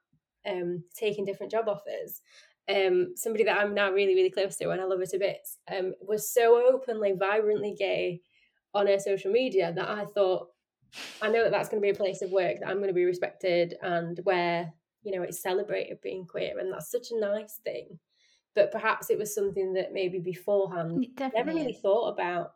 um, 0.46 0.82
taking 0.94 1.24
different 1.24 1.52
job 1.52 1.68
offers, 1.68 2.20
um, 2.68 3.12
somebody 3.16 3.44
that 3.44 3.58
I'm 3.58 3.74
now 3.74 3.90
really, 3.90 4.14
really 4.14 4.30
close 4.30 4.56
to 4.56 4.70
and 4.70 4.80
I 4.80 4.84
love 4.84 4.98
her 4.98 5.06
to 5.06 5.18
bits, 5.18 5.58
um, 5.70 5.94
was 6.00 6.32
so 6.32 6.72
openly, 6.72 7.12
vibrantly 7.12 7.74
gay 7.78 8.20
on 8.74 8.86
her 8.86 8.98
social 8.98 9.30
media 9.30 9.72
that 9.74 9.88
I 9.88 10.04
thought, 10.06 10.48
I 11.20 11.28
know 11.28 11.42
that 11.44 11.52
that's 11.52 11.68
going 11.68 11.80
to 11.80 11.86
be 11.86 11.90
a 11.90 11.94
place 11.94 12.22
of 12.22 12.30
work 12.30 12.58
that 12.60 12.68
I'm 12.68 12.76
going 12.76 12.88
to 12.88 12.94
be 12.94 13.04
respected 13.04 13.76
and 13.82 14.18
where, 14.24 14.72
you 15.02 15.14
know, 15.14 15.22
it's 15.22 15.42
celebrated 15.42 16.00
being 16.02 16.26
queer. 16.26 16.58
And 16.58 16.72
that's 16.72 16.90
such 16.90 17.10
a 17.10 17.18
nice 17.20 17.60
thing. 17.64 17.98
But 18.54 18.70
perhaps 18.70 19.08
it 19.08 19.18
was 19.18 19.34
something 19.34 19.72
that 19.74 19.92
maybe 19.92 20.18
beforehand 20.18 21.06
It 21.18 21.32
never 21.34 21.50
really 21.50 21.72
is. 21.72 21.80
thought 21.80 22.08
about, 22.08 22.52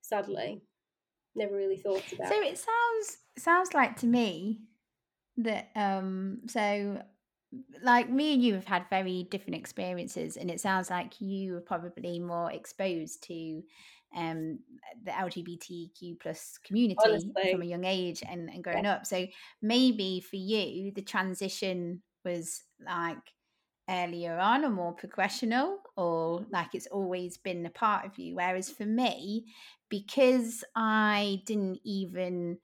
sadly. 0.00 0.60
Never 1.36 1.56
really 1.56 1.76
thought 1.76 2.04
about. 2.12 2.28
So 2.28 2.40
it 2.42 2.58
sounds 2.58 3.18
sounds 3.36 3.74
like 3.74 3.96
to 3.96 4.06
me 4.06 4.60
that 5.36 5.70
um 5.74 6.40
so 6.46 7.02
like 7.82 8.08
me 8.10 8.34
and 8.34 8.42
you 8.42 8.54
have 8.54 8.64
had 8.64 8.86
very 8.90 9.24
different 9.30 9.56
experiences 9.56 10.36
and 10.36 10.50
it 10.50 10.60
sounds 10.60 10.90
like 10.90 11.20
you 11.20 11.54
were 11.54 11.60
probably 11.60 12.18
more 12.18 12.50
exposed 12.52 13.22
to 13.24 13.62
um 14.16 14.58
the 15.04 15.10
lgbtq 15.10 16.18
plus 16.20 16.58
community 16.64 16.98
Honestly. 17.04 17.50
from 17.50 17.62
a 17.62 17.66
young 17.66 17.84
age 17.84 18.22
and, 18.28 18.48
and 18.48 18.62
growing 18.62 18.86
up 18.86 19.06
so 19.06 19.26
maybe 19.62 20.20
for 20.20 20.36
you 20.36 20.92
the 20.94 21.02
transition 21.02 22.02
was 22.24 22.62
like 22.84 23.33
earlier 23.88 24.38
on 24.38 24.64
or 24.64 24.70
more 24.70 24.96
progressional 24.96 25.76
or 25.96 26.46
like 26.50 26.74
it's 26.74 26.86
always 26.86 27.36
been 27.36 27.66
a 27.66 27.70
part 27.70 28.06
of 28.06 28.18
you 28.18 28.34
whereas 28.34 28.70
for 28.70 28.86
me 28.86 29.44
because 29.90 30.64
i 30.74 31.42
didn't 31.46 31.78
even 31.84 32.56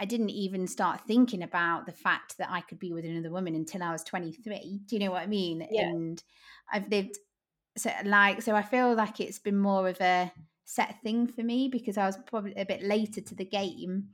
I 0.00 0.06
didn't 0.06 0.30
even 0.30 0.66
start 0.66 1.02
thinking 1.06 1.42
about 1.42 1.84
the 1.84 1.92
fact 1.92 2.38
that 2.38 2.48
I 2.50 2.62
could 2.62 2.78
be 2.78 2.90
with 2.90 3.04
another 3.04 3.30
woman 3.30 3.54
until 3.54 3.82
I 3.82 3.92
was 3.92 4.02
23. 4.02 4.80
Do 4.86 4.96
you 4.96 5.04
know 5.04 5.10
what 5.10 5.22
I 5.22 5.26
mean? 5.26 5.68
Yeah. 5.70 5.88
And 5.88 6.22
I've 6.72 6.88
lived 6.88 7.18
so 7.76 7.90
like 8.04 8.40
so 8.40 8.54
I 8.54 8.62
feel 8.62 8.94
like 8.94 9.20
it's 9.20 9.38
been 9.38 9.58
more 9.58 9.88
of 9.88 10.00
a 10.00 10.32
set 10.64 11.02
thing 11.02 11.26
for 11.26 11.42
me 11.42 11.68
because 11.68 11.98
I 11.98 12.06
was 12.06 12.16
probably 12.26 12.54
a 12.56 12.64
bit 12.64 12.82
later 12.82 13.20
to 13.20 13.34
the 13.34 13.44
game 13.44 14.08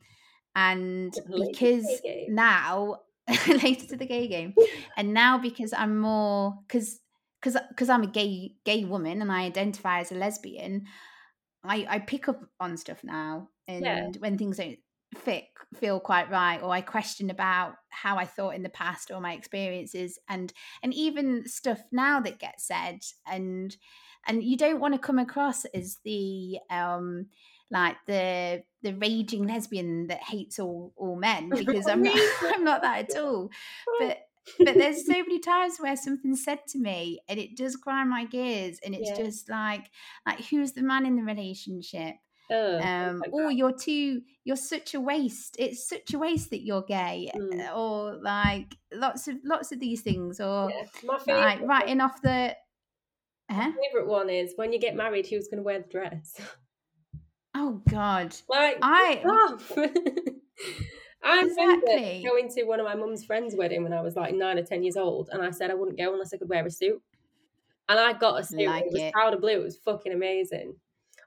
and 0.57 1.15
Later 1.15 1.23
to 1.23 1.39
the 1.39 1.47
because 1.53 2.01
now 2.29 3.01
later 3.49 3.87
to 3.89 3.97
the 3.97 4.07
gay 4.07 4.29
game 4.29 4.55
and 4.97 5.13
now 5.13 5.39
because 5.39 5.73
I'm 5.73 5.99
more 5.99 6.59
because 6.67 7.01
because 7.41 7.57
because 7.71 7.89
I'm 7.89 8.03
a 8.05 8.07
gay 8.09 8.55
gay 8.65 8.85
woman 8.85 9.21
and 9.23 9.33
I 9.33 9.43
identify 9.45 10.01
as 10.01 10.13
a 10.13 10.15
lesbian 10.15 10.87
I 11.65 11.87
I 11.89 11.99
pick 12.01 12.29
up 12.29 12.41
on 12.61 12.77
stuff 12.77 13.03
now 13.05 13.51
and 13.69 13.85
Yeah. 13.85 14.11
when 14.19 14.39
things 14.39 14.59
don't 14.59 14.79
fit 15.17 15.45
feel 15.75 16.01
quite 16.01 16.29
right 16.31 16.61
or 16.63 16.71
i 16.71 16.81
question 16.81 17.31
about 17.31 17.77
how 17.91 18.19
i 18.19 18.25
thought 18.27 18.55
in 18.55 18.63
the 18.63 18.69
past 18.69 19.11
or 19.11 19.21
my 19.21 19.33
experiences 19.33 20.19
and 20.29 20.53
and 20.83 20.93
even 20.93 21.47
stuff 21.47 21.81
now 21.93 22.21
that 22.21 22.39
gets 22.41 22.67
said 22.67 22.99
and 23.27 23.77
and 24.27 24.43
you 24.43 24.57
don't 24.57 24.81
want 24.81 24.93
to 24.95 24.99
come 25.01 25.19
across 25.19 25.65
as 25.67 25.99
the 26.05 26.59
um 26.71 27.27
like 27.71 27.97
the 28.07 28.63
the 28.87 28.95
raging 28.95 29.47
lesbian 29.47 30.07
that 30.07 30.23
hates 30.23 30.59
all 30.59 30.93
all 30.97 31.17
men 31.17 31.51
because 31.57 31.87
i'm 31.89 32.03
not 32.03 32.19
i'm 32.55 32.65
not 32.65 32.83
that 32.83 33.11
at 33.11 33.17
all 33.23 33.51
but 33.99 34.19
but 34.59 34.75
there's 34.75 35.05
so 35.05 35.13
many 35.13 35.39
times 35.53 35.79
where 35.79 35.97
something's 35.97 36.45
said 36.45 36.61
to 36.69 36.79
me 36.79 37.21
and 37.29 37.39
it 37.41 37.57
does 37.57 37.75
grind 37.77 38.09
my 38.09 38.25
gears 38.25 38.79
and 38.85 38.95
it's 38.95 39.11
Yeah. 39.11 39.25
just 39.25 39.49
like 39.49 39.91
like 40.25 40.41
who's 40.47 40.73
the 40.73 40.83
man 40.83 41.05
in 41.05 41.17
the 41.17 41.23
relationship 41.25 42.15
Ugh, 42.49 42.81
um 42.81 43.19
like 43.19 43.33
or 43.33 43.51
you're 43.51 43.77
too 43.77 44.23
you're 44.45 44.55
such 44.75 44.95
a 44.95 45.01
waste 45.01 45.57
it's 45.59 45.89
such 45.89 46.15
a 46.15 46.19
waste 46.19 46.51
that 46.51 46.63
you're 46.65 46.85
gay 46.85 47.29
Mm. 47.35 47.77
or 47.77 48.15
like 48.23 48.77
lots 48.93 49.27
of 49.27 49.35
lots 49.45 49.73
of 49.73 49.81
these 49.81 50.03
things 50.03 50.39
or 50.41 50.71
Yeah. 50.71 51.13
Like 51.27 51.61
writing 51.63 52.01
off 52.01 52.23
the 52.23 52.55
huh? 53.51 53.73
favorite 53.83 54.07
one 54.07 54.31
is 54.31 54.53
when 54.57 54.73
you 54.73 54.79
get 54.79 54.95
married, 54.95 55.27
who's 55.27 55.49
going 55.49 55.59
to 55.59 55.65
wear 55.65 55.81
the 55.81 55.89
dress? 55.89 56.41
Oh 57.57 57.83
god 57.89 58.37
Like, 58.49 58.79
I-. 58.83 59.21
I 61.23 61.41
remember 61.43 61.87
Exactly. 61.91 62.23
going 62.25 62.49
to 62.51 62.65
one 62.65 62.79
of 62.81 62.87
my 62.87 62.95
mum's 62.95 63.25
friends' 63.25 63.57
wedding 63.57 63.83
when 63.83 63.93
I 63.93 64.01
was 64.01 64.15
like 64.15 64.35
nine 64.35 64.59
or 64.59 64.63
ten 64.63 64.83
years 64.85 64.97
old, 64.97 65.29
and 65.33 65.43
I 65.43 65.51
said 65.51 65.71
I 65.71 65.75
wouldn't 65.75 65.99
go 65.99 66.13
unless 66.13 66.33
I 66.33 66.37
could 66.37 66.49
wear 66.49 66.65
a 66.65 66.71
suit. 66.71 67.03
And 67.89 67.99
I 67.99 68.13
got 68.13 68.41
a 68.41 68.45
suit. 68.45 68.67
Like 68.67 68.85
it 68.87 68.93
was 68.93 69.03
powder 69.15 69.37
blue. 69.39 69.61
It 69.61 69.65
was 69.65 69.77
fucking 69.79 70.13
amazing. 70.13 70.75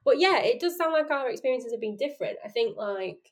But 0.06 0.20
yeah, 0.20 0.40
it 0.40 0.60
does 0.60 0.78
sound 0.78 0.94
like 0.94 1.12
our 1.12 1.30
experiences 1.30 1.72
have 1.72 1.82
been 1.82 1.98
different. 1.98 2.38
I 2.44 2.50
think 2.50 2.78
like 2.78 3.32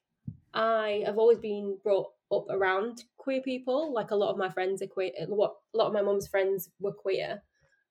I 0.53 1.03
have 1.05 1.17
always 1.17 1.37
been 1.37 1.77
brought 1.83 2.07
up 2.31 2.45
around 2.49 3.03
queer 3.17 3.41
people. 3.41 3.93
Like 3.93 4.11
a 4.11 4.15
lot 4.15 4.31
of 4.31 4.37
my 4.37 4.49
friends 4.49 4.81
are 4.81 4.87
queer. 4.87 5.11
What 5.27 5.55
a 5.73 5.77
lot 5.77 5.87
of 5.87 5.93
my 5.93 6.01
mum's 6.01 6.27
friends 6.27 6.69
were 6.79 6.91
queer. 6.93 7.41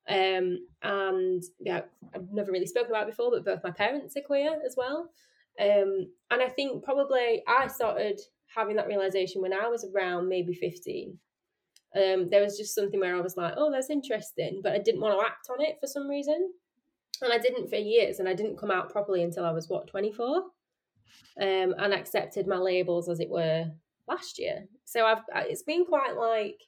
Um, 0.08 0.66
and 0.82 1.42
yeah, 1.58 1.82
I've 2.14 2.30
never 2.32 2.52
really 2.52 2.66
spoken 2.66 2.90
about 2.90 3.06
before, 3.06 3.30
but 3.30 3.44
both 3.44 3.64
my 3.64 3.70
parents 3.70 4.16
are 4.16 4.22
queer 4.22 4.58
as 4.64 4.74
well. 4.76 5.10
Um, 5.60 6.08
and 6.30 6.42
I 6.42 6.48
think 6.48 6.84
probably 6.84 7.42
I 7.48 7.66
started 7.68 8.20
having 8.54 8.76
that 8.76 8.86
realization 8.86 9.42
when 9.42 9.52
I 9.52 9.68
was 9.68 9.84
around 9.84 10.28
maybe 10.28 10.54
15. 10.54 11.18
Um, 11.94 12.28
there 12.30 12.42
was 12.42 12.58
just 12.58 12.74
something 12.74 13.00
where 13.00 13.16
I 13.16 13.20
was 13.20 13.36
like, 13.36 13.54
oh, 13.56 13.70
that's 13.72 13.90
interesting, 13.90 14.60
but 14.62 14.72
I 14.72 14.78
didn't 14.78 15.00
want 15.00 15.18
to 15.18 15.26
act 15.26 15.48
on 15.50 15.64
it 15.64 15.78
for 15.80 15.86
some 15.86 16.08
reason. 16.08 16.52
And 17.22 17.32
I 17.32 17.38
didn't 17.38 17.70
for 17.70 17.76
years, 17.76 18.18
and 18.18 18.28
I 18.28 18.34
didn't 18.34 18.58
come 18.58 18.70
out 18.70 18.90
properly 18.90 19.22
until 19.22 19.46
I 19.46 19.50
was, 19.50 19.68
what, 19.68 19.86
24? 19.86 20.36
Um, 20.36 21.74
and 21.78 21.94
accepted 21.94 22.46
my 22.46 22.58
labels, 22.58 23.08
as 23.08 23.20
it 23.20 23.30
were, 23.30 23.70
last 24.06 24.38
year. 24.38 24.66
So 24.84 25.06
I've 25.06 25.22
it's 25.48 25.62
been 25.62 25.86
quite 25.86 26.16
like, 26.16 26.60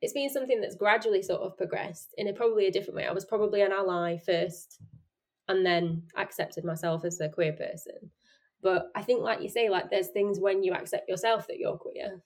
it's 0.00 0.12
been 0.12 0.30
something 0.30 0.60
that's 0.60 0.76
gradually 0.76 1.22
sort 1.22 1.42
of 1.42 1.56
progressed 1.56 2.14
in 2.18 2.28
a 2.28 2.32
probably 2.32 2.66
a 2.66 2.70
different 2.70 2.96
way. 2.96 3.06
I 3.06 3.12
was 3.12 3.24
probably 3.24 3.62
an 3.62 3.72
ally 3.72 4.18
first, 4.18 4.80
and 5.48 5.64
then 5.64 6.02
accepted 6.16 6.64
myself 6.64 7.04
as 7.04 7.20
a 7.20 7.28
queer 7.28 7.52
person. 7.52 8.10
But 8.62 8.90
I 8.94 9.02
think, 9.02 9.22
like 9.22 9.42
you 9.42 9.48
say, 9.48 9.68
like 9.68 9.90
there's 9.90 10.08
things 10.08 10.40
when 10.40 10.62
you 10.62 10.72
accept 10.72 11.08
yourself 11.08 11.46
that 11.46 11.58
you're 11.58 11.76
queer, 11.76 12.22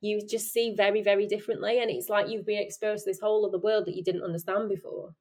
you 0.00 0.20
just 0.26 0.52
see 0.52 0.74
very, 0.74 1.02
very 1.02 1.26
differently, 1.26 1.80
and 1.80 1.90
it's 1.90 2.08
like 2.08 2.28
you've 2.28 2.46
been 2.46 2.62
exposed 2.62 3.04
to 3.04 3.10
this 3.10 3.20
whole 3.20 3.46
other 3.46 3.58
world 3.58 3.86
that 3.86 3.94
you 3.94 4.04
didn't 4.04 4.22
understand 4.22 4.68
before. 4.68 5.14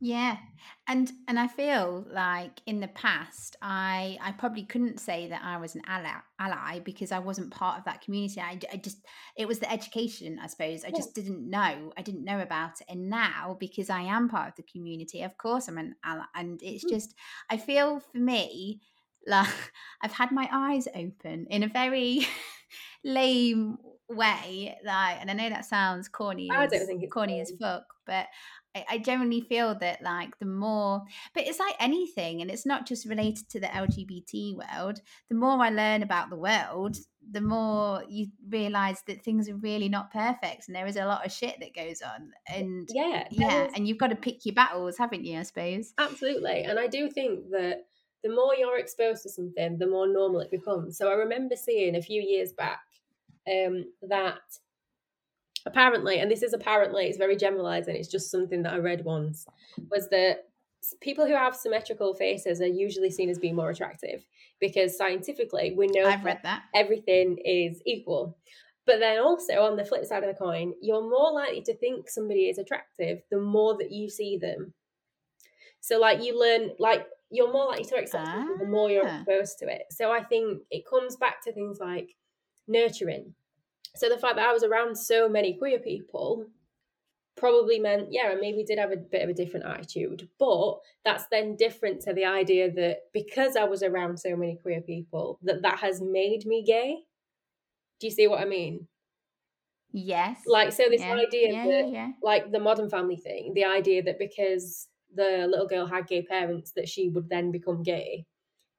Yeah, 0.00 0.38
and 0.86 1.10
and 1.28 1.38
I 1.38 1.46
feel 1.46 2.04
like 2.10 2.60
in 2.66 2.80
the 2.80 2.88
past, 2.88 3.56
I 3.62 4.18
I 4.20 4.32
probably 4.32 4.64
couldn't 4.64 4.98
say 5.00 5.28
that 5.28 5.42
I 5.42 5.56
was 5.56 5.74
an 5.76 5.82
ally, 5.86 6.20
ally 6.38 6.80
because 6.80 7.10
I 7.12 7.20
wasn't 7.20 7.52
part 7.52 7.78
of 7.78 7.84
that 7.84 8.02
community. 8.02 8.40
I, 8.40 8.58
I 8.72 8.76
just 8.76 9.06
it 9.36 9.46
was 9.48 9.60
the 9.60 9.70
education, 9.70 10.38
I 10.38 10.48
suppose. 10.48 10.84
I 10.84 10.90
Yeah. 10.90 11.04
just 11.04 11.14
didn't 11.14 11.48
know. 11.48 11.92
I 11.96 12.02
didn't 12.02 12.24
know 12.24 12.40
about 12.40 12.80
it, 12.80 12.86
and 12.90 13.08
now 13.08 13.56
because 13.58 13.88
I 13.88 14.02
am 14.02 14.28
part 14.28 14.48
of 14.48 14.56
the 14.56 14.64
community, 14.64 15.22
of 15.22 15.38
course 15.38 15.68
I'm 15.68 15.78
an 15.78 15.94
ally, 16.04 16.24
and 16.34 16.60
it's 16.62 16.84
Mm. 16.84 16.84
just 16.84 17.14
I 17.48 17.56
feel 17.56 18.00
for 18.00 18.18
me 18.18 18.82
like 19.26 19.72
I've 20.02 20.12
had 20.12 20.32
my 20.32 20.48
eyes 20.52 20.86
open 20.94 21.46
in 21.48 21.62
a 21.62 21.68
very 21.68 22.26
lame 23.04 23.78
way. 24.08 24.78
Like, 24.84 25.18
and 25.20 25.30
I 25.30 25.34
know 25.34 25.48
that 25.48 25.64
sounds 25.64 26.08
corny, 26.08 26.54
I 26.56 26.66
don't 26.66 26.86
think 26.86 27.02
it's 27.02 27.12
corny 27.12 27.40
as 27.40 27.52
fuck, 27.60 27.84
but 28.06 28.26
I, 28.74 28.84
I 28.90 28.98
generally 28.98 29.40
feel 29.40 29.74
that 29.78 30.02
like 30.02 30.38
the 30.38 30.46
more, 30.46 31.02
but 31.34 31.46
it's 31.46 31.58
like 31.58 31.74
anything, 31.80 32.40
and 32.42 32.50
it's 32.50 32.66
not 32.66 32.86
just 32.86 33.06
related 33.08 33.48
to 33.50 33.60
the 33.60 33.66
LGBT 33.68 34.56
world. 34.56 35.00
The 35.28 35.36
more 35.36 35.58
I 35.62 35.70
learn 35.70 36.02
about 36.02 36.30
the 36.30 36.36
world, 36.36 36.96
the 37.30 37.40
more 37.40 38.02
you 38.08 38.26
realize 38.48 39.02
that 39.06 39.22
things 39.22 39.48
are 39.48 39.56
really 39.56 39.88
not 39.88 40.12
perfect, 40.12 40.66
and 40.68 40.74
there 40.76 40.86
is 40.86 40.96
a 40.96 41.06
lot 41.06 41.24
of 41.24 41.32
shit 41.32 41.56
that 41.60 41.74
goes 41.74 42.02
on, 42.02 42.32
and 42.48 42.88
Yeah, 42.92 43.26
yeah, 43.30 43.66
is- 43.66 43.72
and 43.74 43.86
you've 43.88 43.98
got 43.98 44.08
to 44.08 44.16
pick 44.16 44.44
your 44.44 44.54
battles, 44.54 44.98
haven't 44.98 45.24
you? 45.24 45.38
I 45.38 45.42
suppose. 45.42 45.94
Absolutely. 45.98 46.62
And 46.64 46.78
I 46.78 46.86
do 46.86 47.10
think 47.10 47.50
that 47.50 47.86
the 48.22 48.30
more 48.34 48.54
you're 48.56 48.78
exposed 48.78 49.22
to 49.24 49.28
something, 49.28 49.78
the 49.78 49.86
more 49.86 50.08
normal 50.08 50.40
it 50.40 50.50
becomes. 50.50 50.96
So 50.96 51.10
I 51.10 51.14
remember 51.14 51.56
seeing 51.56 51.94
a 51.96 52.02
few 52.02 52.22
years 52.22 52.52
back 52.52 52.80
um, 53.46 53.84
that 54.08 54.40
apparently, 55.66 56.18
and 56.18 56.30
this 56.30 56.42
is 56.42 56.52
apparently, 56.52 57.06
it's 57.06 57.18
very 57.18 57.36
generalized 57.36 57.88
and 57.88 57.96
it's 57.96 58.08
just 58.08 58.30
something 58.30 58.62
that 58.62 58.72
I 58.72 58.78
read 58.78 59.04
once, 59.04 59.46
was 59.90 60.08
that 60.10 60.44
people 61.00 61.26
who 61.26 61.34
have 61.34 61.56
symmetrical 61.56 62.14
faces 62.14 62.60
are 62.60 62.66
usually 62.66 63.10
seen 63.10 63.30
as 63.30 63.38
being 63.38 63.56
more 63.56 63.70
attractive 63.70 64.24
because 64.60 64.96
scientifically 64.96 65.74
we 65.76 65.86
know 65.86 66.06
I've 66.06 66.22
that 66.22 66.24
read 66.24 66.40
that. 66.42 66.62
everything 66.74 67.38
is 67.44 67.80
equal. 67.86 68.36
But 68.86 69.00
then 69.00 69.18
also 69.18 69.62
on 69.62 69.76
the 69.76 69.84
flip 69.84 70.04
side 70.04 70.24
of 70.24 70.28
the 70.28 70.38
coin, 70.38 70.74
you're 70.82 71.08
more 71.08 71.32
likely 71.32 71.62
to 71.62 71.76
think 71.76 72.08
somebody 72.08 72.50
is 72.50 72.58
attractive 72.58 73.22
the 73.30 73.40
more 73.40 73.78
that 73.78 73.90
you 73.90 74.10
see 74.10 74.36
them. 74.36 74.74
So 75.80 75.98
like 75.98 76.22
you 76.22 76.38
learn 76.38 76.72
like 76.78 77.06
you're 77.30 77.52
more 77.52 77.66
likely 77.66 77.84
to 77.84 77.96
accept 77.96 78.28
ah. 78.28 78.46
the 78.58 78.66
more 78.66 78.90
you're 78.90 79.08
ah. 79.08 79.16
exposed 79.18 79.58
to 79.60 79.66
it. 79.68 79.84
So 79.90 80.12
I 80.12 80.22
think 80.22 80.62
it 80.70 80.84
comes 80.88 81.16
back 81.16 81.42
to 81.44 81.52
things 81.52 81.78
like 81.80 82.14
nurturing. 82.68 83.34
So 83.96 84.08
the 84.08 84.18
fact 84.18 84.36
that 84.36 84.48
I 84.48 84.52
was 84.52 84.64
around 84.64 84.96
so 84.96 85.28
many 85.28 85.54
queer 85.54 85.78
people 85.78 86.46
probably 87.36 87.78
meant, 87.78 88.08
yeah, 88.10 88.30
I 88.32 88.34
maybe 88.36 88.64
did 88.64 88.78
have 88.78 88.92
a 88.92 88.96
bit 88.96 89.22
of 89.22 89.28
a 89.28 89.34
different 89.34 89.66
attitude. 89.66 90.28
But 90.38 90.78
that's 91.04 91.26
then 91.30 91.56
different 91.56 92.00
to 92.02 92.12
the 92.12 92.24
idea 92.24 92.70
that 92.72 93.02
because 93.12 93.56
I 93.56 93.64
was 93.64 93.82
around 93.82 94.18
so 94.18 94.36
many 94.36 94.56
queer 94.56 94.80
people, 94.80 95.38
that 95.42 95.62
that 95.62 95.78
has 95.78 96.00
made 96.00 96.46
me 96.46 96.64
gay. 96.64 96.98
Do 98.00 98.06
you 98.06 98.12
see 98.12 98.26
what 98.26 98.40
I 98.40 98.44
mean? 98.44 98.86
Yes. 99.92 100.40
Like, 100.46 100.72
so 100.72 100.84
this 100.90 101.00
yeah. 101.00 101.14
idea 101.14 101.52
yeah, 101.52 101.66
that, 101.66 101.90
yeah, 101.90 102.10
like 102.20 102.50
the 102.50 102.58
modern 102.58 102.90
family 102.90 103.16
thing, 103.16 103.54
the 103.54 103.64
idea 103.64 104.02
that 104.02 104.18
because 104.18 104.88
the 105.14 105.46
little 105.48 105.68
girl 105.68 105.86
had 105.86 106.08
gay 106.08 106.22
parents, 106.22 106.72
that 106.72 106.88
she 106.88 107.08
would 107.10 107.28
then 107.28 107.52
become 107.52 107.84
gay 107.84 108.26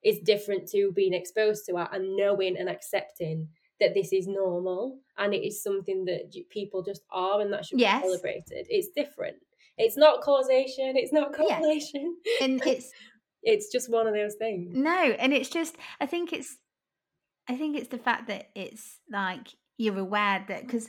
is 0.04 0.18
different 0.20 0.68
to 0.68 0.92
being 0.92 1.14
exposed 1.14 1.64
to 1.66 1.78
it 1.78 1.88
and 1.92 2.16
knowing 2.16 2.56
and 2.58 2.68
accepting 2.68 3.48
that 3.80 3.94
this 3.94 4.12
is 4.12 4.26
normal 4.26 4.98
and 5.18 5.34
it 5.34 5.46
is 5.46 5.62
something 5.62 6.04
that 6.06 6.32
people 6.50 6.82
just 6.82 7.02
are 7.10 7.40
and 7.40 7.52
that 7.52 7.66
should 7.66 7.80
yes. 7.80 8.02
be 8.02 8.08
celebrated. 8.08 8.66
It's 8.68 8.88
different. 8.88 9.36
It's 9.78 9.96
not 9.96 10.22
causation. 10.22 10.96
It's 10.96 11.12
not 11.12 11.34
correlation. 11.34 12.16
Yeah. 12.24 12.46
And 12.46 12.62
it's 12.66 12.90
it's 13.42 13.70
just 13.70 13.90
one 13.90 14.06
of 14.06 14.14
those 14.14 14.34
things. 14.34 14.72
No, 14.74 14.90
and 14.90 15.32
it's 15.32 15.50
just 15.50 15.76
I 16.00 16.06
think 16.06 16.32
it's 16.32 16.56
I 17.48 17.56
think 17.56 17.76
it's 17.76 17.88
the 17.88 17.98
fact 17.98 18.28
that 18.28 18.50
it's 18.54 18.98
like 19.10 19.48
you're 19.76 19.98
aware 19.98 20.44
that 20.48 20.66
because 20.66 20.88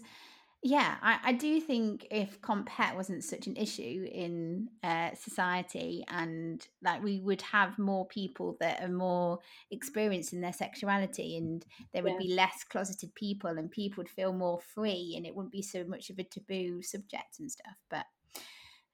yeah, 0.63 0.95
I, 1.01 1.19
I 1.23 1.31
do 1.33 1.61
think 1.61 2.07
if 2.09 2.41
comp 2.41 2.67
het 2.67 2.95
wasn't 2.95 3.23
such 3.23 3.45
an 3.45 3.55
issue 3.55 4.07
in 4.11 4.69
uh, 4.83 5.13
society, 5.13 6.03
and 6.07 6.65
like 6.83 7.03
we 7.03 7.19
would 7.19 7.41
have 7.43 7.77
more 7.77 8.07
people 8.07 8.57
that 8.59 8.81
are 8.81 8.91
more 8.91 9.39
experienced 9.69 10.33
in 10.33 10.41
their 10.41 10.53
sexuality, 10.53 11.37
and 11.37 11.63
there 11.93 12.01
would 12.01 12.13
yeah. 12.13 12.27
be 12.27 12.33
less 12.33 12.63
closeted 12.63 13.13
people, 13.13 13.51
and 13.51 13.69
people 13.69 14.01
would 14.01 14.09
feel 14.09 14.33
more 14.33 14.59
free, 14.59 15.13
and 15.15 15.25
it 15.25 15.35
wouldn't 15.35 15.51
be 15.51 15.61
so 15.61 15.83
much 15.83 16.09
of 16.09 16.17
a 16.17 16.23
taboo 16.23 16.81
subject 16.81 17.39
and 17.39 17.51
stuff. 17.51 17.75
But 17.89 18.05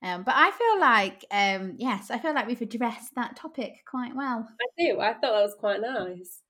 um, 0.04 0.24
but 0.24 0.36
I 0.36 0.52
feel 0.52 0.80
like 0.82 1.26
um, 1.32 1.76
yes, 1.78 2.12
I 2.12 2.20
feel 2.20 2.36
like 2.36 2.46
we've 2.46 2.62
addressed 2.62 3.16
that 3.16 3.38
topic 3.38 3.86
quite 3.90 4.14
well. 4.14 4.48
I 4.62 4.84
do. 4.84 5.00
I 5.00 5.14
thought 5.14 5.22
that 5.22 5.32
was 5.32 5.56
quite 5.58 5.80
nice. 5.80 6.42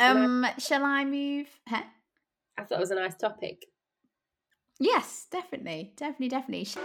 Um, 0.00 0.46
shall 0.58 0.84
I 0.84 1.04
move? 1.04 1.46
Huh? 1.66 1.84
I 2.58 2.64
thought 2.64 2.78
it 2.78 2.80
was 2.80 2.90
a 2.90 2.96
nice 2.96 3.14
topic. 3.14 3.66
Yes, 4.80 5.28
definitely, 5.30 5.92
definitely, 5.96 6.28
definitely. 6.28 6.64
Shall 6.64 6.84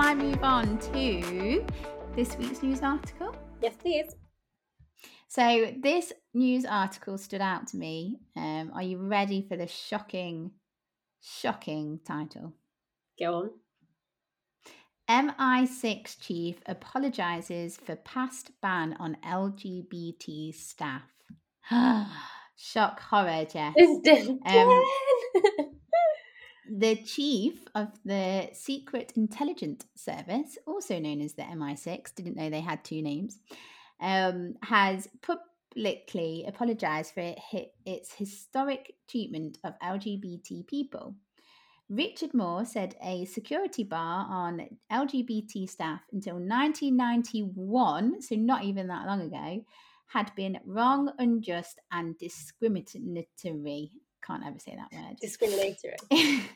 I 0.00 0.14
move 0.14 0.44
on 0.44 0.78
to 0.78 1.66
this 2.14 2.36
week's 2.36 2.62
news 2.62 2.82
article? 2.82 3.34
Yes, 3.60 3.74
please. 3.76 4.14
So, 5.26 5.72
this 5.82 6.12
news 6.34 6.64
article 6.64 7.18
stood 7.18 7.40
out 7.40 7.66
to 7.68 7.76
me. 7.76 8.20
Um, 8.36 8.70
are 8.74 8.82
you 8.82 8.98
ready 8.98 9.44
for 9.48 9.56
the 9.56 9.66
shocking, 9.66 10.52
shocking 11.20 11.98
title? 12.06 12.52
Go 13.18 13.34
on. 13.34 13.50
MI6 15.08 16.20
chief 16.20 16.60
apologizes 16.66 17.76
for 17.76 17.96
past 17.96 18.52
ban 18.60 18.96
on 18.98 19.16
LGBT 19.24 20.54
staff. 20.54 21.02
Shock 22.56 23.00
horror, 23.00 23.44
Jess. 23.44 23.74
Um, 23.76 24.82
the 26.78 26.96
chief 27.04 27.64
of 27.74 27.88
the 28.04 28.50
Secret 28.52 29.12
Intelligence 29.16 29.84
Service, 29.96 30.56
also 30.66 30.98
known 30.98 31.20
as 31.20 31.34
the 31.34 31.42
MI6, 31.42 32.14
didn't 32.14 32.36
know 32.36 32.50
they 32.50 32.60
had 32.60 32.84
two 32.84 33.02
names, 33.02 33.38
um, 34.00 34.54
has 34.62 35.08
publicly 35.22 36.44
apologized 36.46 37.14
for 37.14 37.34
its 37.84 38.14
historic 38.14 38.94
treatment 39.08 39.58
of 39.64 39.74
LGBT 39.82 40.66
people. 40.66 41.16
Richard 41.92 42.32
Moore 42.32 42.64
said 42.64 42.96
a 43.02 43.26
security 43.26 43.84
bar 43.84 44.26
on 44.26 44.66
LGBT 44.90 45.68
staff 45.68 46.00
until 46.10 46.36
1991, 46.36 48.22
so 48.22 48.34
not 48.34 48.64
even 48.64 48.86
that 48.88 49.06
long 49.06 49.20
ago, 49.20 49.62
had 50.06 50.34
been 50.34 50.58
wrong, 50.64 51.12
unjust, 51.18 51.80
and 51.90 52.16
discriminatory. 52.16 53.90
Can't 54.26 54.42
ever 54.42 54.58
say 54.58 54.74
that 54.74 54.90
word. 54.90 55.18
Discriminatory. 55.20 55.96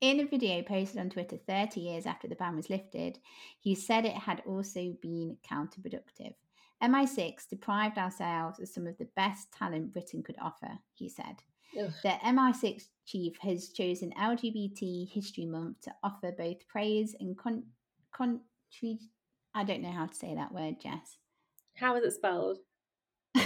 In 0.00 0.20
a 0.20 0.24
video 0.24 0.62
posted 0.62 0.98
on 0.98 1.10
Twitter 1.10 1.36
30 1.36 1.78
years 1.78 2.06
after 2.06 2.26
the 2.26 2.34
ban 2.34 2.56
was 2.56 2.70
lifted, 2.70 3.18
he 3.58 3.74
said 3.74 4.06
it 4.06 4.14
had 4.14 4.42
also 4.46 4.96
been 5.02 5.36
counterproductive. 5.46 6.32
MI6 6.82 7.46
deprived 7.50 7.98
ourselves 7.98 8.58
of 8.58 8.66
some 8.66 8.86
of 8.86 8.96
the 8.96 9.08
best 9.14 9.52
talent 9.52 9.92
Britain 9.92 10.22
could 10.22 10.36
offer, 10.40 10.78
he 10.94 11.10
said. 11.10 11.42
Ugh. 11.78 11.92
The 12.02 12.08
MI6 12.24 12.84
chief 13.06 13.36
has 13.40 13.70
chosen 13.70 14.12
LGBT 14.18 15.10
History 15.10 15.46
Month 15.46 15.82
to 15.82 15.92
offer 16.02 16.32
both 16.36 16.66
praise 16.68 17.14
and 17.18 17.36
con. 17.36 17.64
con- 18.14 18.40
I 19.54 19.64
don't 19.64 19.82
know 19.82 19.90
how 19.90 20.06
to 20.06 20.14
say 20.14 20.34
that 20.34 20.52
word, 20.52 20.76
Jess. 20.80 21.18
How 21.76 21.96
is 21.96 22.04
it 22.04 22.12
spelled? 22.12 22.58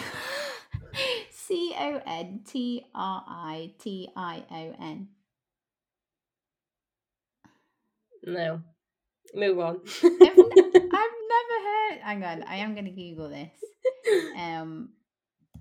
C 1.31 1.75
O 1.79 2.01
N 2.07 2.41
T 2.47 2.85
R 2.95 3.25
I 3.27 3.73
T 3.79 4.09
I 4.17 4.45
O 4.51 4.75
N. 4.81 5.09
No. 8.27 8.61
Move 9.35 9.59
on. 9.59 9.81
I've, 10.03 10.13
I've, 10.13 10.31
never 10.33 11.59
heard. 11.65 12.01
Hang 12.03 12.25
on, 12.25 12.43
I 12.45 12.57
am 12.57 12.75
going 12.75 12.87
to 12.87 12.91
Google 12.91 13.29
this. 13.29 13.51
Um, 14.37 14.91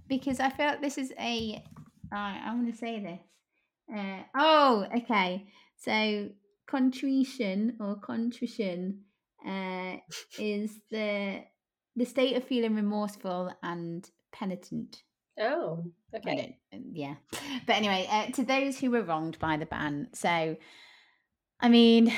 because 0.10 0.42
I 0.42 0.50
feel 0.50 0.66
like 0.66 0.82
this 0.82 0.98
is 0.98 1.14
a. 1.18 1.64
Right, 2.14 2.40
I 2.46 2.54
want 2.54 2.72
to 2.72 2.78
say 2.78 3.00
this. 3.00 3.20
Uh, 3.92 4.22
oh, 4.38 4.86
okay. 4.98 5.48
So 5.78 6.30
contrition 6.68 7.76
or 7.80 7.96
contrition 7.96 9.02
uh, 9.46 9.96
is 10.40 10.80
the 10.92 11.42
the 11.96 12.06
state 12.06 12.38
of 12.38 12.44
feeling 12.44 12.76
remorseful 12.76 13.52
and 13.64 14.08
penitent. 14.32 15.02
Oh, 15.40 15.86
okay. 16.16 16.58
Um, 16.72 16.84
yeah. 16.92 17.16
But 17.66 17.78
anyway, 17.78 18.08
uh, 18.10 18.28
to 18.32 18.44
those 18.44 18.78
who 18.80 18.92
were 18.92 19.04
wronged 19.04 19.40
by 19.40 19.58
the 19.58 19.66
ban. 19.66 20.10
So, 20.14 20.56
I 21.60 21.70
mean, 21.70 22.14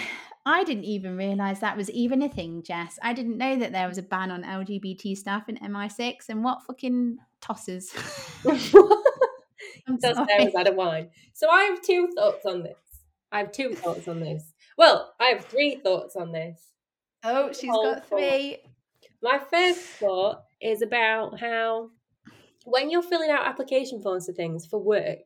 I 0.46 0.64
didn't 0.64 0.86
even 0.86 1.18
realize 1.18 1.60
that 1.60 1.78
was 1.78 1.90
even 1.92 2.22
a 2.22 2.30
thing, 2.30 2.64
Jess. 2.64 3.00
I 3.02 3.14
didn't 3.14 3.38
know 3.38 3.58
that 3.58 3.72
there 3.72 3.88
was 3.88 3.98
a 3.98 4.04
ban 4.04 4.32
on 4.32 4.44
LGBT 4.44 5.16
staff 5.18 5.50
in 5.50 5.58
MI6 5.58 6.30
and 6.30 6.44
what 6.44 6.64
fucking 6.64 7.18
tosses. 7.42 7.94
Does 9.88 10.02
there 10.02 10.46
was 10.46 10.56
out 10.56 10.68
of 10.68 10.76
wine. 10.76 11.10
So 11.34 11.50
I 11.50 11.66
have 11.66 11.82
two 11.82 12.10
thoughts 12.16 12.46
on 12.46 12.64
this. 12.64 12.78
I 13.32 13.40
have 13.40 13.52
two 13.52 13.76
thoughts 13.76 14.08
on 14.08 14.20
this. 14.20 14.54
Well, 14.78 15.14
I 15.20 15.26
have 15.26 15.46
three 15.46 15.76
thoughts 15.76 16.16
on 16.16 16.32
this. 16.32 16.60
Oh, 17.24 17.52
she's 17.52 17.72
got 17.72 18.08
three. 18.08 18.58
My 19.22 19.40
first 19.40 19.80
thought 19.82 20.44
is 20.62 20.82
about 20.82 21.40
how 21.40 21.90
when 22.66 22.90
you're 22.90 23.04
filling 23.04 23.30
out 23.30 23.48
application 23.48 24.02
forms 24.02 24.26
for 24.26 24.34
things 24.34 24.66
for 24.66 24.80
work 24.80 25.20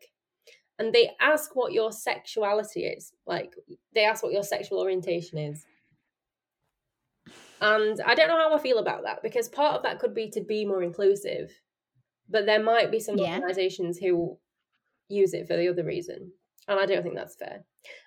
and 0.77 0.93
they 0.93 1.11
ask 1.19 1.55
what 1.55 1.73
your 1.73 1.91
sexuality 1.91 2.85
is, 2.85 3.13
like 3.25 3.53
they 3.93 4.05
ask 4.05 4.23
what 4.23 4.33
your 4.33 4.43
sexual 4.43 4.79
orientation 4.79 5.37
is. 5.37 5.65
And 7.61 7.99
I 8.05 8.15
don't 8.15 8.29
know 8.29 8.37
how 8.37 8.55
I 8.55 8.59
feel 8.59 8.79
about 8.79 9.03
that 9.03 9.21
because 9.21 9.49
part 9.49 9.75
of 9.75 9.83
that 9.83 9.99
could 9.99 10.13
be 10.13 10.29
to 10.31 10.41
be 10.41 10.65
more 10.65 10.81
inclusive, 10.81 11.51
but 12.29 12.45
there 12.45 12.63
might 12.63 12.91
be 12.91 12.99
some 12.99 13.17
yeah. 13.17 13.35
organizations 13.35 13.97
who 13.97 14.37
use 15.09 15.33
it 15.33 15.47
for 15.47 15.57
the 15.57 15.67
other 15.67 15.83
reason. 15.83 16.31
And 16.67 16.79
I 16.79 16.85
don't 16.85 17.03
think 17.03 17.15
that's 17.15 17.35
fair. 17.35 17.63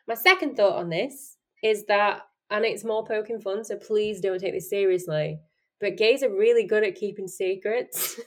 My 0.07 0.15
second 0.15 0.57
thought 0.57 0.79
on 0.79 0.89
this 0.89 1.37
is 1.63 1.85
that, 1.87 2.23
and 2.51 2.65
it's 2.65 2.85
more 2.85 3.05
poking 3.05 3.41
fun, 3.41 3.65
so 3.65 3.77
please 3.77 4.21
don't 4.21 4.39
take 4.39 4.55
this 4.55 4.71
seriously, 4.71 5.41
but 5.81 5.97
gays 5.97 6.23
are 6.23 6.31
really 6.31 6.65
good 6.65 6.85
at 6.85 6.95
keeping 6.95 7.27
secrets. 7.27 8.21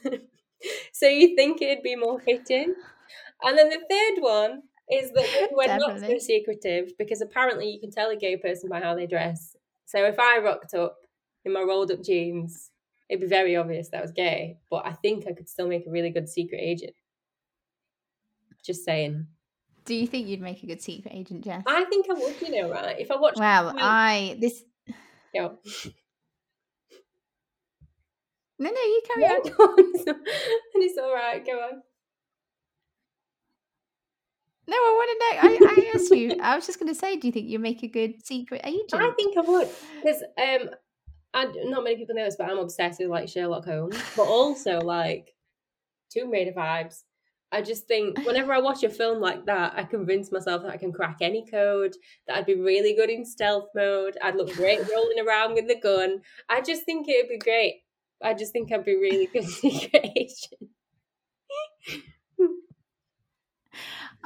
so 0.92 1.08
you 1.08 1.34
think 1.34 1.62
it'd 1.62 1.82
be 1.82 1.96
more 1.96 2.20
fitting. 2.20 2.74
And 3.42 3.56
then 3.56 3.70
the 3.70 3.80
third 3.88 4.22
one 4.22 4.62
is 4.90 5.10
that 5.12 5.48
we're 5.52 5.76
not 5.76 6.00
so 6.00 6.18
secretive 6.18 6.92
because 6.98 7.20
apparently 7.20 7.70
you 7.70 7.80
can 7.80 7.90
tell 7.90 8.10
a 8.10 8.16
gay 8.16 8.36
person 8.36 8.68
by 8.68 8.80
how 8.80 8.94
they 8.94 9.06
dress. 9.06 9.56
So 9.86 10.04
if 10.04 10.18
I 10.18 10.38
rocked 10.38 10.74
up 10.74 10.96
in 11.44 11.52
my 11.52 11.62
rolled 11.62 11.90
up 11.90 12.02
jeans, 12.02 12.70
it'd 13.08 13.20
be 13.20 13.26
very 13.26 13.56
obvious 13.56 13.88
that 13.88 13.98
I 13.98 14.02
was 14.02 14.12
gay. 14.12 14.58
But 14.70 14.86
I 14.86 14.92
think 14.92 15.26
I 15.26 15.32
could 15.32 15.48
still 15.48 15.68
make 15.68 15.86
a 15.86 15.90
really 15.90 16.10
good 16.10 16.28
secret 16.28 16.60
agent. 16.60 16.94
Just 18.66 18.84
saying. 18.84 19.28
Do 19.84 19.94
you 19.94 20.08
think 20.08 20.26
you'd 20.26 20.40
make 20.40 20.62
a 20.64 20.66
good 20.66 20.82
secret 20.82 21.14
agent, 21.14 21.44
Jess? 21.44 21.62
I 21.66 21.84
think 21.84 22.06
I 22.10 22.14
would, 22.14 22.40
you 22.40 22.60
know, 22.60 22.70
right? 22.70 22.98
If 22.98 23.12
I 23.12 23.16
watched 23.16 23.38
Well, 23.38 23.72
I 23.78 24.36
this 24.40 24.64
yeah. 25.32 25.48
No, 28.58 28.70
no, 28.70 28.80
you 28.80 29.02
carry 29.06 29.24
on. 29.26 29.40
and 30.08 30.82
it's 30.82 30.98
all 30.98 31.14
right. 31.14 31.44
Go 31.44 31.52
on. 31.52 31.82
No, 34.68 34.76
I 34.76 34.92
want 34.96 35.10
to 35.10 35.66
know. 35.66 35.68
I, 35.68 35.80
I 35.80 35.92
asked 35.94 36.10
you. 36.10 36.36
I 36.42 36.56
was 36.56 36.66
just 36.66 36.80
going 36.80 36.92
to 36.92 36.98
say, 36.98 37.16
do 37.16 37.28
you 37.28 37.32
think 37.32 37.48
you 37.48 37.58
make 37.58 37.82
a 37.82 37.88
good 37.88 38.26
secret 38.26 38.62
agent? 38.64 38.94
I 38.94 39.12
think 39.12 39.36
I 39.36 39.42
would 39.42 39.68
because 40.02 40.22
um, 40.22 40.70
I 41.34 41.44
not 41.64 41.84
many 41.84 41.96
people 41.96 42.14
know 42.14 42.24
this, 42.24 42.36
but 42.36 42.50
I'm 42.50 42.58
obsessed 42.58 42.98
with 42.98 43.08
like 43.08 43.28
Sherlock 43.28 43.64
Holmes, 43.64 44.00
but 44.16 44.24
also 44.24 44.80
like 44.80 45.34
Tomb 46.10 46.30
Raider 46.30 46.52
vibes. 46.52 47.02
I 47.52 47.62
just 47.62 47.86
think 47.86 48.18
whenever 48.26 48.52
I 48.52 48.58
watch 48.58 48.82
a 48.82 48.88
film 48.88 49.20
like 49.20 49.46
that, 49.46 49.74
I 49.76 49.84
convince 49.84 50.32
myself 50.32 50.62
that 50.62 50.72
I 50.72 50.76
can 50.76 50.92
crack 50.92 51.18
any 51.20 51.44
code, 51.48 51.94
that 52.26 52.36
I'd 52.36 52.46
be 52.46 52.54
really 52.54 52.94
good 52.94 53.10
in 53.10 53.24
stealth 53.24 53.68
mode, 53.74 54.16
I'd 54.22 54.36
look 54.36 54.52
great 54.54 54.80
rolling 54.92 55.20
around 55.26 55.54
with 55.54 55.68
the 55.68 55.80
gun. 55.80 56.20
I 56.48 56.60
just 56.60 56.84
think 56.84 57.08
it'd 57.08 57.30
be 57.30 57.38
great. 57.38 57.82
I 58.22 58.34
just 58.34 58.52
think 58.52 58.72
I'd 58.72 58.84
be 58.84 58.96
really 58.96 59.26
good 59.32 59.44
secret 59.44 60.10
agent. 60.16 60.70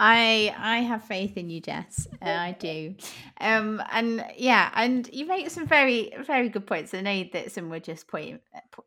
I 0.03 0.55
I 0.57 0.79
have 0.79 1.05
faith 1.05 1.37
in 1.37 1.51
you, 1.51 1.61
Jess. 1.61 2.09
Uh, 2.23 2.31
I 2.31 2.57
do. 2.59 2.95
Um, 3.39 3.83
and 3.93 4.25
yeah, 4.35 4.71
and 4.75 5.07
you 5.13 5.27
make 5.27 5.51
some 5.51 5.67
very 5.67 6.15
very 6.25 6.49
good 6.49 6.67
points. 6.67 6.95
I 6.95 7.03
know 7.03 7.25
that 7.35 7.53
some 7.53 7.69
were 7.69 7.81
just 7.81 8.09
point, 8.09 8.41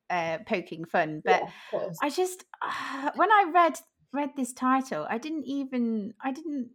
uh, 0.10 0.40
poking 0.48 0.86
fun, 0.86 1.22
but 1.24 1.44
Yeah, 1.72 1.90
I 2.02 2.10
just 2.10 2.46
uh, 2.64 3.12
when 3.16 3.32
I 3.32 3.52
read 3.54 3.80
read 4.14 4.32
this 4.36 4.54
title, 4.54 5.06
I 5.10 5.18
didn't 5.18 5.46
even 5.46 6.14
I 6.22 6.32
didn't 6.32 6.70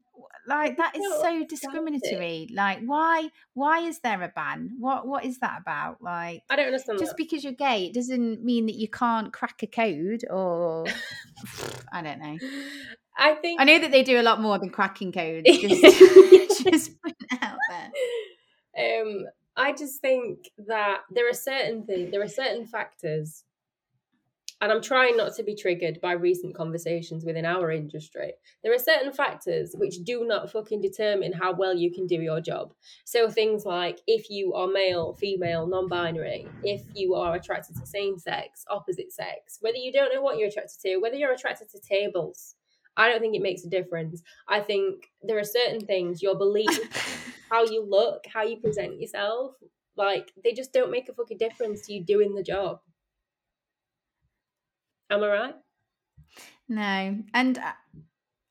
like 0.46 0.77
that 0.79 0.96
is 0.96 1.05
so 1.20 1.44
discriminatory. 1.44 2.48
Like 2.53 2.81
why 2.85 3.29
why 3.55 3.81
is 3.81 4.01
there 4.01 4.22
a 4.22 4.29
ban? 4.29 4.77
What 4.79 5.07
what 5.07 5.24
is 5.24 5.38
that 5.38 5.61
about? 5.61 6.03
Like 6.03 6.42
I 6.51 6.57
don't 6.57 6.66
understand 6.66 6.98
just 6.98 7.12
that. 7.12 7.16
because 7.16 7.44
you're 7.44 7.53
gay, 7.53 7.87
it 7.87 7.94
doesn't 7.94 8.44
mean 8.44 8.66
that 8.66 8.77
you 8.77 8.88
can't 8.88 9.33
crack 9.33 9.62
a 9.62 9.66
code 9.66 10.24
or 10.29 10.87
I 11.92 12.03
don't 12.03 12.18
know. 12.18 12.38
I 13.16 13.35
think 13.35 13.61
I 13.61 13.64
know 13.64 13.79
that 13.79 13.90
they 13.90 14.03
do 14.03 14.20
a 14.20 14.22
lot 14.22 14.40
more 14.40 14.59
than 14.59 14.70
cracking 14.70 15.12
codes. 15.12 15.46
Just, 15.46 15.83
just 16.64 17.03
put 17.03 17.14
it 17.20 17.38
out 17.42 17.59
there. 17.68 19.03
um 19.03 19.27
I 19.57 19.72
just 19.72 20.01
think 20.01 20.38
that 20.68 21.01
there 21.11 21.29
are 21.29 21.35
certain 21.35 21.85
things 21.85 22.11
there 22.11 22.22
are 22.22 22.29
certain 22.29 22.66
factors 22.66 23.44
and 24.61 24.73
I'm 24.73 24.83
trying 24.83 25.16
not 25.16 25.35
to 25.37 25.42
be 25.42 25.55
triggered 25.55 26.01
by 26.01 26.12
recent 26.12 26.55
conversations 26.55 27.25
within 27.25 27.44
our 27.44 27.71
industry. 27.71 28.33
There 28.62 28.75
are 28.75 28.79
certain 28.79 29.12
factors 29.12 29.75
which 29.77 30.03
do 30.05 30.27
not 30.27 30.51
fucking 30.51 30.81
determine 30.81 31.33
how 31.33 31.55
well 31.55 31.75
you 31.75 31.92
can 31.92 32.07
do 32.07 32.16
your 32.16 32.40
job. 32.40 32.73
So 33.05 33.31
things 33.31 33.64
like 33.64 34.01
if 34.07 34.31
you 34.31 34.55
are 34.55 34.66
male, 34.66 35.14
female, 35.14 35.66
non-binary, 35.66 36.49
if 36.64 36.83
you 36.94 37.14
are 37.14 37.37
attracted 37.37 37.77
to 37.77 37.87
same 37.87 38.18
sex, 38.18 38.64
opposite 38.68 39.12
sex, 39.12 39.59
whether 39.61 39.77
you 39.77 39.92
don't 39.92 40.12
know 40.12 40.23
what 40.23 40.38
you're 40.38 40.49
attracted 40.49 40.81
to, 40.83 40.97
whether 40.99 41.16
you're 41.16 41.33
attracted 41.33 41.68
to 41.71 41.81
tables. 41.81 42.57
I 42.97 43.09
don't 43.09 43.21
think 43.21 43.37
it 43.37 43.42
makes 43.42 43.64
a 43.64 43.71
difference. 43.71 44.23
I 44.49 44.59
think 44.59 45.05
there 45.23 45.38
are 45.38 45.44
certain 45.44 45.81
things, 45.81 46.21
your 46.21 46.37
belief, 46.37 46.68
how 47.51 47.64
you 47.64 47.87
look, 47.88 48.25
how 48.27 48.42
you 48.42 48.57
present 48.57 49.01
yourself, 49.01 49.55
like 49.97 50.33
they 50.42 50.53
just 50.53 50.73
don't 50.73 50.90
make 50.90 51.09
a 51.09 51.12
fucking 51.12 51.38
difference 51.38 51.87
to 51.87 51.92
you 51.92 52.05
doing 52.05 52.35
the 52.35 52.42
job. 52.42 52.81
Am 55.11 55.23
I 55.23 55.29
right? 55.29 55.55
No, 56.68 57.18
and 57.33 57.59
uh, 57.59 57.73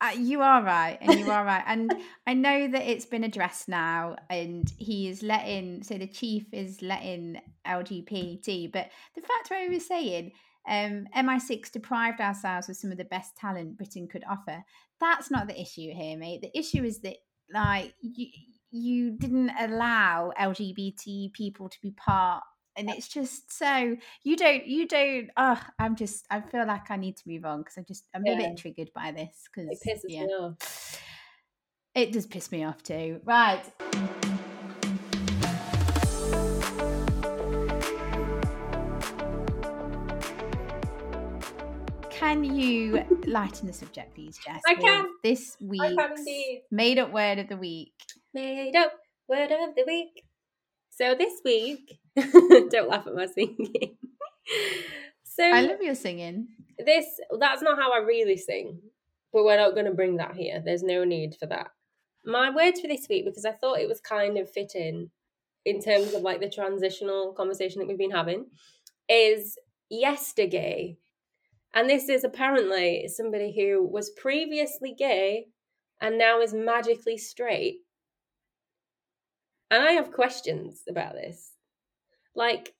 uh, 0.02 0.12
you 0.18 0.42
are 0.42 0.64
right, 0.64 0.98
and 1.02 1.20
you 1.20 1.30
are 1.30 1.46
right, 1.46 1.64
and 1.68 1.94
I 2.28 2.34
know 2.34 2.68
that 2.68 2.90
it's 2.90 3.06
been 3.06 3.24
addressed 3.24 3.68
now, 3.68 4.16
and 4.30 4.72
he 4.78 5.08
is 5.08 5.22
letting. 5.22 5.84
So 5.84 5.98
the 5.98 6.08
chief 6.08 6.46
is 6.52 6.82
letting 6.82 7.40
LGBT, 7.66 8.72
but 8.72 8.90
the 9.16 9.22
fact 9.22 9.50
where 9.50 9.64
he 9.64 9.74
was 9.74 9.88
saying. 9.88 10.32
Um, 10.70 11.08
MI6 11.16 11.72
deprived 11.72 12.20
ourselves 12.20 12.68
of 12.68 12.76
some 12.76 12.92
of 12.92 12.98
the 12.98 13.06
best 13.06 13.38
talent 13.38 13.78
Britain 13.78 14.06
could 14.06 14.26
offer. 14.30 14.66
That's 15.00 15.32
not 15.32 15.48
the 15.48 15.58
issue 15.58 15.94
here, 15.94 16.18
mate. 16.18 16.42
The 16.42 16.60
issue 16.60 16.84
is 16.84 17.00
that, 17.04 17.16
like, 17.54 17.94
you, 18.02 18.28
you 18.70 19.12
didn't 19.12 19.52
allow 19.58 20.34
LGBT 20.38 21.32
people 21.32 21.70
to 21.70 21.78
be 21.82 21.92
part 21.92 22.44
and 22.78 22.90
it's 22.90 23.08
just 23.08 23.52
so 23.52 23.98
you 24.24 24.36
don't 24.38 24.66
you 24.68 24.88
don't 24.88 25.30
oh 25.36 25.60
i'm 25.80 25.96
just 25.96 26.26
i 26.30 26.40
feel 26.40 26.66
like 26.66 26.90
i 26.92 26.96
need 26.96 27.18
to 27.18 27.24
move 27.28 27.44
on 27.44 27.60
because 27.60 27.78
i 27.78 27.82
just 27.82 28.06
i'm 28.16 28.22
a 28.26 28.36
bit 28.38 28.58
triggered 28.58 28.92
by 28.94 29.12
this 29.12 29.44
because 29.54 29.70
It 29.72 29.80
pisses 29.90 30.02
yeah 30.08 30.26
me 30.26 30.34
off. 30.34 31.02
it 31.96 32.12
does 32.12 32.26
piss 32.28 32.52
me 32.52 32.64
off 32.64 32.84
too 32.84 33.20
right 33.26 33.64
can 42.10 42.44
you 42.44 43.04
lighten 43.26 43.68
the 43.68 43.74
subject 43.74 44.16
please 44.16 44.38
jess 44.44 44.62
I 44.68 44.76
can. 44.76 45.06
this 45.24 45.58
I 45.62 45.66
week's 45.66 45.96
can 45.96 46.12
indeed. 46.18 46.64
made 46.72 47.00
up 47.00 47.12
word 47.12 47.40
of 47.40 47.48
the 47.48 47.58
week 47.58 47.94
Made 48.34 48.76
up 48.76 48.92
word 49.28 49.52
of 49.52 49.74
the 49.76 49.84
week. 49.88 50.24
So 50.98 51.16
this 51.16 51.42
week, 51.46 52.00
don't 52.16 52.90
laugh 52.90 53.08
at 53.08 53.16
my 53.16 53.28
singing. 53.28 53.98
So 55.24 55.44
i 55.44 55.62
love 55.62 55.82
your 55.82 55.94
singing 55.94 56.48
this 56.84 57.20
that's 57.40 57.62
not 57.62 57.78
how 57.78 57.92
I 57.92 58.00
really 58.00 58.38
sing, 58.38 58.80
but 59.34 59.44
we're 59.44 59.58
not 59.58 59.74
going 59.74 59.86
to 59.86 59.94
bring 59.94 60.18
that 60.18 60.36
here. 60.36 60.62
There's 60.64 60.84
no 60.84 61.04
need 61.04 61.36
for 61.40 61.48
that. 61.48 61.72
My 62.26 62.50
words 62.50 62.82
for 62.82 62.88
this 62.88 63.08
week 63.10 63.26
because 63.26 63.46
I 63.46 63.52
thought 63.52 63.80
it 63.80 63.88
was 63.88 64.02
kind 64.02 64.38
of 64.38 64.52
fitting 64.52 65.10
in 65.66 65.82
terms 65.82 66.14
of 66.14 66.22
like 66.22 66.40
the 66.40 66.50
transitional 66.50 67.34
conversation 67.34 67.80
that 67.80 67.88
we've 67.88 67.98
been 67.98 68.12
having 68.12 68.46
is 69.10 69.58
yesterday. 69.90 70.98
And 71.74 71.90
this 71.90 72.10
is 72.10 72.24
apparently 72.24 73.08
somebody 73.08 73.54
who 73.56 73.86
was 73.86 74.12
previously 74.12 74.96
gay 74.98 75.48
and 76.02 76.18
now 76.18 76.42
is 76.42 76.54
magically 76.54 77.18
straight. 77.18 77.80
And 79.70 79.84
I 79.84 79.92
have 79.94 80.12
questions 80.12 80.82
about 80.88 81.14
this. 81.14 81.52
Like, 82.36 82.74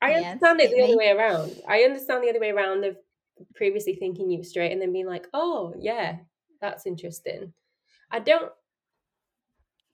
I 0.00 0.12
understand 0.12 0.60
it 0.60 0.70
the 0.70 0.82
other 0.82 0.96
way 0.96 1.10
around. 1.10 1.60
I 1.68 1.80
understand 1.80 2.22
the 2.22 2.30
other 2.30 2.40
way 2.40 2.50
around 2.50 2.84
of 2.84 2.96
previously 3.54 3.94
thinking 3.94 4.30
you 4.30 4.38
were 4.38 4.44
straight 4.44 4.72
and 4.72 4.80
then 4.80 4.92
being 4.92 5.06
like, 5.06 5.26
oh, 5.34 5.74
yeah, 5.78 6.18
that's 6.60 6.86
interesting. 6.86 7.52
I 8.10 8.20
don't. 8.20 8.52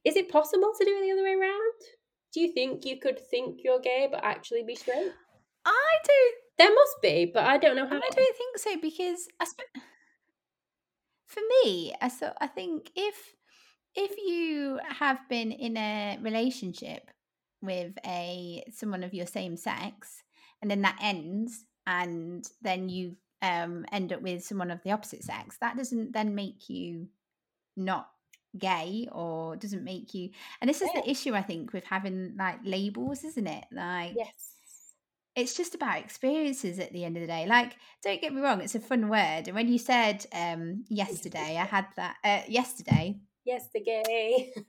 Is 0.04 0.16
it 0.16 0.28
possible 0.30 0.72
to 0.76 0.84
do 0.84 0.90
it 0.90 1.06
the 1.06 1.12
other 1.12 1.22
way 1.22 1.34
around? 1.34 1.72
Do 2.34 2.40
you 2.40 2.52
think 2.52 2.84
you 2.84 2.98
could 2.98 3.18
think 3.18 3.60
you're 3.64 3.80
gay 3.80 4.08
but 4.10 4.22
actually 4.22 4.62
be 4.64 4.74
straight? 4.74 5.12
i 5.64 5.96
don't 6.06 6.34
There 6.58 6.74
must 6.74 6.96
be, 7.00 7.30
but 7.32 7.44
I 7.44 7.56
don't 7.56 7.76
know 7.76 7.86
how. 7.86 7.96
I 7.96 8.00
don't 8.00 8.36
think 8.36 8.58
so 8.58 8.76
because 8.80 9.28
I 9.40 9.44
sp- 9.48 9.72
for 11.26 11.40
me, 11.64 11.94
I 12.00 12.08
so 12.08 12.32
I 12.40 12.46
think 12.46 12.90
if 12.94 13.33
if 13.96 14.16
you 14.18 14.80
have 14.88 15.18
been 15.28 15.52
in 15.52 15.76
a 15.76 16.18
relationship 16.22 17.10
with 17.62 17.92
a 18.04 18.62
someone 18.72 19.02
of 19.04 19.14
your 19.14 19.26
same 19.26 19.56
sex 19.56 20.22
and 20.60 20.70
then 20.70 20.82
that 20.82 20.98
ends 21.00 21.64
and 21.86 22.46
then 22.62 22.88
you 22.88 23.16
um 23.42 23.84
end 23.92 24.12
up 24.12 24.22
with 24.22 24.44
someone 24.44 24.70
of 24.70 24.82
the 24.82 24.90
opposite 24.92 25.22
sex, 25.22 25.56
that 25.60 25.76
doesn't 25.76 26.12
then 26.12 26.34
make 26.34 26.68
you 26.68 27.08
not 27.76 28.08
gay 28.58 29.08
or 29.10 29.56
doesn't 29.56 29.82
make 29.82 30.14
you 30.14 30.30
and 30.60 30.68
this 30.70 30.80
is 30.80 30.88
the 30.94 31.10
issue 31.10 31.34
I 31.34 31.42
think 31.42 31.72
with 31.72 31.84
having 31.84 32.36
like 32.38 32.60
labels, 32.64 33.24
isn't 33.24 33.46
it? 33.46 33.64
Like 33.72 34.12
Yes. 34.16 34.32
it's 35.34 35.56
just 35.56 35.74
about 35.74 35.98
experiences 35.98 36.78
at 36.78 36.92
the 36.92 37.04
end 37.04 37.16
of 37.16 37.20
the 37.22 37.26
day. 37.26 37.46
Like, 37.46 37.76
don't 38.02 38.20
get 38.20 38.32
me 38.32 38.40
wrong, 38.40 38.60
it's 38.60 38.76
a 38.76 38.80
fun 38.80 39.08
word. 39.08 39.44
And 39.48 39.54
when 39.54 39.68
you 39.68 39.78
said 39.78 40.24
um 40.32 40.84
yesterday, 40.88 41.58
I 41.58 41.64
had 41.64 41.86
that 41.96 42.16
uh 42.24 42.42
yesterday. 42.48 43.18
Yes, 43.44 43.68
the 43.72 43.80
gay. 43.80 44.52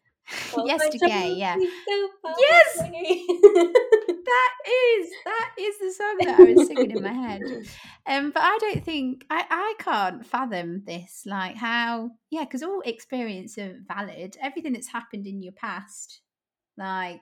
Oh, 0.55 0.65
my 0.65 0.65
yesterday, 0.65 0.97
troubles 0.97 1.37
yeah. 1.37 1.55
so 1.55 2.33
Yes! 2.39 2.77
That 4.25 4.53
is 4.67 5.09
that 5.23 5.51
is 5.59 5.77
the 5.77 5.93
song 5.95 6.17
that 6.17 6.39
I 6.39 6.51
was 6.51 6.65
singing 6.65 6.89
in 6.89 6.99
my 6.99 7.13
head. 7.13 7.43
Um, 8.07 8.31
but 8.31 8.41
I 8.41 8.57
don't 8.59 8.83
think 8.83 9.23
I, 9.29 9.45
I 9.47 9.73
can't 9.77 10.25
fathom 10.25 10.83
this. 10.83 11.23
Like 11.27 11.57
how 11.57 12.09
yeah, 12.31 12.43
because 12.43 12.63
all 12.63 12.81
experience 12.85 13.55
are 13.59 13.75
valid. 13.87 14.35
Everything 14.41 14.73
that's 14.73 14.87
happened 14.87 15.27
in 15.27 15.43
your 15.43 15.53
past, 15.53 16.21
like 16.75 17.21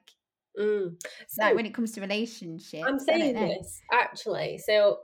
Mm. 0.60 0.95
So, 1.28 1.43
like 1.43 1.56
when 1.56 1.66
it 1.66 1.74
comes 1.74 1.91
to 1.93 2.01
relationships. 2.01 2.84
I'm 2.88 2.99
saying 2.99 3.36
this 3.36 3.82
actually. 3.91 4.60
So 4.60 4.99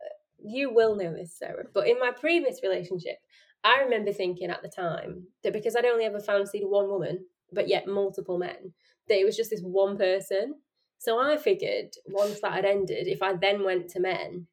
uh, 0.00 0.14
you 0.42 0.72
will 0.72 0.96
know 0.96 1.12
this, 1.12 1.36
Sarah. 1.38 1.64
But 1.72 1.88
in 1.88 1.98
my 1.98 2.10
previous 2.12 2.60
relationship, 2.62 3.16
I 3.64 3.80
remember 3.80 4.12
thinking 4.12 4.50
at 4.50 4.62
the 4.62 4.68
time 4.68 5.28
that 5.42 5.52
because 5.54 5.74
I'd 5.74 5.86
only 5.86 6.04
ever 6.04 6.20
fancied 6.20 6.64
one 6.64 6.88
woman, 6.88 7.24
but 7.50 7.66
yet 7.66 7.86
multiple 7.88 8.38
men, 8.38 8.74
that 9.08 9.18
it 9.18 9.24
was 9.24 9.36
just 9.36 9.50
this 9.50 9.62
one 9.62 9.96
person. 9.96 10.56
So 10.98 11.18
I 11.18 11.36
figured 11.38 11.94
once 12.06 12.40
that 12.40 12.52
had 12.52 12.64
ended, 12.66 13.06
if 13.08 13.22
I 13.22 13.34
then 13.34 13.64
went 13.64 13.88
to 13.90 14.00
men, 14.00 14.46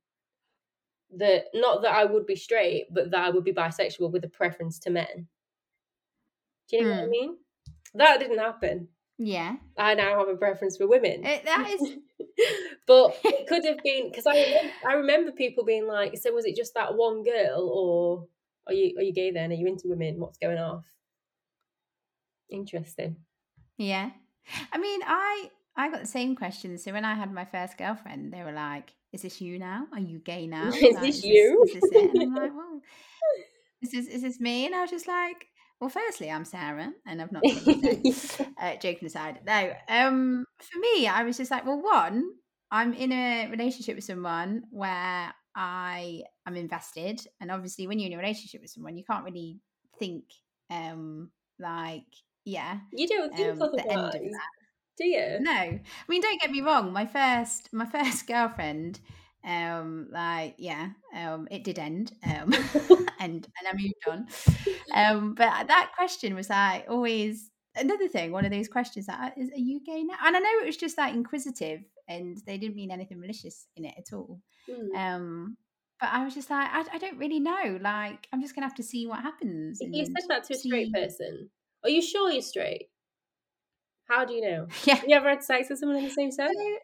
that 1.18 1.46
not 1.54 1.82
that 1.82 1.94
I 1.94 2.06
would 2.06 2.26
be 2.26 2.36
straight, 2.36 2.88
but 2.94 3.12
that 3.12 3.26
I 3.26 3.30
would 3.30 3.44
be 3.44 3.54
bisexual 3.54 4.12
with 4.12 4.24
a 4.24 4.30
preference 4.30 4.80
to 4.80 4.90
men. 4.90 5.28
Do 6.70 6.78
you 6.78 6.84
know 6.84 6.90
what 6.92 7.00
I 7.00 7.04
Hmm. 7.04 7.10
mean? 7.10 7.38
That 7.96 8.20
didn't 8.20 8.40
happen. 8.40 8.88
Yeah. 9.18 9.58
I 9.78 9.94
now 9.96 10.18
have 10.20 10.30
a 10.30 10.38
preference 10.38 10.78
for 10.78 10.88
women. 10.88 11.26
It, 11.26 11.44
that 11.46 11.70
is 11.70 11.82
But 12.88 13.20
it 13.26 13.48
could 13.48 13.66
have 13.66 13.84
been 13.84 14.10
because 14.10 14.26
I 14.26 14.36
I 14.88 14.94
remember 14.94 15.32
people 15.32 15.64
being 15.66 15.86
like, 15.88 16.18
"So 16.18 16.32
was 16.34 16.46
it 16.46 16.56
just 16.56 16.74
that 16.76 16.96
one 16.96 17.24
girl, 17.24 17.70
or 17.70 18.28
are 18.68 18.74
you 18.74 18.98
are 18.98 19.04
you 19.04 19.14
gay 19.14 19.32
then? 19.32 19.52
Are 19.52 19.56
you 19.56 19.68
into 19.68 19.88
women? 19.88 20.20
What's 20.20 20.38
going 20.38 20.58
off?" 20.58 20.86
Interesting. 22.50 23.18
Yeah. 23.78 24.12
I 24.72 24.78
mean, 24.78 25.02
I 25.06 25.50
I 25.76 25.90
got 25.90 26.02
the 26.02 26.08
same 26.08 26.36
question. 26.36 26.78
So 26.78 26.92
when 26.92 27.06
I 27.06 27.16
had 27.16 27.32
my 27.32 27.46
first 27.46 27.78
girlfriend, 27.78 28.34
they 28.34 28.44
were 28.44 28.52
like, 28.52 28.94
"Is 29.14 29.22
this 29.22 29.42
you 29.42 29.60
now? 29.60 29.88
Are 29.94 30.00
you 30.00 30.20
gay 30.20 30.48
now? 30.48 30.68
Is 30.74 30.82
Like, 30.82 31.02
this 31.02 31.18
is 31.18 31.26
you? 31.26 31.64
Is 31.64 31.74
this 31.74 31.92
it?" 31.92 32.12
And 32.12 32.22
I'm 32.22 32.36
like, 32.36 32.52
"Well, 32.56 32.82
is 33.82 33.92
this 33.92 34.08
is 34.08 34.22
this 34.22 34.40
me?" 34.40 34.66
And 34.66 34.76
I 34.76 34.82
was 34.82 34.92
just 34.92 35.08
like, 35.08 35.48
"Well, 35.80 35.90
firstly, 35.90 36.30
I'm 36.30 36.46
Sarah, 36.46 36.92
and 37.06 37.22
I've 37.22 37.32
not 37.32 37.44
uh, 38.62 38.76
joking 38.76 39.08
aside, 39.08 39.40
no. 39.46 39.74
Um, 39.88 40.46
for 40.60 40.80
me, 40.80 41.08
I 41.08 41.24
was 41.24 41.38
just 41.38 41.52
like, 41.52 41.66
well, 41.66 41.82
one, 41.82 42.24
I'm 42.70 42.94
in 42.94 43.12
a 43.12 43.48
relationship 43.50 43.96
with 43.96 44.04
someone 44.04 44.64
where 44.70 45.34
I 45.56 46.24
am 46.48 46.56
invested, 46.56 47.22
and 47.40 47.52
obviously, 47.52 47.88
when 47.88 48.00
you're 48.00 48.08
in 48.08 48.18
a 48.18 48.22
relationship 48.22 48.62
with 48.62 48.72
someone, 48.72 48.98
you 48.98 49.04
can't 49.04 49.26
really 49.26 49.60
think, 50.00 50.24
um, 50.70 51.32
like, 51.60 52.06
yeah, 52.46 52.80
you 52.94 53.08
don't 53.08 53.36
think 53.36 53.62
um, 53.62 53.72
the 53.74 53.92
end 53.92 54.06
of 54.06 54.12
that. 54.14 54.50
do 54.98 55.06
you? 55.08 55.38
No, 55.40 55.52
I 55.52 55.82
mean, 56.08 56.22
don't 56.22 56.42
get 56.42 56.52
me 56.52 56.62
wrong. 56.62 56.94
My 56.94 57.06
first, 57.06 57.70
my 57.74 57.86
first 57.92 58.28
girlfriend, 58.28 59.00
um, 59.46 60.08
like, 60.12 60.56
yeah, 60.58 60.90
um, 61.16 61.48
it 61.52 61.64
did 61.64 61.80
end, 61.80 62.14
um, 62.24 62.54
and 63.20 63.46
and 63.46 63.68
I 63.68 63.74
moved 63.74 64.08
on. 64.10 64.28
Um, 64.94 65.36
but 65.36 65.68
that 65.68 65.94
question 65.96 66.36
was 66.36 66.50
like 66.50 66.88
always 66.90 67.51
another 67.76 68.08
thing. 68.08 68.32
One 68.32 68.46
of 68.46 68.52
those 68.52 68.68
questions 68.68 69.08
that 69.08 69.38
is, 69.38 69.50
are 69.52 69.58
you 69.58 69.82
gay 69.84 70.04
now? 70.04 70.16
And 70.24 70.36
I 70.36 70.40
know 70.40 70.60
it 70.62 70.66
was 70.66 70.78
just 70.78 70.98
like 70.98 71.14
inquisitive, 71.14 71.82
and 72.08 72.38
they 72.46 72.58
didn't 72.58 72.76
mean 72.76 72.92
anything 72.92 73.20
malicious 73.20 73.68
in 73.76 73.86
it 73.86 73.96
at 73.98 74.14
all. 74.14 74.40
Hmm. 74.70 74.96
Um, 74.96 75.58
but 76.00 76.10
I 76.12 76.24
was 76.24 76.34
just 76.34 76.50
like, 76.50 76.68
I, 76.72 76.84
I 76.94 76.98
don't 76.98 77.18
really 77.18 77.40
know. 77.40 77.78
Like, 77.82 78.28
I'm 78.34 78.42
just 78.42 78.56
gonna 78.56 78.68
have 78.68 78.76
to 78.76 78.84
see 78.84 79.08
what 79.08 79.22
happens. 79.22 79.80
If 79.82 79.94
you 79.94 80.06
said 80.06 80.28
that 80.30 80.44
to 80.46 80.54
a 80.54 80.58
straight 80.58 80.88
see- 80.88 80.94
person, 80.94 81.50
are 81.84 81.90
you 81.90 82.02
sure 82.02 82.32
you're 82.32 82.42
straight? 82.42 82.88
How 84.06 84.26
do 84.26 84.34
you 84.34 84.42
know? 84.42 84.68
Yeah. 84.84 84.96
Have 84.96 85.08
you 85.08 85.16
ever 85.16 85.30
had 85.30 85.44
sex 85.44 85.70
with 85.70 85.80
someone 85.80 85.98
in 86.00 86.04
the 86.06 86.12
same 86.12 86.32
sex? 86.32 86.52
So, 86.54 86.78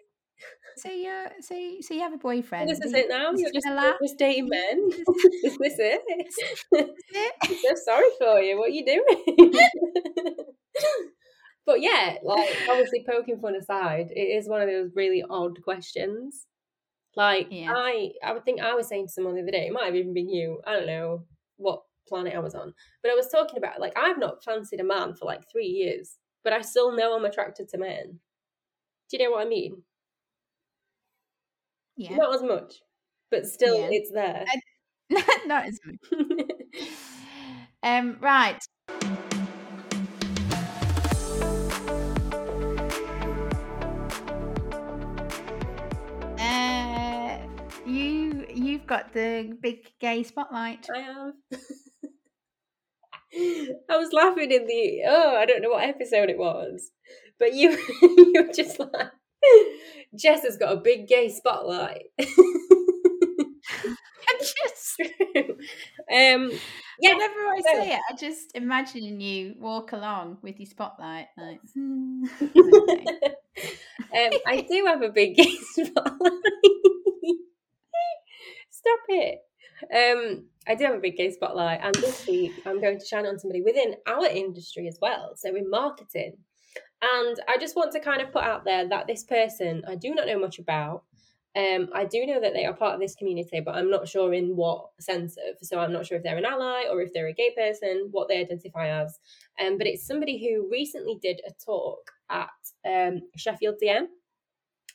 so 0.78 0.89
you 0.91 1.25
so 1.41 1.55
so 1.82 1.93
you 1.93 2.01
have 2.01 2.13
a 2.13 2.17
boyfriend. 2.17 2.69
This 2.69 2.80
is 2.80 2.93
it 2.93 3.07
now. 3.09 3.32
You're 3.36 3.51
just, 3.51 3.65
you're 3.65 3.97
just 4.01 4.17
dating 4.17 4.49
men. 4.49 4.89
This 4.89 4.99
is 5.43 5.57
this 5.57 5.75
it? 5.80 6.01
This 6.71 6.89
it? 7.13 7.34
I'm 7.43 7.55
so 7.55 7.75
sorry 7.86 8.09
for 8.19 8.39
you. 8.39 8.57
What 8.57 8.69
are 8.69 8.73
you 8.73 8.86
doing? 8.86 9.53
but 11.65 11.82
yeah, 11.82 12.15
like 12.23 12.49
obviously 12.69 13.05
poking 13.09 13.39
fun 13.39 13.55
aside, 13.55 14.07
it 14.11 14.19
is 14.19 14.47
one 14.47 14.61
of 14.61 14.67
those 14.67 14.91
really 14.95 15.23
odd 15.30 15.61
questions. 15.63 16.45
Like 17.15 17.47
Yeah. 17.49 17.73
I, 17.75 18.11
I 18.23 18.34
would 18.34 18.45
think 18.45 18.61
I 18.61 18.75
was 18.75 18.88
saying 18.88 19.07
to 19.07 19.11
someone 19.11 19.36
the 19.36 19.41
other 19.41 19.51
day. 19.51 19.67
It 19.67 19.73
might 19.73 19.86
have 19.86 19.95
even 19.95 20.13
been 20.13 20.30
you. 20.30 20.61
I 20.65 20.73
don't 20.73 20.88
know 20.88 21.25
what 21.57 21.82
planet 22.07 22.36
I 22.36 22.39
was 22.39 22.55
on, 22.55 22.73
but 23.01 23.11
I 23.11 23.15
was 23.15 23.30
talking 23.30 23.57
about 23.57 23.80
like 23.80 23.97
I've 23.97 24.19
not 24.19 24.43
fancied 24.43 24.80
a 24.80 24.84
man 24.84 25.15
for 25.15 25.25
like 25.25 25.41
three 25.51 25.65
years, 25.67 26.17
but 26.43 26.53
I 26.53 26.61
still 26.61 26.95
know 26.95 27.15
I'm 27.15 27.25
attracted 27.25 27.69
to 27.69 27.78
men. 27.78 28.19
Do 29.09 29.17
you 29.17 29.23
know 29.23 29.32
what 29.32 29.45
I 29.45 29.49
mean? 29.49 29.84
Yeah. 31.98 32.16
Not 32.16 32.36
as 32.36 32.43
much, 32.43 32.76
but 33.32 33.45
still, 33.45 33.80
Yeah. 33.80 33.89
it's 33.91 34.12
there. 34.12 34.45
Not 35.48 35.66
as 35.66 35.80
much. 35.86 35.98
Um, 37.84 38.18
right. 38.22 38.60
Uh, 46.39 47.38
you 47.86 48.45
you've 48.54 48.86
got 48.86 49.14
the 49.14 49.54
big 49.62 49.91
gay 50.00 50.24
spotlight. 50.24 50.88
I 50.93 51.00
am. 51.00 51.34
I 53.89 53.98
was 53.98 54.14
laughing 54.14 54.52
in 54.52 54.68
the 54.68 55.02
oh, 55.08 55.36
I 55.36 55.45
don't 55.45 55.62
know 55.62 55.70
what 55.70 55.84
episode 55.84 56.30
it 56.30 56.38
was, 56.38 56.91
but 57.39 57.54
you 57.54 57.72
you 58.02 58.34
were 58.36 58.54
just 58.54 58.80
like 58.80 58.91
Jess 60.16 60.43
has 60.43 60.58
got 60.58 60.74
a 60.74 60.78
big 60.78 61.08
gay 61.08 61.30
spotlight. 61.30 62.06
I 64.30 64.34
just 64.39 65.02
um, 65.02 66.52
yeah, 67.00 67.14
whenever 67.14 67.39
I 67.39 67.62
so- 67.64 67.74
say 67.74 67.93
it, 67.93 68.00
I 68.10 68.16
just 68.16 68.56
imagine 68.56 69.20
you 69.20 69.56
walk 69.60 69.91
along 69.91 70.38
with 70.41 70.60
your 70.60 70.68
spotlight, 70.68 71.28
like. 71.38 71.60
hmm. 71.74 72.24
um, 72.41 74.32
I 74.48 74.66
do 74.70 74.86
have 74.88 75.02
a 75.02 75.10
big 75.10 75.36
gay 75.36 75.56
spotlight. 75.62 76.32
Stop 78.70 79.00
it. 79.10 79.39
Um, 79.93 80.45
I 80.68 80.76
do 80.76 80.86
have 80.86 80.95
a 80.95 81.00
big 81.00 81.18
gay 81.18 81.32
spotlight, 81.32 81.80
and 81.84 81.95
this 81.95 82.26
week 82.28 82.54
I'm 82.66 82.82
going 82.82 83.00
to 83.00 83.06
shine 83.06 83.26
on 83.26 83.39
somebody 83.39 83.62
within 83.62 83.95
our 84.08 84.26
industry 84.26 84.88
as 84.88 84.98
well, 85.02 85.34
so 85.36 85.56
in 85.56 85.70
marketing. 85.70 86.38
And 87.02 87.39
I 87.48 87.58
just 87.58 87.76
want 87.76 87.91
to 87.91 88.00
kind 88.00 88.22
of 88.22 88.32
put 88.32 88.43
out 88.43 88.66
there 88.66 88.88
that 88.88 89.08
this 89.08 89.24
person 89.24 89.84
I 89.88 89.95
do 89.95 90.16
not 90.16 90.28
know 90.28 90.39
much 90.39 90.60
about. 90.60 91.04
Um, 91.56 91.89
I 91.93 92.06
do 92.06 92.26
know 92.26 92.39
that 92.39 92.54
they 92.54 92.66
are 92.66 92.74
part 92.74 92.93
of 92.93 93.00
this 93.00 93.16
community, 93.16 93.62
but 93.62 93.76
I'm 93.76 93.89
not 93.89 94.08
sure 94.08 94.32
in 94.34 94.56
what 94.56 94.89
sense 95.00 95.38
of. 95.38 95.56
So 95.62 95.80
I'm 95.80 95.91
not 95.91 96.06
sure 96.06 96.18
if 96.18 96.24
they're 96.24 96.38
an 96.38 96.45
ally 96.45 96.84
or 96.89 97.02
if 97.02 97.14
they're 97.14 97.28
a 97.28 97.34
gay 97.34 97.52
person, 97.56 98.10
what 98.12 98.28
they 98.28 98.39
identify 98.39 98.89
as. 98.89 99.18
Um, 99.60 99.78
but 99.78 99.88
it's 99.88 100.06
somebody 100.06 100.38
who 100.38 100.70
recently 100.72 101.18
did 101.20 101.41
a 101.48 101.52
talk 101.64 102.12
at 102.30 102.50
um, 102.88 103.22
Sheffield 103.36 103.76
DM. 103.82 104.06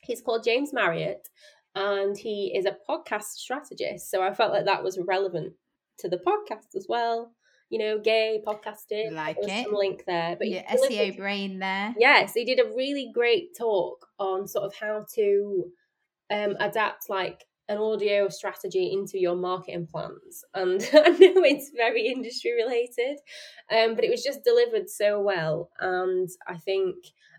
He's 0.03 0.21
called 0.21 0.45
James 0.45 0.73
Marriott, 0.73 1.29
and 1.75 2.17
he 2.17 2.53
is 2.55 2.67
a 2.67 2.77
podcast 2.89 3.35
strategist. 3.35 4.11
So 4.11 4.23
I 4.23 4.33
felt 4.33 4.53
like 4.53 4.67
that 4.67 4.85
was 4.85 4.99
relevant 5.05 5.55
to 5.99 6.09
the 6.09 6.19
podcast 6.19 6.77
as 6.77 6.87
well. 6.89 7.33
You 7.73 7.79
know, 7.79 7.99
gay 7.99 8.43
podcasting. 8.47 9.13
Like 9.13 9.39
it. 9.41 9.65
Some 9.65 9.75
link 9.75 10.05
there, 10.07 10.37
but 10.37 10.47
delivered- 10.47 10.63
SEO 10.69 11.17
brain 11.17 11.59
there. 11.59 11.95
Yes, 11.99 12.35
he 12.35 12.45
did 12.45 12.61
a 12.61 12.69
really 12.77 13.11
great 13.15 13.57
talk 13.57 14.07
on 14.19 14.47
sort 14.47 14.67
of 14.67 14.75
how 14.75 15.07
to 15.15 15.73
um, 16.31 16.55
adapt 16.61 17.09
like 17.09 17.47
an 17.71 17.79
audio 17.79 18.29
strategy 18.29 18.93
into 18.93 19.19
your 19.19 19.37
marketing 19.37 19.87
plans. 19.91 20.45
And 20.53 20.83
I 20.93 21.09
know 21.09 21.43
it's 21.45 21.71
very 21.75 22.09
industry 22.09 22.53
related, 22.53 23.19
um, 23.71 23.95
but 23.95 24.05
it 24.05 24.11
was 24.11 24.23
just 24.23 24.45
delivered 24.45 24.91
so 24.91 25.21
well. 25.23 25.71
And 25.81 26.29
I 26.47 26.59
think 26.59 26.97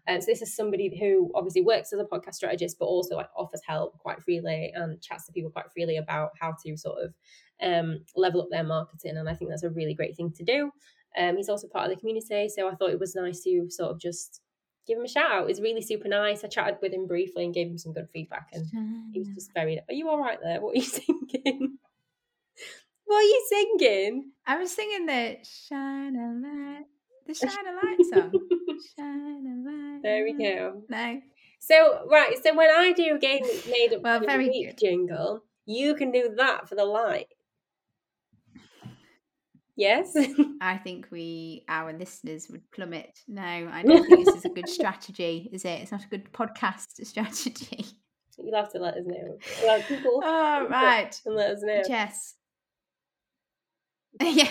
um, 0.08 0.20
so. 0.20 0.26
This 0.26 0.42
is 0.42 0.56
somebody 0.56 0.98
who 1.00 1.32
obviously 1.36 1.62
works 1.62 1.94
as 1.94 2.00
a 2.00 2.04
podcast 2.04 2.36
strategist, 2.36 2.78
but 2.80 2.86
also 2.86 3.16
like 3.16 3.30
offers 3.38 3.62
help 3.66 3.98
quite 4.00 4.22
freely 4.22 4.74
and 4.76 5.02
chats 5.02 5.28
to 5.28 5.32
people 5.32 5.52
quite 5.52 5.72
freely 5.72 5.98
about 5.98 6.32
how 6.42 6.56
to 6.66 6.76
sort 6.76 7.04
of 7.04 7.14
um, 7.62 8.00
level 8.16 8.42
up 8.42 8.48
their 8.52 8.64
marketing. 8.64 9.18
And 9.18 9.30
I 9.30 9.34
think 9.36 9.50
that's 9.50 9.64
a 9.64 9.70
really 9.70 9.94
great 9.94 10.16
thing 10.16 10.32
to 10.34 10.44
do. 10.44 10.72
Um, 11.18 11.38
he's 11.38 11.50
also 11.50 11.68
part 11.68 11.86
of 11.86 11.92
the 11.96 12.00
community, 12.00 12.50
so 12.50 12.68
I 12.68 12.74
thought 12.76 12.90
it 12.90 13.00
was 13.00 13.14
nice 13.16 13.42
to 13.44 13.68
sort 13.70 13.92
of 13.92 14.00
just 14.00 14.42
give 14.88 14.98
him 14.98 15.06
a 15.06 15.08
shout 15.08 15.32
out. 15.32 15.48
He's 15.48 15.62
really 15.62 15.82
super 15.84 16.08
nice. 16.08 16.44
I 16.44 16.48
chatted 16.48 16.78
with 16.82 16.92
him 16.92 17.06
briefly 17.06 17.46
and 17.46 17.54
gave 17.54 17.68
him 17.68 17.78
some 17.78 17.94
good 17.94 18.08
feedback, 18.12 18.48
and 18.52 18.66
he 19.14 19.20
was 19.20 19.28
just 19.30 19.54
very. 19.54 19.78
Are 19.78 19.94
you 19.94 20.10
all 20.10 20.20
right 20.20 20.40
there? 20.42 20.60
What 20.60 20.72
are 20.76 20.80
you 20.80 20.82
singing? 20.86 21.78
what 23.06 23.18
are 23.18 23.22
you 23.22 23.46
singing? 23.50 24.32
I 24.48 24.58
was 24.58 24.72
singing 24.72 25.06
the 25.06 25.38
shine 25.44 26.16
a 26.16 26.34
light, 26.48 26.86
the 27.28 27.34
shine 27.36 27.68
a 27.68 27.76
light 27.76 28.06
song. 28.12 28.32
Shine 28.98 29.46
a 29.46 29.70
light. 29.70 30.00
there 30.02 30.24
we 30.24 30.34
go. 30.34 30.82
No, 30.90 31.22
So 31.60 32.08
right, 32.10 32.34
so 32.44 32.56
when 32.56 32.70
I 32.72 32.92
do 32.92 33.16
a 33.16 33.20
game 33.20 33.44
made 33.70 33.94
up 33.94 34.02
Well, 34.02 34.20
very 34.22 34.50
week 34.50 34.78
jingle, 34.80 35.44
you 35.66 35.94
can 35.96 36.12
do 36.12 36.34
that 36.38 36.68
for 36.68 36.74
the 36.76 36.86
light. 36.86 37.28
Yes. 39.76 40.16
I 40.62 40.78
think 40.78 41.08
we, 41.12 41.66
our 41.68 41.94
listeners, 41.94 42.48
would 42.50 42.70
plummet. 42.72 43.20
No, 43.28 43.42
I 43.42 43.84
don't 43.84 44.06
think 44.08 44.26
this 44.26 44.36
is 44.36 44.46
a 44.46 44.50
good 44.50 44.70
strategy, 44.80 45.50
is 45.52 45.66
it? 45.66 45.82
It's 45.82 45.92
not 45.92 46.04
a 46.04 46.08
good 46.08 46.32
podcast 46.32 47.04
strategy. 47.06 47.86
You'll 48.38 48.56
have 48.56 48.72
to 48.74 48.80
let 48.80 48.96
us 48.96 49.04
know. 49.06 49.38
Well, 49.64 49.82
people 49.84 50.22
Oh, 50.24 50.68
right. 50.70 51.20
and 51.26 51.36
let 51.36 51.52
us 51.52 51.62
know. 51.64 51.82
Jess. 51.88 52.36
yeah. 54.22 54.50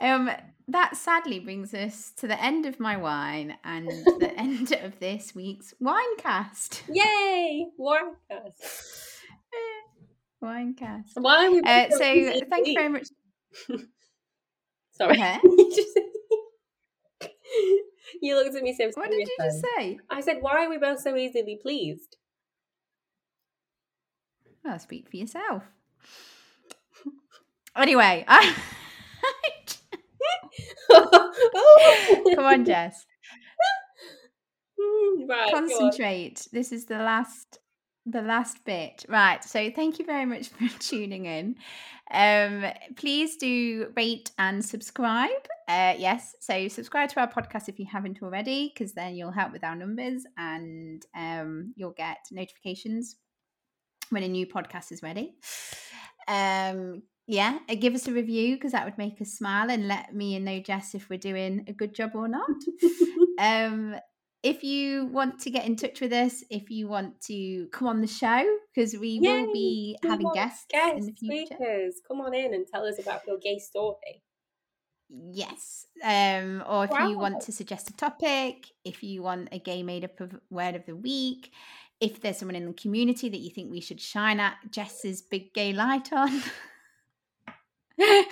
Um, 0.00 0.30
that 0.68 0.96
sadly 0.96 1.40
brings 1.40 1.72
us 1.74 2.12
to 2.18 2.26
the 2.26 2.42
end 2.42 2.64
of 2.66 2.80
my 2.80 2.96
wine 2.96 3.56
and 3.64 3.86
the 3.88 4.32
end 4.36 4.72
of 4.72 4.98
this 4.98 5.34
week's 5.34 5.74
winecast. 5.82 6.82
Yay! 6.90 7.66
Winecast. 7.78 9.10
Winecast. 10.42 11.10
Why? 11.16 11.60
Uh, 11.64 11.90
so 11.90 12.40
thank 12.50 12.66
you 12.66 12.74
very 12.74 12.88
much. 12.88 13.08
Sorry. 14.92 15.18
Huh? 15.18 15.38
you, 18.22 18.36
looked 18.36 18.54
at 18.54 18.62
me 18.62 18.74
so 18.74 18.90
What 18.94 19.10
did 19.10 19.20
you 19.20 19.36
just 19.40 19.64
say? 19.76 19.98
I 20.10 20.20
said, 20.20 20.38
why 20.40 20.64
are 20.64 20.70
we 20.70 20.78
both 20.78 21.00
so 21.00 21.16
easily 21.16 21.58
pleased? 21.60 22.16
Well, 24.64 24.78
speak 24.78 25.10
for 25.10 25.16
yourself. 25.16 25.64
Anyway, 27.76 28.24
I... 28.28 28.54
come 32.34 32.44
on, 32.44 32.64
Jess. 32.64 33.04
Mm, 34.80 35.28
right. 35.28 35.52
Concentrate. 35.52 36.46
This 36.52 36.72
is 36.72 36.86
the 36.86 36.98
last 36.98 37.58
the 38.06 38.22
last 38.22 38.64
bit. 38.64 39.04
Right. 39.08 39.42
So 39.42 39.70
thank 39.70 39.98
you 39.98 40.04
very 40.04 40.24
much 40.24 40.48
for 40.48 40.68
tuning 40.78 41.26
in. 41.26 41.56
Um, 42.10 42.64
please 42.96 43.36
do 43.36 43.92
rate 43.96 44.30
and 44.38 44.64
subscribe. 44.64 45.30
Uh, 45.68 45.94
yes. 45.98 46.34
So 46.40 46.68
subscribe 46.68 47.08
to 47.10 47.20
our 47.20 47.30
podcast 47.30 47.68
if 47.68 47.78
you 47.78 47.86
haven't 47.90 48.22
already, 48.22 48.72
because 48.72 48.92
then 48.92 49.14
you'll 49.14 49.30
help 49.30 49.52
with 49.52 49.64
our 49.64 49.74
numbers 49.74 50.24
and 50.36 51.04
um, 51.16 51.72
you'll 51.76 51.92
get 51.92 52.18
notifications 52.30 53.16
when 54.10 54.22
a 54.22 54.28
new 54.28 54.46
podcast 54.46 54.92
is 54.92 55.02
ready. 55.02 55.34
Um, 56.28 57.02
yeah, 57.26 57.58
uh, 57.70 57.74
give 57.74 57.94
us 57.94 58.06
a 58.06 58.12
review 58.12 58.56
because 58.56 58.72
that 58.72 58.84
would 58.84 58.98
make 58.98 59.20
us 59.20 59.32
smile 59.32 59.70
and 59.70 59.88
let 59.88 60.14
me 60.14 60.36
and 60.36 60.44
know 60.44 60.60
Jess 60.60 60.94
if 60.94 61.08
we're 61.08 61.18
doing 61.18 61.64
a 61.68 61.72
good 61.72 61.94
job 61.94 62.10
or 62.14 62.28
not. 62.28 62.50
um, 63.38 63.96
if 64.44 64.62
you 64.62 65.06
want 65.06 65.40
to 65.40 65.50
get 65.50 65.64
in 65.64 65.74
touch 65.74 66.02
with 66.02 66.12
us, 66.12 66.44
if 66.50 66.70
you 66.70 66.86
want 66.86 67.18
to 67.22 67.66
come 67.72 67.88
on 67.88 68.02
the 68.02 68.06
show, 68.06 68.44
because 68.74 68.94
we 68.94 69.18
Yay, 69.22 69.46
will 69.46 69.52
be 69.54 69.96
having 70.04 70.30
guests, 70.34 70.66
guests 70.68 70.98
in 70.98 71.06
the 71.06 71.12
future. 71.12 71.54
Speakers. 71.54 71.94
Come 72.06 72.20
on 72.20 72.34
in 72.34 72.52
and 72.52 72.66
tell 72.66 72.84
us 72.84 72.98
about 72.98 73.22
your 73.26 73.38
gay 73.38 73.58
story. 73.58 74.22
Yes. 75.08 75.86
Um, 76.02 76.62
or 76.68 76.84
if 76.84 76.90
wow. 76.90 77.08
you 77.08 77.18
want 77.18 77.40
to 77.42 77.52
suggest 77.52 77.88
a 77.88 77.96
topic, 77.96 78.66
if 78.84 79.02
you 79.02 79.22
want 79.22 79.48
a 79.50 79.58
gay 79.58 79.82
made 79.82 80.04
up 80.04 80.20
of 80.20 80.38
word 80.50 80.74
of 80.74 80.84
the 80.84 80.96
week, 80.96 81.50
if 82.00 82.20
there's 82.20 82.36
someone 82.36 82.56
in 82.56 82.66
the 82.66 82.74
community 82.74 83.30
that 83.30 83.40
you 83.40 83.48
think 83.50 83.70
we 83.70 83.80
should 83.80 84.00
shine 84.00 84.40
at 84.40 84.56
Jess's 84.70 85.22
big 85.22 85.54
gay 85.54 85.72
light 85.72 86.12
on, 86.12 86.42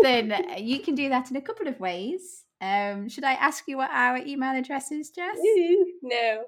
then 0.00 0.44
you 0.58 0.78
can 0.78 0.94
do 0.94 1.08
that 1.08 1.28
in 1.32 1.36
a 1.36 1.42
couple 1.42 1.66
of 1.66 1.80
ways. 1.80 2.43
Um, 2.60 3.08
should 3.08 3.24
I 3.24 3.32
ask 3.34 3.64
you 3.66 3.76
what 3.76 3.90
our 3.92 4.18
email 4.18 4.56
address 4.56 4.90
is, 4.92 5.10
Jess? 5.10 5.36
no. 6.02 6.44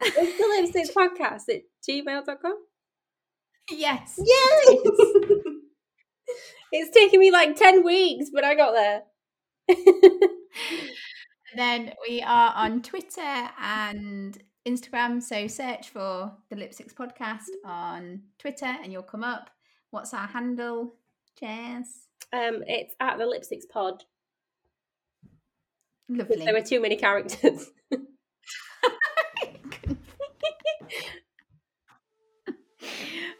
It's 0.00 0.38
the 0.38 0.82
lipstick 0.82 0.94
podcast 0.94 1.54
at 1.54 1.62
gmail.com. 1.88 2.56
Yes. 3.70 4.18
Yes. 4.18 4.68
it's 6.72 6.96
taken 6.96 7.20
me 7.20 7.30
like 7.30 7.56
10 7.56 7.84
weeks, 7.84 8.30
but 8.32 8.44
I 8.44 8.54
got 8.54 8.72
there. 8.72 9.02
then 11.56 11.92
we 12.06 12.22
are 12.22 12.52
on 12.54 12.82
Twitter 12.82 13.48
and 13.60 14.36
Instagram. 14.66 15.22
So 15.22 15.46
search 15.46 15.88
for 15.90 16.32
the 16.50 16.56
Lipsticks 16.56 16.94
podcast 16.94 17.48
on 17.64 18.22
Twitter 18.38 18.66
and 18.82 18.92
you'll 18.92 19.02
come 19.02 19.24
up. 19.24 19.50
What's 19.90 20.12
our 20.12 20.26
handle, 20.26 20.96
Jess? 21.38 22.08
Um, 22.32 22.62
it's 22.66 22.94
at 23.00 23.18
the 23.18 23.24
Lipsticks 23.24 23.68
Pod. 23.70 24.02
Lovely. 26.08 26.36
There 26.44 26.52
were 26.52 26.60
too 26.60 26.80
many 26.80 26.96
characters. 26.96 27.70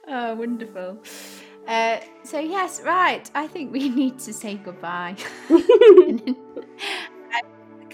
oh, 0.08 0.34
wonderful. 0.34 1.02
Uh, 1.66 1.98
so 2.22 2.38
yes, 2.38 2.80
right. 2.82 3.30
I 3.34 3.46
think 3.46 3.72
we 3.72 3.88
need 4.00 4.18
to 4.20 4.32
say 4.32 4.56
goodbye. 4.56 5.16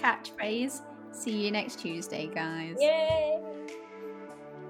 catchphrase. 0.01 0.81
See 1.11 1.45
you 1.45 1.51
next 1.51 1.79
Tuesday, 1.79 2.29
guys. 2.33 2.77
Yay! 2.79 3.39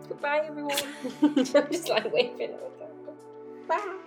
Goodbye, 0.08 0.42
everyone. 0.46 0.78
I'm 1.24 1.36
just 1.36 1.88
like 1.90 2.12
waving. 2.12 2.58
Bye. 3.68 3.98